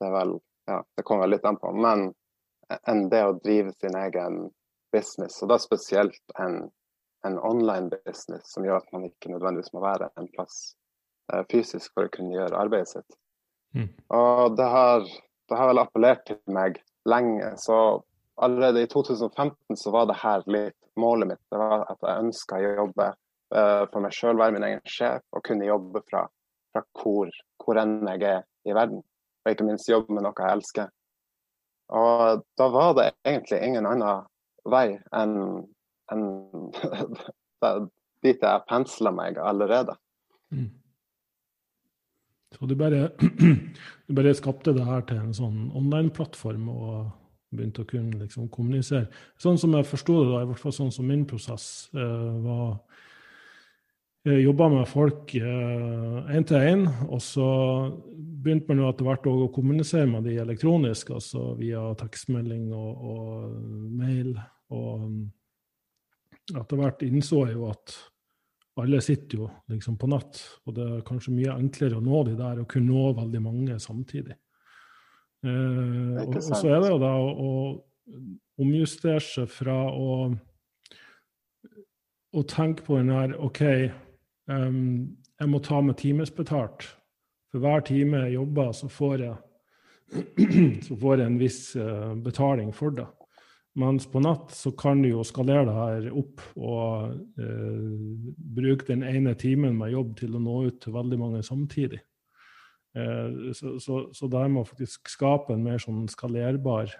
det 0.04 0.10
er 0.12 0.18
vel 0.20 0.36
Ja, 0.64 0.78
det 0.96 1.02
kommer 1.04 1.26
vel 1.26 1.34
litt 1.34 1.44
an 1.44 1.58
på, 1.60 1.74
men 1.76 2.06
enn 2.88 3.02
det 3.12 3.18
å 3.20 3.34
drive 3.44 3.74
sin 3.76 3.96
egen 4.00 4.38
business, 4.94 5.34
og 5.44 5.50
da 5.50 5.58
spesielt 5.60 6.38
en, 6.40 6.70
en 7.28 7.36
online 7.36 7.90
business 8.06 8.54
som 8.54 8.64
gjør 8.64 8.78
at 8.78 8.94
man 8.94 9.04
ikke 9.10 9.34
nødvendigvis 9.34 9.74
må 9.76 9.82
være 9.84 10.08
en 10.16 10.30
plass 10.32 10.62
fysisk 11.52 11.92
for 11.92 12.08
å 12.08 12.14
kunne 12.14 12.32
gjøre 12.32 12.56
arbeidet 12.56 12.94
sitt. 12.94 13.18
Mm. 13.76 13.90
Og 14.16 14.56
det 14.56 14.70
har 14.72 15.04
det 15.48 15.56
har 15.56 15.68
vel 15.68 15.82
appellert 15.82 16.24
til 16.28 16.40
meg 16.52 16.78
lenge. 17.08 17.52
Så 17.60 17.76
allerede 18.40 18.84
i 18.84 18.88
2015 18.90 19.76
så 19.76 19.92
var 19.94 20.08
det 20.08 20.20
her 20.22 20.44
litt 20.50 20.78
målet 21.00 21.34
mitt. 21.34 21.42
Det 21.50 21.60
var 21.60 21.84
at 21.90 22.00
jeg 22.00 22.26
ønska 22.26 22.60
å 22.60 22.76
jobbe 22.84 23.10
uh, 23.12 23.84
for 23.90 24.04
meg 24.04 24.14
sjøl, 24.16 24.38
være 24.40 24.56
min 24.56 24.68
egen 24.70 24.84
sjef 24.88 25.24
og 25.34 25.44
kunne 25.46 25.68
jobbe 25.68 26.04
fra, 26.08 26.24
fra 26.72 26.84
hvor, 27.00 27.32
hvor 27.62 27.80
enn 27.82 28.00
jeg 28.14 28.24
er 28.30 28.46
i 28.64 28.76
verden. 28.76 29.04
Og 29.44 29.52
ikke 29.52 29.66
minst 29.68 29.90
jobbe 29.90 30.14
med 30.14 30.24
noe 30.24 30.36
jeg 30.38 30.58
elsker. 30.58 30.92
Og 31.94 32.44
da 32.58 32.68
var 32.72 32.94
det 32.96 33.10
egentlig 33.26 33.60
ingen 33.60 33.86
annen 33.86 34.24
vei 34.64 34.96
enn 35.12 35.36
en 36.12 36.24
dit 38.24 38.40
jeg 38.40 38.64
pensla 38.68 39.12
meg 39.12 39.38
allerede. 39.40 39.96
Mm. 40.52 40.70
Så 42.54 42.68
du 42.70 42.76
bare, 42.78 43.08
du 44.06 44.14
bare 44.16 44.34
skapte 44.38 44.72
det 44.76 44.86
her 44.86 45.04
til 45.08 45.20
en 45.20 45.36
sånn 45.36 45.68
online-plattform 45.76 46.68
og 46.72 46.96
begynte 47.54 47.84
å 47.84 47.88
kunne 47.88 48.20
liksom 48.20 48.48
kommunisere. 48.52 49.08
Sånn 49.40 49.58
som 49.60 49.74
jeg 49.76 49.88
forsto 49.88 50.20
det, 50.20 50.30
da, 50.30 50.42
i 50.42 50.48
hvert 50.50 50.62
fall 50.62 50.74
sånn 50.74 50.92
som 50.94 51.08
min 51.08 51.24
prosess 51.28 51.88
uh, 51.96 52.30
var 52.44 52.68
jobba 54.24 54.70
med 54.72 54.88
folk 54.88 55.34
én 55.36 56.38
eh, 56.38 56.44
til 56.48 56.56
én, 56.56 56.84
og 57.08 57.20
så 57.20 57.48
begynte 58.14 58.70
man 58.70 58.80
jo 58.80 58.88
etter 58.88 59.04
hvert 59.08 59.26
å 59.28 59.50
kommunisere 59.52 60.08
med 60.08 60.24
de 60.24 60.38
elektronisk, 60.40 61.12
altså 61.12 61.52
via 61.58 61.82
tekstmelding 62.00 62.70
og, 62.72 63.04
og 63.10 63.90
mail. 64.00 64.32
Og 64.72 66.56
etter 66.56 66.80
hvert 66.80 67.04
innså 67.04 67.42
jeg 67.48 67.58
jo 67.58 67.68
at 67.68 67.96
alle 68.80 69.00
sitter 69.04 69.44
jo 69.44 69.48
liksom 69.70 69.98
på 70.00 70.08
natt, 70.10 70.40
og 70.66 70.74
det 70.76 70.86
er 70.86 71.04
kanskje 71.06 71.34
mye 71.36 71.58
enklere 71.60 72.00
å 72.00 72.04
nå 72.04 72.24
de 72.26 72.34
der 72.38 72.62
og 72.62 72.68
kunne 72.72 72.90
nå 72.90 73.12
veldig 73.20 73.42
mange 73.44 73.76
samtidig. 73.82 74.38
Eh, 75.44 76.24
og, 76.24 76.32
og, 76.32 76.40
så 76.48 76.72
er 76.72 76.80
det 76.80 76.94
jo 76.94 77.02
da 77.02 77.12
å, 77.20 77.28
å 77.44 78.64
omjustere 78.64 79.20
seg 79.22 79.52
fra 79.52 79.76
å, 79.92 80.32
å 82.34 82.46
tenke 82.48 82.88
på 82.88 82.98
den 82.98 83.12
her 83.14 83.36
OK, 83.44 83.62
um, 84.50 85.16
jeg 85.40 85.50
må 85.50 85.60
ta 85.64 85.80
med 85.84 85.98
timesbetalt. 86.00 86.86
For 87.52 87.62
hver 87.62 87.84
time 87.86 88.24
jeg 88.24 88.36
jobber, 88.36 88.72
så 88.74 88.88
får 88.90 89.26
jeg, 89.26 89.36
så 90.86 90.96
får 91.00 91.20
jeg 91.20 91.30
en 91.30 91.40
viss 91.40 91.60
uh, 91.76 92.14
betaling 92.24 92.72
for 92.74 92.94
det. 92.96 93.06
Mens 93.78 94.06
på 94.06 94.22
natt 94.22 94.52
så 94.54 94.70
kan 94.78 95.00
du 95.02 95.08
jo 95.08 95.24
skalere 95.26 95.66
det 95.66 95.74
her 95.74 96.10
opp 96.14 96.42
og 96.54 97.14
uh, 97.40 97.94
bruke 98.56 98.86
den 98.90 99.02
ene 99.06 99.34
timen 99.38 99.78
med 99.78 99.94
jobb 99.96 100.16
til 100.22 100.36
å 100.36 100.42
nå 100.42 100.60
ut 100.68 100.82
til 100.82 100.94
veldig 100.94 101.20
mange 101.20 101.42
samtidig. 101.46 102.02
Eh, 102.96 103.52
så, 103.52 103.80
så, 103.80 104.08
så 104.14 104.28
det 104.30 104.44
med 104.48 104.62
å 104.62 104.68
faktisk 104.68 105.10
skape 105.10 105.54
en 105.54 105.64
mer 105.66 105.80
sånn 105.82 106.04
skalerbar 106.10 106.92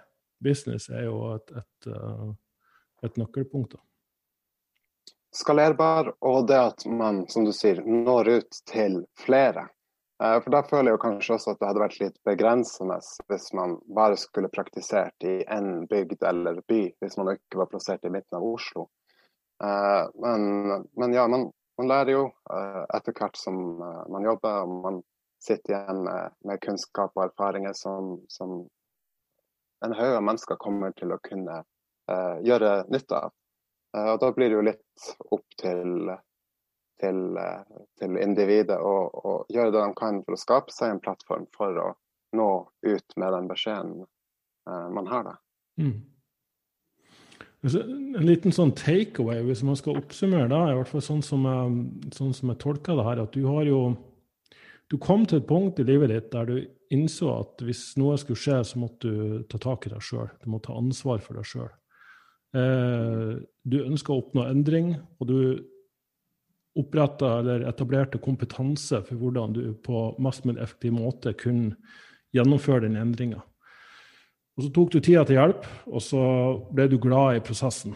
business 0.43 0.89
er 0.91 1.05
jo 1.07 1.19
et, 1.37 1.53
et, 1.55 1.87
et 3.07 3.19
nøkkelpunkt. 3.21 3.77
Skalerbar, 5.35 6.13
og 6.23 6.47
det 6.47 6.59
at 6.59 6.85
man, 6.87 7.25
som 7.27 7.43
du 7.43 7.51
sier, 7.51 7.81
når 7.83 8.29
ut 8.37 8.59
til 8.71 9.01
flere. 9.19 9.65
Uh, 10.23 10.37
for 10.39 10.53
da 10.53 10.61
føler 10.63 10.93
jeg 10.93 10.95
jo 10.95 11.01
kanskje 11.01 11.35
også 11.35 11.51
at 11.51 11.59
det 11.59 11.67
hadde 11.67 11.81
vært 11.81 11.97
litt 11.99 12.19
begrensende 12.23 12.95
hvis 13.27 13.49
man 13.57 13.73
bare 13.97 14.15
skulle 14.15 14.51
praktisert 14.53 15.27
i 15.27 15.41
én 15.51 15.83
bygd 15.91 16.23
eller 16.23 16.61
by, 16.71 16.85
hvis 17.03 17.19
man 17.19 17.33
ikke 17.33 17.59
var 17.59 17.67
plassert 17.73 18.07
i 18.07 18.13
midten 18.13 18.39
av 18.39 18.47
Oslo. 18.47 18.87
Uh, 19.59 20.07
men, 20.23 20.87
men, 20.95 21.17
ja, 21.17 21.27
man, 21.27 21.49
man 21.79 21.91
lærer 21.91 22.15
jo 22.15 22.23
etter 22.95 23.15
hvert 23.19 23.35
som 23.35 23.59
man 23.83 24.23
jobber, 24.23 24.63
og 24.63 24.81
man 24.87 25.03
sitter 25.43 25.75
igjen 25.75 26.03
med, 26.07 26.35
med 26.47 26.63
kunnskap 26.63 27.11
og 27.19 27.27
erfaringer 27.27 27.75
som, 27.75 28.21
som 28.31 28.61
en 29.83 29.99
haug 29.99 30.15
av 30.15 30.23
mennesker 30.23 30.63
kommer 30.63 30.95
til 30.95 31.11
å 31.11 31.19
kunne 31.27 31.59
gjøre 32.45 32.85
nytte 32.93 33.17
av. 33.17 33.33
Uh, 33.95 34.13
og 34.13 34.21
Da 34.23 34.31
blir 34.35 34.51
det 34.51 34.57
jo 34.57 34.65
litt 34.65 35.05
opp 35.31 35.59
til, 35.61 36.09
til, 37.01 37.21
uh, 37.39 37.85
til 37.99 38.17
individet 38.21 38.79
å 38.79 39.37
gjøre 39.51 39.71
det 39.71 39.83
de 39.83 39.93
kan 39.99 40.19
for 40.25 40.35
å 40.35 40.41
skape 40.41 40.75
seg 40.75 40.95
en 40.95 41.03
plattform 41.03 41.47
for 41.55 41.79
å 41.79 41.87
nå 42.35 42.49
ut 42.83 43.15
med 43.15 43.33
den 43.37 43.47
beskjeden 43.47 44.03
man 44.65 45.05
har. 45.07 45.23
da. 45.23 45.33
Mm. 45.77 46.01
En 47.65 48.25
liten 48.25 48.53
sånn 48.53 48.73
takeaway, 48.75 49.43
hvis 49.45 49.61
man 49.63 49.77
skal 49.77 49.99
oppsummere 50.01 50.49
da, 50.49 50.63
i 50.71 50.73
hvert 50.75 50.89
fall 50.89 51.03
sånn 51.05 51.21
som 51.23 51.45
jeg, 51.45 51.77
sånn 52.17 52.33
som 52.33 52.49
jeg 52.51 52.59
tolker 52.63 52.97
det 52.97 53.05
her, 53.05 53.21
at 53.23 53.37
du 53.37 53.45
har 53.45 53.69
jo 53.69 53.79
du 54.91 54.97
kom 55.01 55.25
til 55.25 55.41
et 55.41 55.47
punkt 55.49 55.79
i 55.81 55.85
livet 55.87 56.11
ditt 56.11 56.27
der 56.33 56.49
du 56.49 56.57
innså 56.93 57.31
at 57.39 57.63
hvis 57.65 57.95
noe 57.97 58.17
skulle 58.21 58.37
skje, 58.37 58.59
så 58.69 58.81
måtte 58.81 59.09
du 59.09 59.45
ta 59.49 59.57
tak 59.61 59.87
i 59.87 59.93
deg 59.93 60.03
sjøl. 60.05 60.29
Du 60.43 60.51
må 60.53 60.59
ta 60.61 60.75
ansvar 60.77 61.23
for 61.25 61.39
deg 61.39 61.47
sjøl. 61.49 61.71
Eh, 62.55 63.31
du 63.65 63.77
ønska 63.81 64.13
å 64.13 64.21
oppnå 64.21 64.45
endring, 64.47 64.93
og 65.19 65.27
du 65.27 65.39
oppretta 66.75 67.39
eller 67.39 67.65
etablerte 67.69 68.19
kompetanse 68.23 68.99
for 69.07 69.19
hvordan 69.19 69.55
du 69.55 69.61
på 69.83 70.09
mest 70.23 70.45
mulig 70.47 70.61
effektiv 70.63 70.95
måte 70.95 71.35
kunne 71.39 71.75
gjennomføre 72.35 72.83
den 72.87 72.97
endringa. 72.99 73.39
Og 74.55 74.65
så 74.65 74.71
tok 74.75 74.91
du 74.93 74.99
tida 74.99 75.23
til 75.27 75.39
hjelp, 75.39 75.65
og 75.87 76.03
så 76.03 76.25
ble 76.71 76.87
du 76.91 76.97
glad 77.01 77.39
i 77.39 77.43
prosessen. 77.43 77.95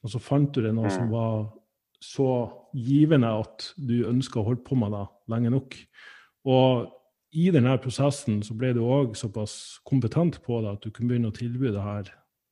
Og 0.00 0.12
så 0.12 0.20
fant 0.20 0.52
du 0.54 0.62
det 0.64 0.72
noe 0.76 0.92
som 0.92 1.08
mm. 1.08 1.12
var 1.12 1.50
så 2.00 2.30
givende 2.72 3.32
at 3.42 3.66
du 3.76 4.06
ønska 4.08 4.40
å 4.40 4.46
holde 4.46 4.64
på 4.64 4.78
med 4.80 4.94
det 4.96 5.04
lenge 5.32 5.52
nok. 5.52 5.76
Og 6.48 6.88
i 7.36 7.50
denne 7.52 7.76
prosessen 7.82 8.40
så 8.44 8.56
ble 8.56 8.72
du 8.76 8.80
òg 8.84 9.12
såpass 9.18 9.78
kompetent 9.86 10.40
på 10.44 10.62
det 10.64 10.72
at 10.72 10.84
du 10.84 10.88
kunne 10.88 11.12
begynne 11.12 11.32
å 11.32 11.36
tilby 11.36 11.68
det 11.68 11.84
her 11.84 12.08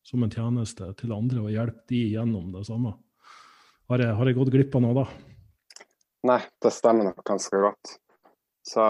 som 0.09 0.25
en 0.25 0.33
tjeneste 0.33 0.89
til 1.01 1.13
andre 1.13 1.43
og 1.45 1.53
hjelpe 1.53 1.85
de 1.93 2.03
gjennom 2.15 2.53
det 2.55 2.65
samme. 2.69 2.95
Har 3.89 4.03
jeg, 4.05 4.15
har 4.17 4.29
jeg 4.29 4.37
gått 4.39 4.53
glipp 4.53 4.77
av 4.77 4.85
noe 4.85 4.97
da? 4.97 5.07
Nei, 6.29 6.41
det 6.65 6.73
stemmer 6.75 7.11
nok 7.11 7.21
ganske 7.29 7.61
godt. 7.63 7.95
Så 8.67 8.87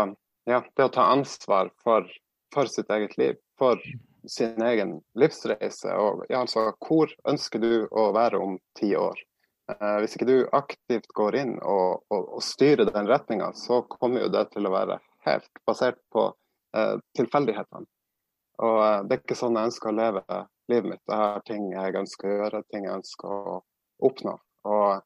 ja, 0.49 0.62
det 0.62 0.87
å 0.87 0.93
ta 0.95 1.09
ansvar 1.12 1.73
for, 1.83 2.07
for 2.55 2.71
sitt 2.71 2.91
eget 2.95 3.19
liv, 3.21 3.39
for 3.59 3.83
sin 4.29 4.62
egen 4.62 4.99
livsreise, 5.19 5.93
og 5.95 6.25
ja, 6.29 6.43
altså 6.43 6.71
hvor 6.85 7.12
ønsker 7.29 7.62
du 7.62 7.73
å 7.91 8.11
være 8.16 8.41
om 8.43 8.57
ti 8.79 8.95
år? 8.99 9.21
Eh, 9.69 9.97
hvis 10.03 10.16
ikke 10.16 10.29
du 10.29 10.37
aktivt 10.57 11.11
går 11.19 11.37
inn 11.43 11.55
og, 11.61 12.05
og, 12.09 12.29
og 12.39 12.45
styrer 12.45 12.89
den 12.89 13.11
retninga, 13.11 13.53
så 13.59 13.83
kommer 13.91 14.25
jo 14.25 14.33
det 14.33 14.49
til 14.55 14.69
å 14.69 14.75
være 14.75 14.99
helt 15.29 15.62
basert 15.69 16.01
på 16.14 16.31
eh, 16.77 16.95
tilfeldighetene. 17.19 17.89
Og 18.64 18.79
eh, 18.85 19.03
det 19.05 19.19
er 19.19 19.23
ikke 19.23 19.39
sånn 19.39 19.59
jeg 19.59 19.71
ønsker 19.71 19.93
å 19.93 19.99
leve 19.99 20.41
livet 20.69 20.91
mitt. 20.93 21.05
Det 21.07 21.19
har 21.21 21.45
ting 21.47 21.71
jeg 21.73 21.97
ønsker 21.99 22.29
å 22.29 22.37
gjøre, 22.37 22.62
ting 22.73 22.87
jeg 22.89 22.99
ønsker 23.01 23.35
å 23.35 23.59
oppnå. 24.09 24.35
Og, 24.69 25.05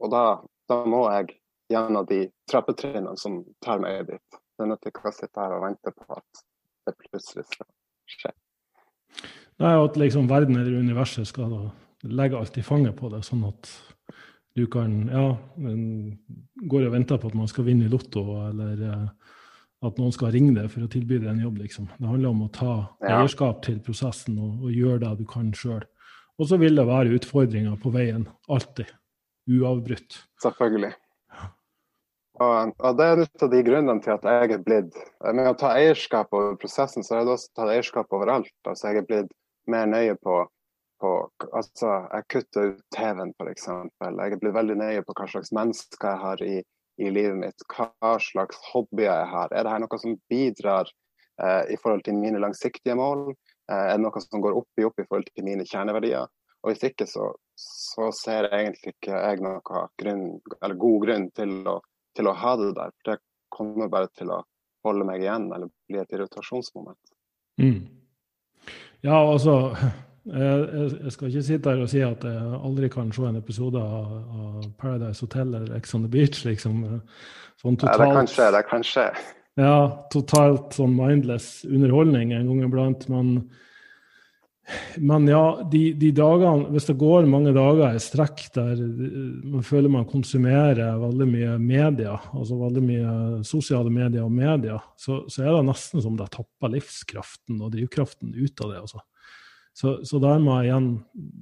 og 0.00 0.12
da, 0.12 0.24
da, 0.70 0.80
må 0.88 1.04
jeg 1.12 1.38
gjennom 1.72 2.06
de 2.08 2.20
trappetrinnene 2.50 3.16
som 3.20 3.42
tar 3.64 3.82
meg 3.82 4.06
dit. 4.10 4.40
Det 4.58 4.68
nytter 4.70 4.92
ikke 4.92 5.10
å 5.10 5.14
sitte 5.14 5.42
her 5.42 5.56
og 5.56 5.64
vente 5.66 5.94
på 5.94 6.06
at 6.14 6.44
det 6.86 6.96
plutselig 7.00 7.46
skal 7.50 7.68
skje. 8.10 8.34
Nei, 9.62 9.72
at 9.78 9.98
liksom 9.98 10.28
verden 10.30 10.58
eller 10.58 10.82
universet 10.82 11.28
skal 11.30 11.50
da 11.52 12.38
alt 12.38 12.58
i 12.58 12.62
fanget 12.62 12.96
på 12.98 13.08
det, 13.12 13.22
sånn 13.24 13.44
at 13.48 13.70
du 14.54 14.66
kan 14.70 15.08
Ja, 15.10 15.36
går 16.70 16.86
og 16.86 16.92
venter 16.92 17.18
på 17.18 17.30
at 17.30 17.34
man 17.38 17.48
skal 17.50 17.66
vinne 17.66 17.86
i 17.86 17.90
Lotto, 17.90 18.22
eller 18.48 18.82
eh, 18.86 19.32
at 19.84 20.00
noen 20.00 20.14
skal 20.14 20.32
ringe 20.34 20.54
deg 20.56 20.70
for 20.72 20.84
å 20.84 20.90
tilby 20.90 21.20
deg 21.20 21.30
en 21.32 21.44
jobb, 21.44 21.60
liksom. 21.64 21.88
Det 21.98 22.10
handler 22.10 22.32
om 22.32 22.44
å 22.46 22.50
ta 22.54 22.72
ja. 23.04 23.18
eierskap 23.18 23.62
til 23.66 23.78
prosessen 23.84 24.38
og, 24.40 24.64
og 24.64 24.74
gjøre 24.74 25.02
det 25.04 25.12
du 25.20 25.24
kan 25.28 25.52
sjøl. 25.56 25.84
Og 26.40 26.50
så 26.50 26.58
vil 26.58 26.76
det 26.78 26.86
være 26.88 27.14
utfordringer 27.18 27.78
på 27.82 27.92
veien. 27.94 28.26
Alltid. 28.50 28.90
Uavbrutt. 29.50 30.18
Selvfølgelig. 30.42 30.94
Og, 32.42 32.72
og, 32.80 32.96
det 32.98 33.06
er 33.06 33.20
litt 33.20 33.44
av 33.46 33.50
de 33.52 33.60
grunnene 33.62 34.02
til 34.02 34.10
at 34.16 34.24
jeg 34.26 34.56
er 34.56 34.62
blitt 34.66 34.96
Med 35.22 35.46
å 35.46 35.52
ta 35.54 35.68
eierskap 35.76 36.32
over 36.34 36.56
prosessen, 36.58 37.04
så 37.06 37.14
har 37.14 37.22
jeg 37.22 37.36
også 37.36 37.52
tatt 37.54 37.70
eierskap 37.76 38.16
overalt. 38.16 38.50
Altså 38.66 38.90
jeg 38.90 39.04
er 39.04 39.06
blitt 39.10 39.30
mer 39.70 39.86
nøye 39.86 40.16
på 40.18 40.40
på 41.04 41.12
Altså, 41.52 41.90
jeg 42.12 42.28
kutter 42.32 42.70
ut 42.72 42.82
TV-en, 42.94 43.32
f.eks. 43.36 43.66
Jeg 43.68 44.32
er 44.32 44.40
blitt 44.40 44.56
veldig 44.56 44.76
nøye 44.80 45.04
på 45.04 45.16
hva 45.18 45.26
slags 45.30 45.52
mennesker 45.54 46.10
jeg 46.10 46.22
har 46.22 46.44
i, 46.46 46.54
i, 47.00 47.10
livet 47.10 47.36
mitt. 47.38 47.66
Hva 47.70 48.14
slags 48.22 48.60
hobbyer 48.72 49.10
jeg 49.10 49.30
har. 49.32 49.52
Er 49.52 49.66
dette 49.66 49.82
noe 49.82 50.00
som 50.00 50.16
bidrar 50.30 50.90
eh, 51.42 51.74
i 51.74 51.78
forhold 51.80 52.04
til 52.06 52.18
mine 52.18 52.42
langsiktige 52.42 52.96
mål? 52.98 53.30
Eh, 53.70 53.74
er 53.74 53.96
det 53.96 54.04
noe 54.04 54.22
som 54.24 54.42
går 54.44 54.56
opp 54.60 54.80
i 54.80 54.86
opp 54.88 55.00
i 55.00 55.06
forhold 55.08 55.28
til 55.32 55.46
mine 55.46 55.66
kjerneverdier? 55.68 56.30
Og 56.64 56.72
hvis 56.72 56.86
ikke, 56.88 57.06
så, 57.08 57.28
så 57.60 58.08
ser 58.16 58.48
jeg 58.48 58.62
egentlig 58.62 58.94
ikke 58.94 59.18
jeg 59.18 59.42
noe 59.44 59.84
grunn, 60.00 60.24
god 60.80 60.98
grunn 61.04 61.28
til 61.36 61.58
å, 61.68 61.78
til 62.16 62.30
å 62.30 62.38
ha 62.40 62.54
det 62.60 62.70
der. 62.78 62.94
For 62.96 63.12
det 63.12 63.20
kommer 63.52 63.92
bare 63.92 64.08
til 64.16 64.32
å 64.32 64.40
holde 64.84 65.04
meg 65.08 65.24
igjen, 65.24 65.50
eller 65.52 65.68
bli 65.88 66.00
et 66.00 66.16
irritasjonsmoment. 66.16 67.14
Mm. 67.60 67.84
Ja, 69.04 69.18
altså 69.20 69.76
jeg 70.24 71.12
skal 71.12 71.28
ikke 71.28 71.44
sitte 71.44 71.72
her 71.72 71.82
og 71.84 71.90
si 71.92 72.00
at 72.04 72.22
jeg 72.24 72.58
aldri 72.64 72.88
kan 72.92 73.10
se 73.12 73.26
en 73.28 73.36
episode 73.36 73.80
av 73.80 74.62
Paradise 74.80 75.20
Hotel 75.20 75.50
eller 75.52 75.76
Ex 75.76 75.92
on 75.96 76.06
the 76.06 76.12
Beach, 76.12 76.44
liksom. 76.46 76.80
Sånn 77.60 77.76
totalt, 77.80 78.00
ja, 78.00 78.06
det 78.06 78.16
kan 78.16 78.30
skje, 78.30 78.46
det 78.54 78.62
kan 78.70 78.86
skje. 78.86 79.08
Ja, 79.60 79.76
totalt 80.10 80.74
sånn 80.74 80.96
mindless 80.96 81.62
underholdning 81.68 82.32
en 82.34 82.48
gang 82.48 82.64
iblant. 82.66 83.06
Men, 83.12 83.30
men 84.96 85.28
ja, 85.30 85.44
de, 85.70 85.82
de, 86.00 86.10
dagene 86.16 86.72
Hvis 86.74 86.88
det 86.88 86.96
går 86.98 87.28
mange 87.30 87.52
dager 87.54 87.94
i 87.94 88.02
strekk 88.02 88.46
der 88.56 88.80
man 88.80 89.62
føler 89.66 89.92
man 89.92 90.08
konsumerer 90.08 90.98
veldig 91.04 91.28
mye 91.30 91.56
media, 91.60 92.16
altså 92.32 92.58
veldig 92.64 92.84
mye 92.88 93.14
sosiale 93.46 93.92
medier 93.92 94.24
og 94.24 94.32
media, 94.34 94.80
så, 94.96 95.22
så 95.28 95.44
er 95.44 95.52
det 95.52 95.66
nesten 95.68 96.02
som 96.02 96.16
det 96.18 96.32
tapper 96.34 96.74
livskraften 96.74 97.60
og 97.60 97.76
drivkraften 97.76 98.34
ut 98.34 98.64
av 98.64 98.72
det. 98.72 98.86
altså. 98.88 99.04
Så, 99.74 99.96
så 100.06 100.20
der 100.22 100.38
må 100.38 100.54
jeg 100.60 100.70
igjen, 100.70 100.90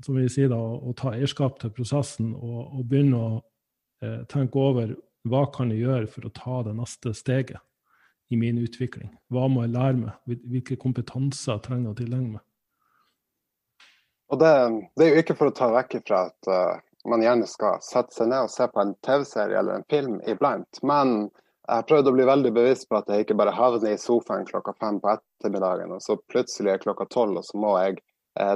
som 0.04 0.16
vi 0.16 0.28
sier 0.32 0.48
da, 0.48 0.58
å 0.58 0.94
ta 0.96 1.12
eierskap 1.12 1.58
til 1.60 1.72
prosessen 1.76 2.30
og, 2.32 2.60
og 2.78 2.86
begynne 2.88 3.18
å 3.18 3.32
eh, 4.04 4.22
tenke 4.32 4.60
over 4.60 4.94
hva 5.28 5.42
kan 5.52 5.70
jeg 5.70 5.84
gjøre 5.84 6.08
for 6.10 6.26
å 6.26 6.32
ta 6.34 6.62
det 6.66 6.72
neste 6.78 7.12
steget 7.14 7.60
i 8.32 8.38
min 8.40 8.56
utvikling. 8.62 9.12
Hva 9.28 9.44
må 9.52 9.66
jeg 9.66 9.74
lære 9.74 9.98
meg? 10.00 10.38
Hvilke 10.48 10.78
kompetanser 10.80 11.58
jeg 11.58 11.64
trenger 11.66 11.92
å 11.92 11.98
tilegne 11.98 12.38
meg? 12.38 12.46
Og 14.32 14.40
det, 14.40 14.52
det, 14.96 15.04
er 15.04 15.12
jo 15.12 15.22
ikke 15.26 15.36
for 15.36 15.50
å 15.50 15.56
ta 15.56 15.68
vekk 15.74 15.98
fra 16.08 16.22
at 16.30 16.48
uh, 16.48 16.80
man 17.04 17.20
gjerne 17.20 17.48
skal 17.50 17.82
sette 17.84 18.16
seg 18.16 18.30
ned 18.32 18.46
og 18.46 18.52
se 18.54 18.64
på 18.72 18.80
en 18.80 18.94
TV-serie 19.04 19.58
eller 19.60 19.76
en 19.76 19.88
film 19.92 20.16
iblant, 20.24 20.80
men 20.80 21.28
jeg 21.62 21.78
har 21.78 21.84
prøvd 21.86 22.08
å 22.08 22.14
bli 22.16 22.24
veldig 22.26 22.52
bevisst 22.56 22.88
på 22.88 22.96
at 22.98 23.10
jeg 23.12 23.26
ikke 23.26 23.36
bare 23.38 23.52
havner 23.54 23.92
i 23.92 24.00
sofaen 24.00 24.48
klokka 24.48 24.72
fem 24.80 24.96
på 25.02 25.12
ettermiddagen, 25.12 25.92
og 25.94 26.00
så 26.02 26.16
plutselig 26.32 26.72
er 26.72 26.82
klokka 26.82 27.06
tolv, 27.12 27.38
og 27.38 27.46
så 27.46 27.60
må 27.60 27.76
jeg 27.84 28.00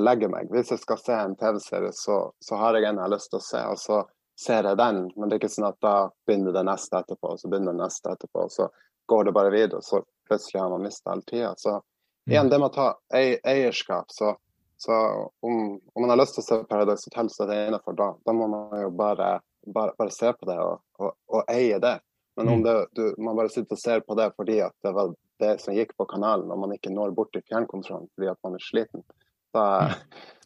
legger 0.01 0.31
meg. 0.33 0.49
Hvis 0.53 0.71
jeg 0.73 0.81
skal 0.81 1.01
se 1.01 1.17
en 1.21 1.37
TV-serie, 1.37 1.93
så, 1.93 2.21
så, 2.41 2.57
har 2.61 2.79
jeg 2.79 2.89
en 2.89 3.01
jeg 3.01 3.05
har 3.05 3.13
lyst 3.13 3.31
til 3.33 3.41
å 3.41 3.45
se, 3.45 3.63
og 3.73 3.81
så 3.81 3.99
ser 4.41 4.69
jeg 4.69 4.79
den. 4.81 5.03
Men 5.17 5.29
det 5.29 5.37
er 5.37 5.43
ikke 5.43 5.53
sånn 5.53 5.69
at 5.69 5.81
da 5.85 5.97
begynner 6.29 6.57
det 6.57 6.65
neste 6.69 7.01
etterpå, 7.01 7.35
og 7.35 7.41
så 7.41 7.51
begynner 7.53 7.77
det 7.77 7.83
neste 7.85 8.13
etterpå, 8.13 8.47
og 8.47 8.53
så 8.53 8.69
går 9.07 9.29
det 9.29 9.37
bare 9.37 9.53
videre, 9.55 9.83
og 9.83 9.87
så 9.87 10.03
plutselig 10.29 10.63
har 10.63 10.73
man 10.73 10.83
mista 10.83 11.13
all 11.13 11.23
tida. 11.23 11.55
Så 11.57 11.77
mm. 11.77 12.33
igjen, 12.33 12.49
det 12.49 12.59
med 12.59 12.71
å 12.71 12.75
ta 12.75 12.89
eierskap. 13.15 14.11
Så, 14.13 14.33
så 14.77 14.97
om, 15.41 15.61
om, 15.77 16.01
man 16.01 16.13
har 16.13 16.21
lyst 16.23 16.39
til 16.39 16.45
å 16.45 16.49
se 16.49 16.63
Paradise 16.71 17.11
Hotel, 17.11 17.31
så 17.31 17.45
er 17.45 17.53
det 17.53 17.61
innenfor, 17.69 17.99
da, 17.99 18.11
da 18.27 18.35
må 18.37 18.49
man 18.53 18.75
jo 18.83 18.91
bare, 18.97 19.37
bare, 19.67 19.95
bare 19.99 20.15
se 20.15 20.33
på 20.33 20.49
det 20.51 20.59
og, 20.63 20.83
og, 21.01 21.15
og 21.33 21.53
eie 21.53 21.79
det. 21.83 21.99
Men 22.37 22.51
om 22.53 22.59
mm. 22.61 22.67
det, 22.67 22.75
du, 22.93 23.05
man 23.23 23.39
bare 23.39 23.53
sitter 23.53 23.79
og 23.79 23.81
ser 23.81 24.03
på 24.05 24.17
det 24.19 24.29
fordi 24.37 24.59
at 24.61 24.75
det 24.85 24.93
var 24.93 25.15
det 25.41 25.55
som 25.61 25.77
gikk 25.77 25.95
på 25.97 26.09
kanalen, 26.09 26.51
og 26.53 26.61
man 26.65 26.75
ikke 26.75 26.93
når 26.93 27.15
bort 27.17 27.33
til 27.33 27.45
fjernkontrollen 27.49 28.09
fordi 28.15 28.29
at 28.33 28.41
man 28.45 28.57
er 28.57 28.65
sliten, 28.65 29.05
da, 29.55 29.67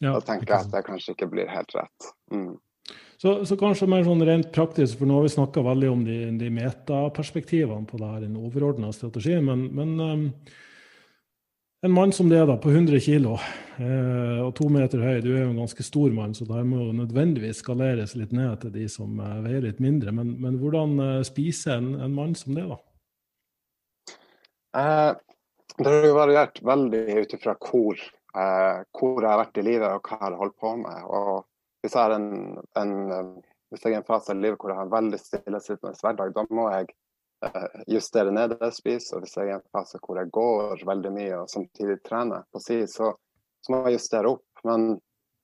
ja, 0.03 0.13
da 0.13 0.19
tenker 0.25 0.53
jeg 0.53 0.67
at 0.67 0.73
det 0.73 0.83
kanskje 0.87 1.15
ikke 1.15 1.29
blir 1.31 1.49
helt 1.51 1.73
rett. 1.77 2.11
Mm. 2.33 2.53
Så, 3.21 3.35
så, 3.45 3.55
kanskje 3.59 3.89
mer 3.89 4.03
sånn 4.05 4.23
rent 4.25 4.49
praktisk, 4.55 4.97
for 4.97 5.09
nå 5.09 5.19
har 5.19 5.27
vi 5.27 5.35
snakka 5.35 5.61
veldig 5.65 5.89
om 5.91 6.01
de, 6.07 6.17
de 6.39 6.49
metaperspektivene 6.53 7.85
på 7.89 7.99
det 8.01 8.09
her, 8.09 8.23
den 8.23 8.39
overordna 8.39 8.89
strategien. 8.95 9.45
Men, 9.45 9.67
men 9.77 9.91
um, 10.01 10.23
en 11.85 11.93
mann 11.93 12.11
som 12.13 12.29
det, 12.29 12.39
da, 12.45 12.55
på 12.61 12.69
100 12.69 12.99
kg 13.01 13.27
eh, 13.81 14.39
og 14.41 14.51
to 14.57 14.67
meter 14.69 15.01
høy, 15.01 15.19
du 15.21 15.31
er 15.31 15.43
jo 15.43 15.51
en 15.51 15.61
ganske 15.63 15.85
stor 15.85 16.13
mann, 16.13 16.35
så 16.37 16.45
det 16.49 16.61
må 16.69 16.81
jo 16.83 16.97
nødvendigvis 16.97 17.63
skaleres 17.63 18.13
litt 18.17 18.33
ned 18.37 18.59
til 18.61 18.73
de 18.75 18.85
som 18.89 19.17
eh, 19.17 19.39
veier 19.45 19.65
litt 19.65 19.81
mindre. 19.81 20.13
Men, 20.13 20.35
men 20.43 20.59
hvordan 20.61 20.93
eh, 21.01 21.17
spiser 21.25 21.79
en, 21.79 21.95
en, 21.97 22.13
mann 22.13 22.35
som 22.37 22.53
det, 22.57 22.67
da? 22.69 22.77
Uh, 24.77 25.11
det 25.77 25.89
har 25.89 26.05
jo 26.05 26.17
variert 26.19 26.61
veldig 26.65 27.01
ut 27.17 27.33
ifra 27.39 27.57
hvor, 27.57 28.05
uh, 28.37 28.81
hvor, 28.97 29.21
jeg 29.21 29.29
har 29.29 29.41
vært 29.41 29.61
i 29.61 29.65
livet 29.65 29.87
og 29.87 30.07
hva 30.07 30.17
jeg 30.17 30.25
har 30.25 30.39
holdt 30.39 30.57
på 30.61 30.73
med. 30.81 31.05
Og 31.07 31.45
hvis 31.83 31.95
jeg, 31.97 32.17
en, 32.17 32.57
en, 32.77 32.95
hvis 33.71 33.85
jeg 33.85 33.93
er 33.93 33.97
i 33.97 33.99
en 34.01 34.07
fase 34.07 34.35
i 34.35 34.41
livet 34.41 34.59
hvor 34.59 34.73
jeg 34.73 34.79
har 34.79 34.89
en 34.89 34.97
veldig 34.97 35.19
stillesittende 35.21 35.97
hverdag, 36.01 36.33
da 36.35 36.45
må 36.53 36.67
jeg 36.73 36.91
eh, 37.47 37.79
justere 37.95 38.33
ned 38.35 38.53
det 38.53 38.59
jeg 38.67 38.77
spiser. 38.77 39.17
Og 39.17 39.25
hvis 39.25 39.37
jeg 39.37 39.47
er 39.47 39.53
i 39.53 39.57
en 39.59 39.69
fase 39.73 40.01
hvor 40.03 40.21
jeg 40.21 40.33
går 40.37 40.85
veldig 40.87 41.13
mye 41.15 41.39
og 41.43 41.49
samtidig 41.51 42.01
trener 42.05 42.45
på 42.51 42.61
si, 42.63 42.83
så, 42.91 43.13
så 43.61 43.73
må 43.73 43.85
jeg 43.87 43.99
justere 43.99 44.35
opp. 44.35 44.45
Men 44.67 44.93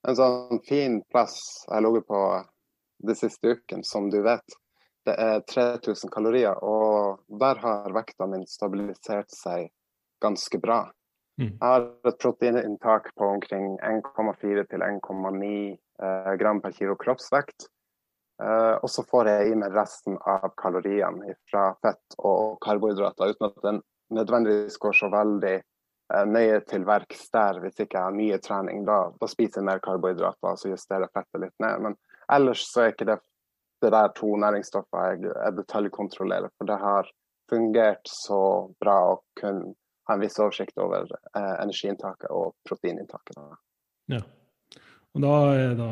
en 0.07 0.19
sånn 0.19 0.61
fin 0.67 1.01
plass 1.11 1.39
jeg 1.65 1.73
har 1.75 1.85
ligget 1.87 2.07
på 2.07 2.21
de 3.07 3.15
siste 3.17 3.53
ukene, 3.53 3.85
som 3.85 4.09
du 4.09 4.21
vet, 4.25 4.57
det 5.07 5.15
er 5.21 5.41
3000 5.47 6.11
kalorier. 6.11 6.57
Og 6.63 7.23
der 7.39 7.59
har 7.63 7.93
vekta 7.95 8.27
min 8.29 8.45
stabilisert 8.49 9.31
seg 9.33 9.69
ganske 10.23 10.59
bra. 10.61 10.83
Mm. 11.41 11.57
Har 11.61 11.87
et 12.09 12.19
proteininntak 12.19 13.11
på 13.15 13.25
omkring 13.25 13.77
1,4 13.79 14.63
til 14.71 14.85
1,9 14.85 15.49
eh, 16.03 16.31
gram 16.39 16.61
per 16.61 16.73
kilo 16.73 16.95
kroppsvekt. 16.97 17.67
Eh, 18.43 18.73
og 18.81 18.89
så 18.89 19.05
får 19.05 19.29
jeg 19.31 19.51
i 19.51 19.59
meg 19.61 19.77
resten 19.77 20.17
av 20.17 20.49
kaloriene 20.57 21.37
fra 21.49 21.69
fett 21.81 22.17
og 22.17 22.57
karbohydrater, 22.65 23.33
uten 23.33 23.49
at 23.49 23.63
den 23.65 23.81
nødvendigvis 24.17 24.77
går 24.81 24.97
så 24.97 25.11
veldig 25.13 25.55
eh, 25.57 26.25
nøye 26.25 26.59
til 26.69 26.85
verks 26.89 27.29
der 27.33 27.61
hvis 27.61 27.79
ikke 27.79 27.99
jeg 27.99 28.05
har 28.09 28.17
mye 28.17 28.41
trening. 28.41 28.83
Da, 28.89 28.99
da 29.21 29.29
spiser 29.29 29.61
jeg 29.61 29.69
mer 29.69 29.81
karbohydrater 29.85 30.53
og 30.53 30.61
så 30.61 30.73
justerer 30.73 31.13
fettet 31.13 31.45
litt 31.45 31.57
ned. 31.61 31.85
Men 31.85 31.97
ellers 32.33 32.65
så 32.71 32.85
er 32.87 32.95
ikke 32.95 33.11
det 33.13 33.21
det 33.81 33.91
der 33.93 34.07
to 34.17 34.35
næringsstoffer 34.41 35.03
jeg, 35.11 35.19
jeg 35.29 35.57
detaljkontrollerer. 35.59 36.49
For 36.57 36.69
det 36.69 36.77
har 36.81 37.09
fungert 37.49 38.09
så 38.09 38.39
bra 38.81 38.95
å 39.11 39.19
kunne 39.37 39.75
ha 40.07 40.15
en 40.15 40.23
viss 40.23 40.39
oversikt 40.39 40.79
over 40.81 41.07
eh, 41.11 41.53
energiinntaket 41.61 42.31
og 42.33 42.55
proteininntaket. 42.67 43.39
Ja. 44.11 44.23
Og 45.17 45.23
da 45.23 45.35
er 45.57 45.71
det 45.79 45.91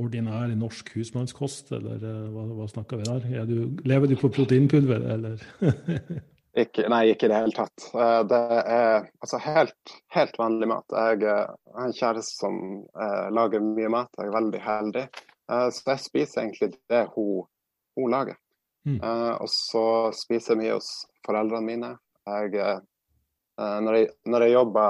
ordinær 0.00 0.52
norsk 0.56 0.94
husmannskost, 0.96 1.72
eller 1.76 1.98
eh, 2.00 2.22
hva, 2.32 2.46
hva 2.60 2.68
snakker 2.70 3.00
vi 3.00 3.08
der? 3.08 3.48
Du, 3.50 3.82
lever 3.84 4.10
du 4.10 4.16
på 4.20 4.30
proteinpulver, 4.32 5.04
eller? 5.16 5.42
ikke, 6.64 6.86
nei, 6.90 7.02
ikke 7.12 7.28
i 7.28 7.34
det 7.34 7.42
hele 7.42 7.56
tatt. 7.56 7.88
Eh, 7.92 8.20
det 8.30 8.40
er 8.62 9.10
altså 9.20 9.42
helt, 9.44 9.94
helt 10.16 10.40
vanlig 10.40 10.70
mat. 10.72 10.96
Jeg 10.96 11.28
har 11.28 11.84
en 11.84 11.98
kjæreste 11.98 12.38
som 12.40 12.62
eh, 12.96 13.28
lager 13.36 13.64
mye 13.64 13.92
mat, 13.98 14.12
jeg 14.18 14.30
er 14.30 14.38
veldig 14.38 14.64
heldig. 14.64 15.04
Eh, 15.52 15.68
så 15.76 15.92
jeg 15.92 16.04
spiser 16.06 16.46
egentlig 16.46 16.72
det 16.90 17.04
hun, 17.14 17.44
hun 18.00 18.16
lager. 18.16 18.40
Mm. 18.84 18.98
Eh, 19.00 19.34
og 19.40 19.48
så 19.48 19.86
spiser 20.16 20.54
jeg 20.54 20.62
mye 20.62 20.78
hos 20.78 20.90
foreldrene 21.26 21.68
mine. 21.68 21.92
Jeg, 22.24 22.80
når, 23.58 23.96
jeg, 23.98 24.08
når 24.26 24.44
jeg 24.44 24.54
jobba 24.54 24.84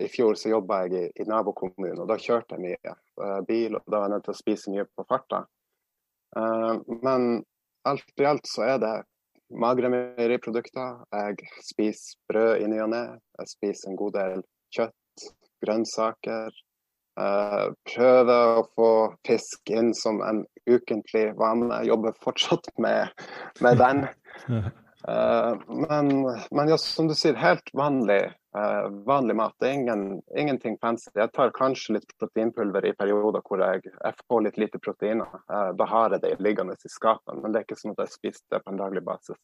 i 0.00 0.08
fjor, 0.08 0.34
så 0.40 0.48
jobba 0.50 0.80
jeg 0.84 0.94
i, 0.96 1.22
i 1.22 1.26
nabokommunen, 1.28 2.00
og 2.02 2.08
da 2.08 2.16
kjørte 2.18 2.56
jeg 2.56 2.62
mye 2.64 3.42
bil, 3.46 3.76
og 3.76 3.84
da 3.84 4.00
var 4.00 4.08
jeg 4.08 4.14
nødt 4.14 4.24
til 4.26 4.34
å 4.34 4.38
spise 4.38 4.72
mye 4.72 4.86
på 4.88 5.04
farta. 5.06 5.42
men 7.04 7.26
alt 7.84 8.22
i 8.22 8.26
alt 8.26 8.48
så 8.48 8.64
er 8.64 8.78
det 8.82 8.94
magre 9.60 9.90
meieriprodukter. 9.92 11.04
Jeg 11.12 11.52
spiser 11.62 12.16
brød 12.32 12.64
i 12.64 12.70
ny 12.72 12.80
og 12.82 12.90
ne. 12.94 13.02
Jeg 13.38 13.52
spiser 13.52 13.90
en 13.90 14.00
god 14.00 14.16
del 14.16 14.44
kjøtt, 14.74 15.28
grønnsaker, 15.62 16.64
Uh, 17.14 17.70
prøver 17.86 18.56
å 18.58 18.62
få 18.74 18.88
fisk 19.26 19.70
inn 19.70 19.92
som 19.94 20.18
en 20.26 20.40
ukentlig 20.66 21.28
vane. 21.38 21.68
Jeg 21.70 21.92
jobber 21.92 22.16
fortsatt 22.24 22.66
med, 22.82 23.12
med 23.62 23.78
den. 23.78 24.08
Uh, 25.04 25.60
men, 25.68 26.10
men 26.50 26.70
ja, 26.72 26.78
som 26.80 27.08
du 27.10 27.14
sier, 27.16 27.36
helt 27.36 27.68
vanlig, 27.76 28.22
uh, 28.56 28.86
vanlig 29.04 29.36
mat. 29.36 29.56
Det 29.60 29.68
er 29.68 29.78
ingen, 29.80 30.04
ingenting 30.36 30.78
fancy. 30.80 31.10
Jeg 31.14 31.32
tar 31.36 31.52
kanskje 31.56 31.98
litt 31.98 32.14
proteinpulver 32.20 32.88
i 32.88 32.94
perioder 32.96 33.44
hvor 33.44 33.60
jeg, 33.60 33.84
jeg 33.92 34.24
får 34.24 34.46
litt 34.46 34.62
lite 34.62 34.80
proteiner. 34.80 35.42
da 35.76 35.90
har 35.90 36.16
jeg 36.16 36.24
det 36.24 36.36
liggende 36.40 36.78
i 36.78 36.92
skapet, 36.92 37.36
men 37.36 37.52
det 37.52 37.60
er 37.60 37.68
ikke 37.68 37.82
sånn 37.82 37.96
at 37.96 38.06
jeg 38.06 38.16
spiser 38.16 38.46
det 38.54 38.64
på 38.64 38.72
en 38.72 38.80
daglig 38.80 39.04
basis. 39.04 39.40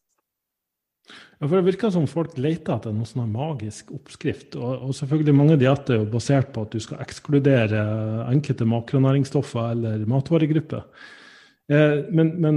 Ja, 1.40 1.48
for 1.48 1.56
Det 1.56 1.66
virker 1.70 1.92
som 1.92 2.06
folk 2.08 2.36
leter 2.38 2.76
etter 2.76 2.92
noen 2.94 3.08
sånn 3.08 3.30
magisk 3.32 3.90
oppskrift. 3.96 4.56
Og, 4.60 4.88
og 4.88 4.96
selvfølgelig 4.96 5.36
mange 5.36 5.56
dietter 5.60 6.02
er 6.02 6.10
basert 6.12 6.52
på 6.54 6.66
at 6.66 6.74
du 6.74 6.82
skal 6.82 7.00
ekskludere 7.04 7.80
enkelte 8.30 8.68
makronæringsstoffer 8.68 9.72
eller 9.74 10.04
matvaregrupper. 10.10 10.84
Eh, 11.70 12.00
men, 12.10 12.32
men, 12.42 12.56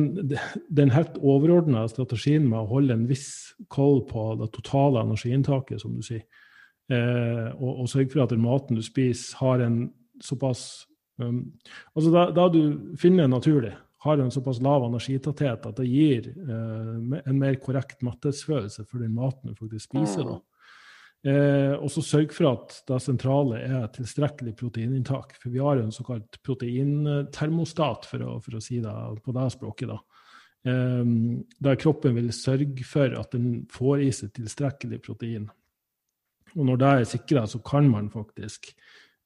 den 0.69 0.93
helt 0.93 1.19
overordna 1.21 1.85
strategien 1.91 2.47
med 2.49 2.63
å 2.63 2.69
holde 2.71 2.95
en 2.97 3.05
viss 3.09 3.53
koll 3.73 4.01
på 4.09 4.31
det 4.39 4.49
totale 4.55 5.03
energiinntaket, 5.05 5.83
som 5.83 5.93
du 5.93 6.01
sier, 6.05 6.23
eh, 6.89 7.49
og, 7.53 7.83
og 7.83 7.91
sørge 7.91 8.09
for 8.15 8.25
at 8.25 8.33
den 8.33 8.41
maten 8.41 8.79
du 8.79 8.81
spiser, 8.85 9.37
har 9.43 9.61
en 9.65 9.77
såpass 10.23 10.85
um, 11.21 11.45
Altså 11.93 12.13
da, 12.13 12.27
da 12.33 12.47
du 12.53 12.95
finner 12.97 13.29
naturlig 13.29 13.73
har 14.03 14.19
en 14.19 14.31
såpass 14.31 14.59
lav 14.61 14.83
energitetthet 14.83 15.65
at 15.69 15.77
det 15.79 15.85
gir 15.87 16.25
uh, 16.35 16.97
en 17.23 17.37
mer 17.39 17.55
korrekt 17.63 18.01
metthetsfølelse 18.03 18.83
for 18.83 18.99
den 18.99 19.13
maten 19.15 19.53
du 19.53 19.55
faktisk 19.55 19.87
spiser. 19.87 20.27
da. 20.27 20.52
Eh, 21.23 21.73
og 21.77 21.87
så 21.91 22.01
sørg 22.03 22.33
for 22.35 22.49
at 22.49 22.81
det 22.89 22.97
sentrale 22.99 23.61
er 23.63 23.85
tilstrekkelig 23.95 24.57
proteininntak. 24.59 25.37
For 25.39 25.53
vi 25.53 25.61
har 25.63 25.79
en 25.79 25.93
såkalt 25.95 26.41
proteintermostat, 26.43 28.07
for 28.09 28.25
å, 28.27 28.33
for 28.43 28.59
å 28.59 28.63
si 28.63 28.81
det 28.83 28.95
på 29.23 29.35
det 29.35 29.47
språket. 29.55 29.93
da. 29.93 29.99
Eh, 30.67 31.13
der 31.63 31.79
kroppen 31.79 32.17
vil 32.19 32.31
sørge 32.35 32.87
for 32.87 33.15
at 33.19 33.31
den 33.37 33.63
får 33.71 34.03
i 34.03 34.11
seg 34.15 34.33
tilstrekkelig 34.35 34.99
protein. 35.05 35.47
Og 36.53 36.67
når 36.67 36.81
det 36.81 36.91
er 36.91 37.09
sikra, 37.15 37.47
så 37.47 37.63
kan 37.65 37.87
man 37.89 38.11
faktisk 38.13 38.73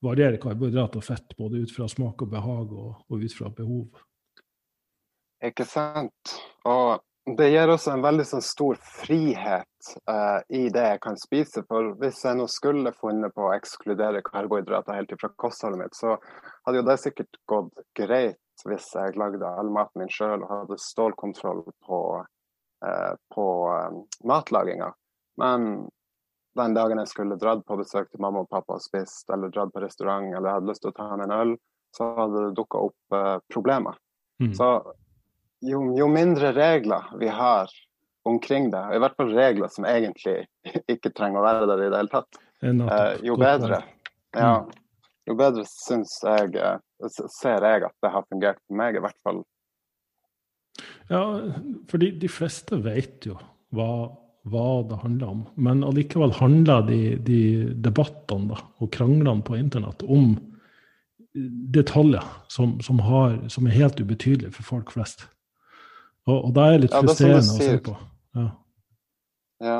variere 0.05 0.37
karbohydrat 0.37 0.95
og 0.99 1.03
fett 1.03 1.33
både 1.37 1.63
ut 1.65 1.73
fra 1.73 1.87
smak 1.89 2.21
og 2.21 2.29
behag 2.31 2.71
og, 2.77 2.91
og 3.09 3.25
ut 3.25 3.33
fra 3.33 3.49
behov. 3.49 4.03
Ikke 5.43 5.65
sant. 5.69 6.37
Og 6.65 7.01
det 7.35 7.49
gir 7.49 7.67
også 7.67 7.91
en 7.91 8.03
veldig 8.05 8.23
sånn 8.27 8.43
stor 8.45 8.77
frihet 8.79 9.87
uh, 10.07 10.39
i 10.47 10.67
det 10.71 10.83
jeg 10.85 10.99
kan 11.03 11.17
spise. 11.19 11.63
For 11.67 11.91
hvis 11.99 12.21
jeg 12.23 12.39
nå 12.39 12.45
skulle 12.51 12.93
funnet 12.95 13.35
på 13.35 13.49
å 13.49 13.53
ekskludere 13.55 14.23
karbohydrater 14.23 14.95
helt 14.95 15.11
fra 15.19 15.29
kostholdet 15.35 15.81
mitt, 15.81 15.97
så 15.97 16.15
hadde 16.63 16.79
jo 16.79 16.85
det 16.87 16.95
sikkert 17.03 17.39
gått 17.49 17.83
greit 17.97 18.39
hvis 18.65 18.87
jeg 18.95 19.17
lagde 19.19 19.45
all 19.45 19.67
maten 19.69 20.01
min 20.01 20.11
sjøl 20.11 20.39
og 20.39 20.49
hadde 20.53 20.79
stålkontroll 20.81 21.65
på, 21.85 21.99
uh, 22.87 23.13
på 23.35 23.47
um, 23.75 23.99
matlaginga. 24.25 24.93
Men 25.37 25.67
den 26.57 26.77
dagen 26.77 27.01
jeg 27.03 27.11
skulle 27.11 27.37
dratt 27.37 27.65
på 27.67 27.77
besøk 27.77 28.07
til 28.09 28.23
mamma 28.23 28.45
og 28.45 28.49
pappa 28.49 28.79
og 28.79 28.85
spist, 28.85 29.27
eller 29.33 29.51
dratt 29.53 29.73
på 29.75 29.83
restaurant 29.83 30.31
eller 30.31 30.55
hadde 30.55 30.71
lyst 30.71 30.85
til 30.85 30.95
å 30.95 30.97
ta 30.97 31.09
med 31.11 31.27
en 31.27 31.35
øl, 31.35 31.53
så 31.93 32.07
hadde 32.17 32.47
det 32.47 32.55
dukka 32.57 32.87
opp 32.87 33.17
uh, 33.19 33.35
problemer. 33.51 33.99
Mm. 34.41 34.55
Så 34.55 34.71
jo, 35.65 35.81
jo, 35.97 36.07
mindre 36.11 36.51
regler 36.55 37.05
vi 37.19 37.27
har 37.27 37.71
omkring 38.27 38.71
det, 38.71 38.83
i 38.95 38.99
hvert 38.99 39.15
fall 39.17 39.31
regler 39.35 39.71
som 39.71 39.87
egentlig 39.87 40.41
ikke 40.93 41.13
trenger 41.15 41.41
å 41.41 41.47
være 41.47 41.69
der 41.71 41.85
i 41.85 41.91
det 41.91 42.01
hele 42.01 42.13
tatt, 42.13 42.41
eh, 42.63 43.13
jo 43.25 43.37
bedre. 43.39 43.81
Ja, 44.35 44.57
mm. 44.63 44.71
jo 45.31 45.37
bedre 45.39 45.63
syns 45.71 46.17
jeg 46.25 46.57
eh, 46.59 46.79
ser 47.31 47.63
jeg 47.63 47.87
at 47.87 47.95
det 48.03 48.13
har 48.13 48.27
fungert 48.27 48.59
for 48.65 48.79
meg, 48.79 48.97
i 48.97 49.03
hvert 49.05 49.19
fall. 49.23 49.43
Ja, 51.09 51.23
fordi 51.89 52.11
de 52.19 52.29
fleste 52.29 52.77
vet 52.83 53.25
jo 53.25 53.37
hva, 53.75 54.09
hva 54.51 54.67
det 54.89 54.99
handler 55.01 55.31
om. 55.31 55.45
Men 55.55 55.85
allikevel 55.87 56.35
handler 56.37 56.83
de, 56.89 56.99
de 57.23 57.39
debattene 57.73 58.51
da, 58.51 58.59
og 58.83 58.91
kranglene 58.93 59.45
på 59.47 59.55
internett 59.57 60.03
om 60.03 60.35
detaljer 61.73 62.23
som, 62.47 62.79
som, 62.81 62.99
har, 62.99 63.37
som 63.49 63.67
er 63.67 63.77
helt 63.77 63.99
ubetydelige 64.01 64.51
for 64.57 64.67
folk 64.75 64.93
flest. 64.95 65.27
Og, 66.27 66.37
og 66.49 66.51
da 66.55 66.67
er 66.67 66.75
det 66.75 66.87
litt 66.87 66.97
frustrerende 66.97 67.39
å 67.39 67.55
se 67.55 67.77
på. 67.85 67.95
Ja. 68.37 68.47
ja. 69.63 69.79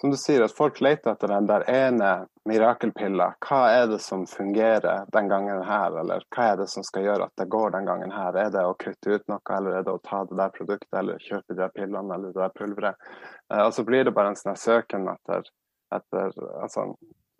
Som 0.00 0.14
du 0.14 0.16
sier, 0.16 0.40
at 0.40 0.56
folk 0.56 0.78
leter 0.80 1.12
etter 1.12 1.28
den 1.28 1.48
der 1.50 1.66
ene 1.68 2.10
mirakelpilla. 2.48 3.34
Hva 3.44 3.58
er 3.68 3.90
det 3.90 3.98
som 4.00 4.22
fungerer 4.26 5.04
den 5.12 5.28
gangen 5.28 5.60
her, 5.66 5.98
eller 6.00 6.24
hva 6.32 6.46
er 6.54 6.62
det 6.62 6.70
som 6.72 6.84
skal 6.86 7.04
gjøre 7.04 7.26
at 7.28 7.42
det 7.42 7.50
går 7.52 7.74
den 7.74 7.88
gangen 7.90 8.14
her? 8.14 8.38
Er 8.40 8.48
det 8.54 8.62
å 8.64 8.72
kutte 8.80 9.12
ut 9.12 9.26
noe, 9.28 9.42
eller 9.58 9.76
er 9.76 9.84
det 9.84 9.92
å 9.92 10.00
ta 10.06 10.22
det 10.24 10.38
der 10.40 10.54
produktet, 10.56 10.94
eller 10.96 11.20
kjøpe 11.20 11.52
de 11.52 11.60
der 11.60 11.74
pillene 11.76 12.16
eller 12.16 12.32
det 12.32 12.40
der 12.40 12.56
pulveret? 12.56 13.10
Eh, 13.52 13.60
og 13.66 13.74
så 13.76 13.84
blir 13.84 14.08
det 14.08 14.16
bare 14.16 14.32
en 14.32 14.40
sånn 14.40 14.56
søken 14.56 15.04
etter, 15.12 15.52
etter 15.92 16.32
altså, 16.62 16.86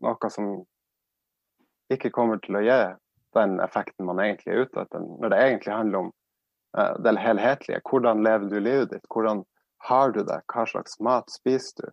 noe 0.04 0.32
som 0.36 0.52
ikke 1.90 2.12
kommer 2.12 2.44
til 2.44 2.60
å 2.60 2.64
gi 2.66 2.80
den 3.40 3.56
effekten 3.64 4.04
man 4.04 4.20
egentlig 4.20 4.52
er 4.52 4.66
ute 4.66 4.84
etter, 4.84 5.00
når 5.00 5.32
det 5.32 5.42
egentlig 5.46 5.74
handler 5.74 6.04
om 6.04 6.12
det 6.76 7.16
helhetlige. 7.18 7.80
Hvordan 7.90 8.22
lever 8.22 8.50
du 8.50 8.60
livet 8.60 8.92
ditt? 8.92 9.06
Hvordan 9.10 9.44
har 9.88 10.12
du 10.14 10.22
det? 10.24 10.40
Hva 10.52 10.66
slags 10.66 11.00
mat 11.00 11.30
spiser 11.32 11.82
du? 11.82 11.88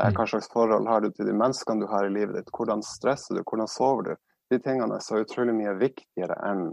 Eh, 0.00 0.08
mm. 0.08 0.16
Hva 0.16 0.26
slags 0.26 0.48
forhold 0.52 0.88
har 0.88 1.00
du 1.00 1.10
til 1.10 1.28
de 1.28 1.34
menneskene 1.36 1.84
du 1.84 1.90
har 1.90 2.06
i 2.06 2.12
livet 2.12 2.38
ditt? 2.38 2.52
Hvordan 2.56 2.84
stresser 2.86 3.36
du? 3.36 3.42
Hvordan 3.42 3.68
sover 3.68 4.02
du? 4.02 4.14
De 4.50 4.60
tingene 4.62 4.96
er 4.96 5.04
så 5.04 5.22
utrolig 5.22 5.54
mye 5.56 5.74
viktigere 5.80 6.36
enn 6.48 6.70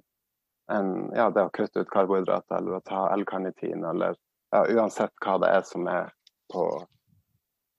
en, 0.70 0.89
ja, 1.18 1.32
det 1.34 1.47
å 1.47 1.49
kutte 1.49 1.82
ut 1.82 1.89
karbohydrater 1.89 2.60
eller 2.60 2.78
å 2.78 2.84
ta 2.86 3.07
L-karnitin 3.16 3.82
eller 3.89 4.14
ja, 4.53 4.62
uansett 4.70 5.16
hva 5.24 5.39
det 5.41 5.49
er 5.49 5.64
som 5.66 5.88
er 5.89 6.12
på, 6.53 6.66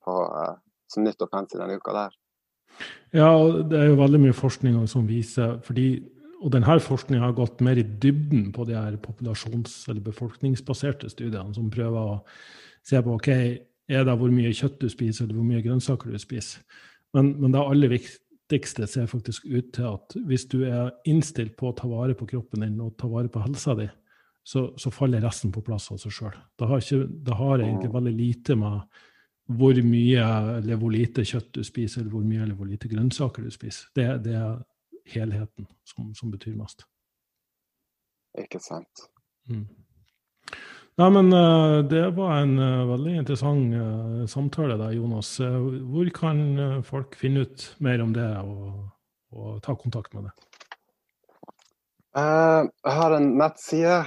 på 0.03 0.15
uh, 0.27 0.57
som 0.91 1.05
nytt 1.07 1.23
og 1.23 1.31
fancy 1.31 1.59
denne 1.59 1.77
uka 1.79 1.95
der. 1.95 2.17
Ja, 3.15 3.31
det 3.63 3.79
er 3.79 3.87
jo 3.91 3.99
veldig 3.99 4.19
mye 4.25 4.35
forskning 4.35 4.75
som 4.91 5.07
viser 5.07 5.57
fordi, 5.63 6.01
Og 6.41 6.49
denne 6.53 6.77
forskninga 6.81 7.27
har 7.27 7.35
gått 7.37 7.61
mer 7.61 7.77
i 7.77 7.85
dybden 7.85 8.49
på 8.55 8.65
de 8.65 8.73
her 8.77 8.97
populasjons- 9.01 9.83
eller 9.91 10.01
befolkningsbaserte 10.01 11.09
studiene, 11.11 11.53
som 11.53 11.69
prøver 11.73 11.99
å 11.99 12.15
se 12.87 13.01
på 13.01 13.13
ok, 13.17 13.29
er 13.91 14.07
det 14.07 14.17
hvor 14.17 14.33
mye 14.33 14.53
kjøtt 14.55 14.79
du 14.81 14.89
spiser, 14.89 15.27
eller 15.27 15.37
hvor 15.37 15.47
mye 15.47 15.61
grønnsaker 15.65 16.11
du 16.11 16.17
spiser. 16.21 16.63
Men, 17.13 17.35
men 17.41 17.53
det 17.53 17.61
aller 17.61 17.91
viktigste 17.93 18.87
ser 18.89 19.09
faktisk 19.11 19.45
ut 19.51 19.71
til 19.75 19.89
at 19.91 20.17
hvis 20.27 20.47
du 20.49 20.61
er 20.65 20.93
innstilt 21.09 21.57
på 21.59 21.69
å 21.69 21.75
ta 21.77 21.89
vare 21.91 22.15
på 22.17 22.29
kroppen 22.29 22.65
din 22.65 22.79
og 22.81 22.95
ta 22.99 23.09
vare 23.11 23.29
på 23.31 23.43
helsa 23.43 23.75
di, 23.77 23.89
så, 24.41 24.71
så 24.79 24.89
faller 24.93 25.21
resten 25.21 25.51
på 25.53 25.61
plass 25.65 25.91
av 25.93 25.99
seg 26.01 26.15
sjøl. 26.15 26.37
Det, 26.57 27.35
har 27.37 27.61
egentlig 27.61 27.91
veldig 27.93 28.13
lite 28.15 28.57
med 28.57 28.81
hvor 29.51 29.77
mye 29.85 30.25
eller 30.57 30.79
hvor 30.79 30.93
lite 30.93 31.25
kjøtt 31.27 31.51
du 31.57 31.61
spiser, 31.67 32.01
eller 32.01 32.15
hvor 32.15 32.25
mye 32.25 32.41
eller 32.45 32.57
hvor 32.57 32.69
lite 32.69 32.89
grønnsaker 32.89 33.45
du 33.45 33.53
spiser. 33.53 33.91
Det, 33.97 34.07
det 34.25 34.39
helheten 35.13 35.67
som, 35.87 36.11
som, 36.15 36.31
betyr 36.33 36.55
mest. 36.57 36.85
Ikke 38.39 38.61
sant. 38.63 39.07
Mm. 39.49 39.65
Nei, 40.99 41.09
men 41.09 41.33
uh, 41.33 41.79
det 41.87 42.03
var 42.17 42.41
en 42.41 42.57
uh, 42.59 42.85
veldig 42.91 43.15
interessant 43.21 43.73
uh, 43.73 44.23
samtale 44.29 44.77
der, 44.79 44.95
Jonas. 44.97 45.37
hvor 45.39 46.09
kan 46.15 46.83
folk 46.83 47.15
finne 47.15 47.45
ut 47.45 47.67
mer 47.79 48.03
om 48.03 48.13
det 48.15 48.27
og, 48.43 48.87
og 49.31 49.61
ta 49.63 49.75
kontakt 49.75 50.13
med 50.13 50.29
det? 50.29 50.33
Jeg 52.11 52.91
har 52.91 53.13
en 53.15 53.29
nettside 53.39 54.01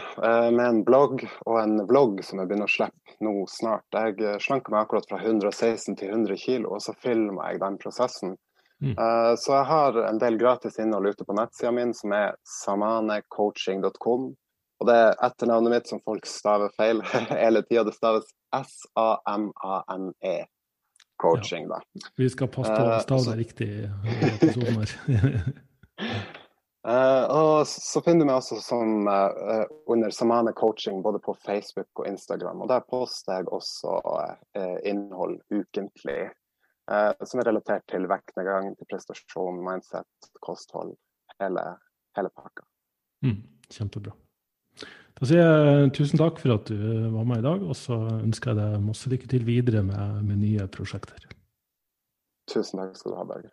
med 0.52 0.64
en 0.66 0.82
blogg 0.84 1.22
og 1.46 1.54
en 1.56 1.78
vlogg 1.88 2.18
som 2.20 2.42
jeg 2.42 2.50
begynner 2.50 2.68
å 2.68 2.74
slippe 2.74 3.14
nå 3.24 3.46
snart. 3.48 3.86
Jeg 3.96 4.42
slanker 4.44 4.74
meg 4.74 4.84
akkurat 4.84 5.08
fra 5.08 5.22
116 5.22 5.96
til 5.96 6.10
100 6.10 6.36
kg, 6.42 6.66
og 6.68 6.82
så 6.84 6.92
filmer 7.00 7.48
jeg 7.48 7.62
den 7.62 7.78
prosessen. 7.80 8.34
Mm. 8.84 8.96
så 9.40 9.52
jeg 9.54 9.64
har 9.70 9.96
en 10.04 10.18
del 10.20 10.34
gratis 10.36 10.76
innhold 10.82 11.14
ute 11.14 11.24
på 11.24 11.36
nettsida 11.38 11.70
min 11.72 11.94
som 11.96 12.12
er 12.12 12.34
samanecoaching.com. 12.44 14.26
Og 14.80 14.88
det 14.88 14.96
er 15.00 15.14
etternavnet 15.24 15.72
mitt 15.72 15.88
som 15.88 16.00
folk 16.04 16.26
staver 16.28 16.72
feil 16.76 17.00
hele 17.30 17.62
tida. 17.64 17.86
Det 17.86 17.94
staves 17.96 18.26
S-A-M-A-N-E. 18.54 20.36
Coaching, 21.22 21.68
da. 21.70 21.78
Vi 22.18 22.26
skal 22.30 22.48
passe 22.50 22.74
på 22.74 22.86
å 22.90 22.98
stave 23.04 23.24
det 23.30 23.36
riktig. 23.38 23.68
Uh, 26.84 27.24
og 27.38 27.68
så 27.70 28.02
finner 28.02 28.24
du 28.24 28.28
meg 28.28 28.40
også 28.40 28.58
som, 28.60 29.06
uh, 29.06 29.62
under 29.94 30.10
Samane 30.12 30.52
coaching 30.58 30.98
både 31.06 31.22
på 31.22 31.36
Facebook 31.46 32.02
og 32.02 32.08
Instagram. 32.10 32.64
og 32.66 32.72
Der 32.72 32.82
poster 32.82 33.38
jeg 33.38 33.46
også 33.54 34.00
uh, 34.02 34.76
innhold 34.82 35.38
ukentlig 35.54 36.32
som 36.86 37.40
er 37.40 37.48
relatert 37.48 37.86
til 37.90 38.04
vektnedgang, 38.10 38.74
til 38.76 38.88
prestasjon, 38.90 39.62
mindset, 39.64 40.28
kosthold. 40.44 40.94
Hele, 41.40 41.64
hele 42.18 42.30
pakka. 42.30 42.66
Mm, 43.24 43.40
kjempebra. 43.72 44.12
Da 45.14 45.28
sier 45.30 45.44
jeg 45.46 45.90
tusen 45.94 46.18
takk 46.18 46.40
for 46.42 46.56
at 46.56 46.68
du 46.68 46.76
var 47.14 47.26
med 47.28 47.40
i 47.40 47.46
dag, 47.46 47.62
og 47.62 47.76
så 47.78 47.96
ønsker 48.18 48.52
jeg 48.52 48.60
deg 48.60 48.84
masse 48.84 49.10
lykke 49.10 49.30
til 49.30 49.46
videre 49.46 49.84
med, 49.86 50.22
med 50.26 50.42
nye 50.42 50.66
prosjekter. 50.74 51.28
Tusen 52.50 52.82
takk 52.82 52.98
skal 52.98 53.14
du 53.14 53.20
ha, 53.20 53.26
Berger. 53.28 53.52